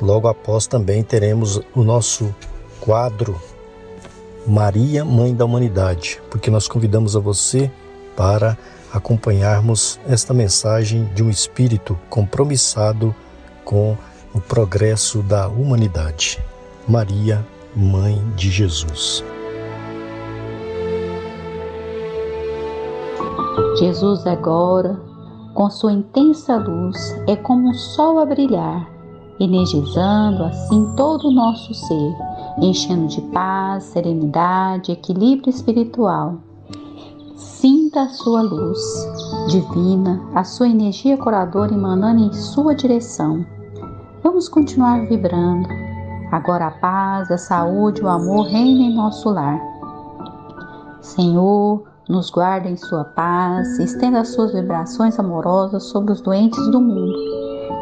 logo 0.00 0.28
após 0.28 0.66
também 0.66 1.02
teremos 1.02 1.60
o 1.74 1.82
nosso 1.82 2.34
quadro 2.80 3.40
Maria, 4.46 5.04
Mãe 5.04 5.34
da 5.34 5.44
Humanidade, 5.44 6.20
porque 6.30 6.50
nós 6.50 6.68
convidamos 6.68 7.16
a 7.16 7.20
você 7.20 7.70
para 8.14 8.58
acompanharmos 8.92 9.98
esta 10.06 10.34
mensagem 10.34 11.04
de 11.14 11.22
um 11.22 11.30
espírito 11.30 11.98
compromissado 12.08 13.14
com 13.64 13.96
o 14.34 14.40
progresso 14.40 15.22
da 15.22 15.48
humanidade. 15.48 16.42
Maria, 16.86 17.44
Mãe 17.74 18.22
de 18.36 18.50
Jesus. 18.50 19.24
Jesus 23.84 24.26
agora, 24.26 24.98
com 25.52 25.68
sua 25.68 25.92
intensa 25.92 26.56
luz, 26.56 26.96
é 27.28 27.36
como 27.36 27.68
um 27.68 27.74
sol 27.74 28.18
a 28.18 28.24
brilhar, 28.24 28.88
energizando 29.38 30.42
assim 30.44 30.90
todo 30.96 31.28
o 31.28 31.30
nosso 31.30 31.74
ser, 31.74 32.16
enchendo 32.62 33.08
de 33.08 33.20
paz, 33.20 33.84
serenidade, 33.84 34.90
equilíbrio 34.90 35.50
espiritual. 35.50 36.36
Sinta 37.36 38.04
a 38.04 38.08
sua 38.08 38.40
luz 38.40 38.80
divina, 39.48 40.18
a 40.34 40.44
sua 40.44 40.66
energia 40.66 41.18
curadora 41.18 41.74
emanando 41.74 42.24
em 42.24 42.32
sua 42.32 42.74
direção. 42.74 43.44
Vamos 44.22 44.48
continuar 44.48 45.06
vibrando. 45.06 45.68
Agora 46.32 46.68
a 46.68 46.70
paz, 46.70 47.30
a 47.30 47.36
saúde, 47.36 48.02
o 48.02 48.08
amor 48.08 48.46
reinem 48.46 48.92
em 48.92 48.94
nosso 48.94 49.28
lar. 49.28 49.60
Senhor, 51.02 51.93
nos 52.08 52.30
guarda 52.30 52.68
em 52.68 52.76
sua 52.76 53.04
paz, 53.04 53.78
estenda 53.78 54.20
as 54.20 54.28
suas 54.28 54.52
vibrações 54.52 55.18
amorosas 55.18 55.84
sobre 55.84 56.12
os 56.12 56.20
doentes 56.20 56.70
do 56.70 56.80
mundo 56.80 57.14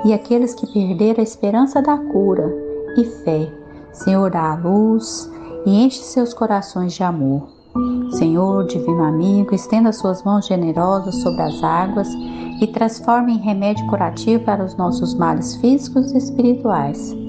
e 0.04 0.12
aqueles 0.12 0.54
que 0.54 0.66
perderam 0.66 1.20
a 1.20 1.22
esperança 1.22 1.80
da 1.80 1.96
cura 1.96 2.52
e 2.96 3.04
fé. 3.04 3.52
Senhor, 3.92 4.30
dá 4.30 4.52
a 4.52 4.56
luz 4.56 5.30
e 5.66 5.84
enche 5.84 6.02
seus 6.02 6.32
corações 6.34 6.94
de 6.94 7.02
amor. 7.02 7.48
Senhor, 8.10 8.66
divino 8.66 9.02
amigo, 9.02 9.54
estenda 9.54 9.92
suas 9.92 10.22
mãos 10.22 10.46
generosas 10.46 11.14
sobre 11.16 11.42
as 11.42 11.62
águas 11.62 12.08
e 12.60 12.66
transforme 12.66 13.32
em 13.32 13.38
remédio 13.38 13.86
curativo 13.86 14.44
para 14.44 14.64
os 14.64 14.76
nossos 14.76 15.14
males 15.14 15.56
físicos 15.56 16.12
e 16.12 16.18
espirituais. 16.18 17.21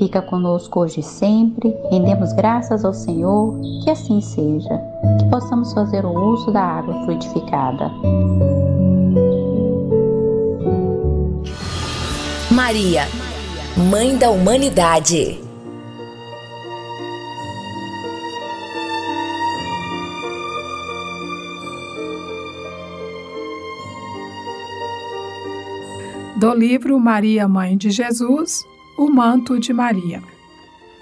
Fica 0.00 0.22
conosco 0.22 0.80
hoje 0.80 1.00
e 1.00 1.02
sempre, 1.02 1.76
rendemos 1.90 2.32
graças 2.32 2.86
ao 2.86 2.94
Senhor, 2.94 3.54
que 3.84 3.90
assim 3.90 4.18
seja, 4.22 4.80
que 5.18 5.28
possamos 5.28 5.74
fazer 5.74 6.06
o 6.06 6.32
uso 6.32 6.50
da 6.50 6.62
água 6.62 7.04
fluidificada. 7.04 7.90
Maria, 12.50 13.02
Mãe 13.90 14.16
da 14.16 14.30
Humanidade. 14.30 15.38
Do 26.36 26.54
livro 26.54 26.98
Maria, 26.98 27.46
Mãe 27.46 27.76
de 27.76 27.90
Jesus, 27.90 28.64
o 29.00 29.10
manto 29.10 29.58
de 29.58 29.72
Maria. 29.72 30.22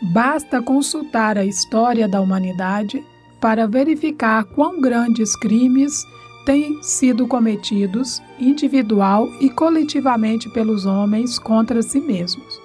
Basta 0.01 0.63
consultar 0.63 1.37
a 1.37 1.45
história 1.45 2.07
da 2.07 2.21
humanidade 2.21 3.05
para 3.41 3.67
verificar 3.67 4.45
quão 4.45 4.81
grandes 4.81 5.35
crimes 5.35 6.05
têm 6.47 6.81
sido 6.81 7.27
cometidos 7.27 8.23
individual 8.39 9.29
e 9.41 9.51
coletivamente 9.51 10.49
pelos 10.51 10.87
homens 10.87 11.41
contra 11.41 11.83
si 11.83 11.99
mesmos. 11.99 12.61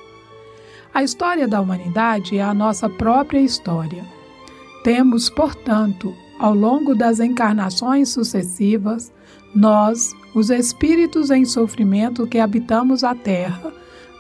A 0.94 1.02
história 1.02 1.48
da 1.48 1.60
humanidade 1.60 2.38
é 2.38 2.44
a 2.44 2.54
nossa 2.54 2.88
própria 2.88 3.40
história. 3.40 4.06
Temos, 4.84 5.32
portanto, 5.32 6.14
ao 6.38 6.54
longo 6.54 6.94
das 6.94 7.20
encarnações 7.20 8.10
sucessivas, 8.10 9.12
nós, 9.56 10.16
os 10.36 10.52
espíritos 10.52 11.32
em 11.32 11.44
sofrimento 11.44 12.28
que 12.28 12.38
habitamos 12.38 13.04
a 13.04 13.16
Terra, 13.16 13.74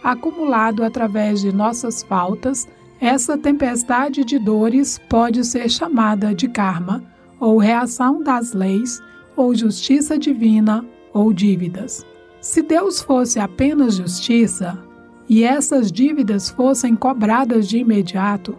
acumulado 0.03 0.83
através 0.83 1.39
de 1.41 1.53
nossas 1.53 2.03
faltas, 2.03 2.67
essa 2.99 3.37
tempestade 3.37 4.23
de 4.23 4.37
dores 4.37 4.99
pode 5.09 5.43
ser 5.45 5.69
chamada 5.69 6.33
de 6.33 6.47
karma, 6.47 7.03
ou 7.39 7.57
reação 7.57 8.21
das 8.21 8.53
leis, 8.53 9.01
ou 9.35 9.55
justiça 9.55 10.17
divina, 10.17 10.85
ou 11.13 11.33
dívidas. 11.33 12.05
Se 12.41 12.61
Deus 12.61 13.01
fosse 13.01 13.39
apenas 13.39 13.95
justiça, 13.95 14.77
e 15.27 15.43
essas 15.43 15.91
dívidas 15.91 16.49
fossem 16.49 16.95
cobradas 16.95 17.67
de 17.67 17.77
imediato, 17.77 18.57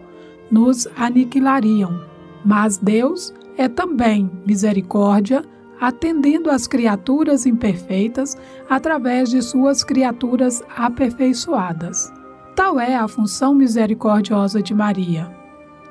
nos 0.49 0.87
aniquilariam. 0.97 2.01
Mas 2.43 2.77
Deus 2.77 3.33
é 3.57 3.67
também 3.67 4.29
misericórdia 4.45 5.43
atendendo 5.79 6.49
às 6.49 6.67
criaturas 6.67 7.45
imperfeitas 7.45 8.37
através 8.69 9.29
de 9.29 9.41
suas 9.41 9.83
criaturas 9.83 10.63
aperfeiçoadas. 10.75 12.11
Tal 12.55 12.79
é 12.79 12.95
a 12.95 13.07
função 13.07 13.53
misericordiosa 13.53 14.61
de 14.61 14.73
Maria: 14.73 15.29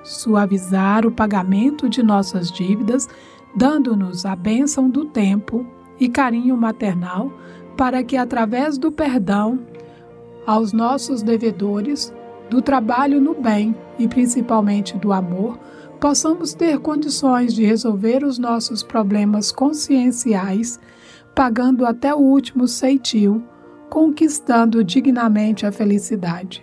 suavizar 0.03 1.07
o 1.07 1.13
pagamento 1.13 1.89
de 1.89 2.03
nossas 2.03 2.51
dívidas, 2.51 3.09
dando-nos 3.55 4.25
a 4.25 4.35
bênção 4.35 4.89
do 4.89 5.05
tempo 5.05 5.67
e 6.01 6.09
carinho 6.09 6.57
maternal, 6.57 7.33
para 7.77 8.03
que, 8.03 8.17
através 8.17 8.79
do 8.79 8.91
perdão 8.91 9.61
aos 10.47 10.73
nossos 10.73 11.23
devedores, 11.23 12.13
do 12.51 12.61
trabalho 12.61 13.21
no 13.21 13.35
bem 13.35 13.75
e 13.99 14.07
principalmente 14.07 14.97
do 14.97 15.13
amor, 15.13 15.59
possamos 16.05 16.53
ter 16.53 16.81
condições 16.81 17.55
de 17.55 17.65
resolver 17.65 18.25
os 18.25 18.39
nossos 18.39 18.83
problemas 18.83 19.51
conscienciais, 19.51 20.79
pagando 21.35 21.87
até 21.87 22.15
o 22.15 22.19
último 22.19 22.69
ceitil, 22.69 23.43
conquistando 23.89 24.85
dignamente 24.85 25.65
a 25.65 25.73
felicidade. 25.73 26.63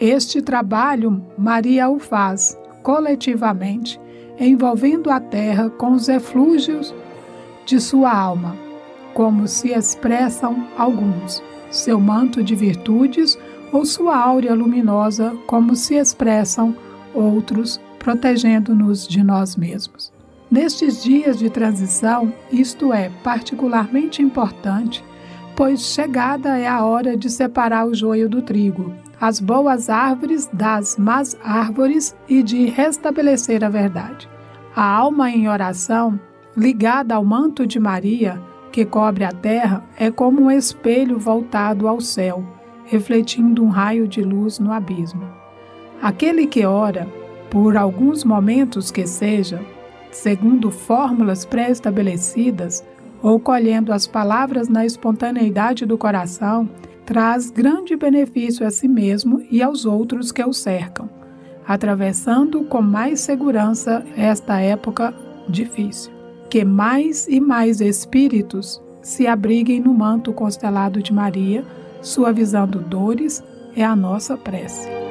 Este 0.00 0.42
trabalho 0.42 1.24
Maria 1.38 1.88
o 1.88 2.00
faz 2.00 2.58
coletivamente, 2.82 4.00
envolvendo 4.36 5.12
a 5.12 5.20
terra 5.20 5.70
com 5.70 5.92
os 5.92 6.08
eflúgios 6.08 6.92
de 7.64 7.80
sua 7.80 8.12
alma, 8.12 8.56
como 9.14 9.46
se 9.46 9.68
expressam 9.68 10.66
alguns, 10.76 11.40
seu 11.70 12.00
manto 12.00 12.42
de 12.42 12.56
virtudes 12.56 13.38
ou 13.70 13.86
sua 13.86 14.16
áurea 14.16 14.54
luminosa, 14.54 15.36
como 15.46 15.76
se 15.76 15.94
expressam 15.94 16.74
outros 17.14 17.80
protegendo-nos 18.02 19.06
de 19.06 19.22
nós 19.22 19.54
mesmos. 19.54 20.12
Nestes 20.50 21.02
dias 21.02 21.38
de 21.38 21.48
transição, 21.48 22.32
isto 22.50 22.92
é 22.92 23.10
particularmente 23.22 24.20
importante, 24.20 25.04
pois 25.54 25.80
chegada 25.80 26.58
é 26.58 26.66
a 26.66 26.84
hora 26.84 27.16
de 27.16 27.30
separar 27.30 27.86
o 27.86 27.94
joio 27.94 28.28
do 28.28 28.42
trigo, 28.42 28.92
as 29.20 29.38
boas 29.38 29.88
árvores 29.88 30.50
das 30.52 30.98
más 30.98 31.38
árvores 31.44 32.14
e 32.28 32.42
de 32.42 32.66
restabelecer 32.66 33.62
a 33.62 33.68
verdade. 33.68 34.28
A 34.74 34.84
alma 34.84 35.30
em 35.30 35.48
oração, 35.48 36.18
ligada 36.56 37.14
ao 37.14 37.24
manto 37.24 37.66
de 37.66 37.78
Maria, 37.78 38.42
que 38.72 38.84
cobre 38.84 39.22
a 39.22 39.30
terra, 39.30 39.84
é 39.96 40.10
como 40.10 40.42
um 40.42 40.50
espelho 40.50 41.20
voltado 41.20 41.86
ao 41.86 42.00
céu, 42.00 42.44
refletindo 42.84 43.62
um 43.62 43.68
raio 43.68 44.08
de 44.08 44.22
luz 44.22 44.58
no 44.58 44.72
abismo. 44.72 45.22
Aquele 46.02 46.48
que 46.48 46.66
ora, 46.66 47.06
por 47.52 47.76
alguns 47.76 48.24
momentos 48.24 48.90
que 48.90 49.06
seja, 49.06 49.60
segundo 50.10 50.70
fórmulas 50.70 51.44
pré-estabelecidas, 51.44 52.82
ou 53.22 53.38
colhendo 53.38 53.92
as 53.92 54.06
palavras 54.06 54.70
na 54.70 54.86
espontaneidade 54.86 55.84
do 55.84 55.98
coração, 55.98 56.66
traz 57.04 57.50
grande 57.50 57.94
benefício 57.94 58.66
a 58.66 58.70
si 58.70 58.88
mesmo 58.88 59.42
e 59.50 59.62
aos 59.62 59.84
outros 59.84 60.32
que 60.32 60.42
o 60.42 60.50
cercam, 60.50 61.10
atravessando 61.68 62.64
com 62.64 62.80
mais 62.80 63.20
segurança 63.20 64.02
esta 64.16 64.58
época 64.58 65.14
difícil. 65.46 66.10
Que 66.48 66.64
mais 66.64 67.28
e 67.28 67.38
mais 67.38 67.82
espíritos 67.82 68.82
se 69.02 69.26
abriguem 69.26 69.78
no 69.78 69.92
manto 69.92 70.32
constelado 70.32 71.02
de 71.02 71.12
Maria, 71.12 71.66
suavizando 72.00 72.78
dores, 72.78 73.44
é 73.76 73.84
a 73.84 73.94
nossa 73.94 74.38
prece. 74.38 75.01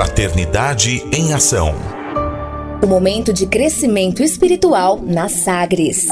Fraternidade 0.00 1.04
em 1.12 1.34
Ação. 1.34 1.74
O 2.82 2.86
momento 2.86 3.34
de 3.34 3.46
crescimento 3.46 4.22
espiritual 4.22 4.98
na 4.98 5.28
Sagres. 5.28 6.08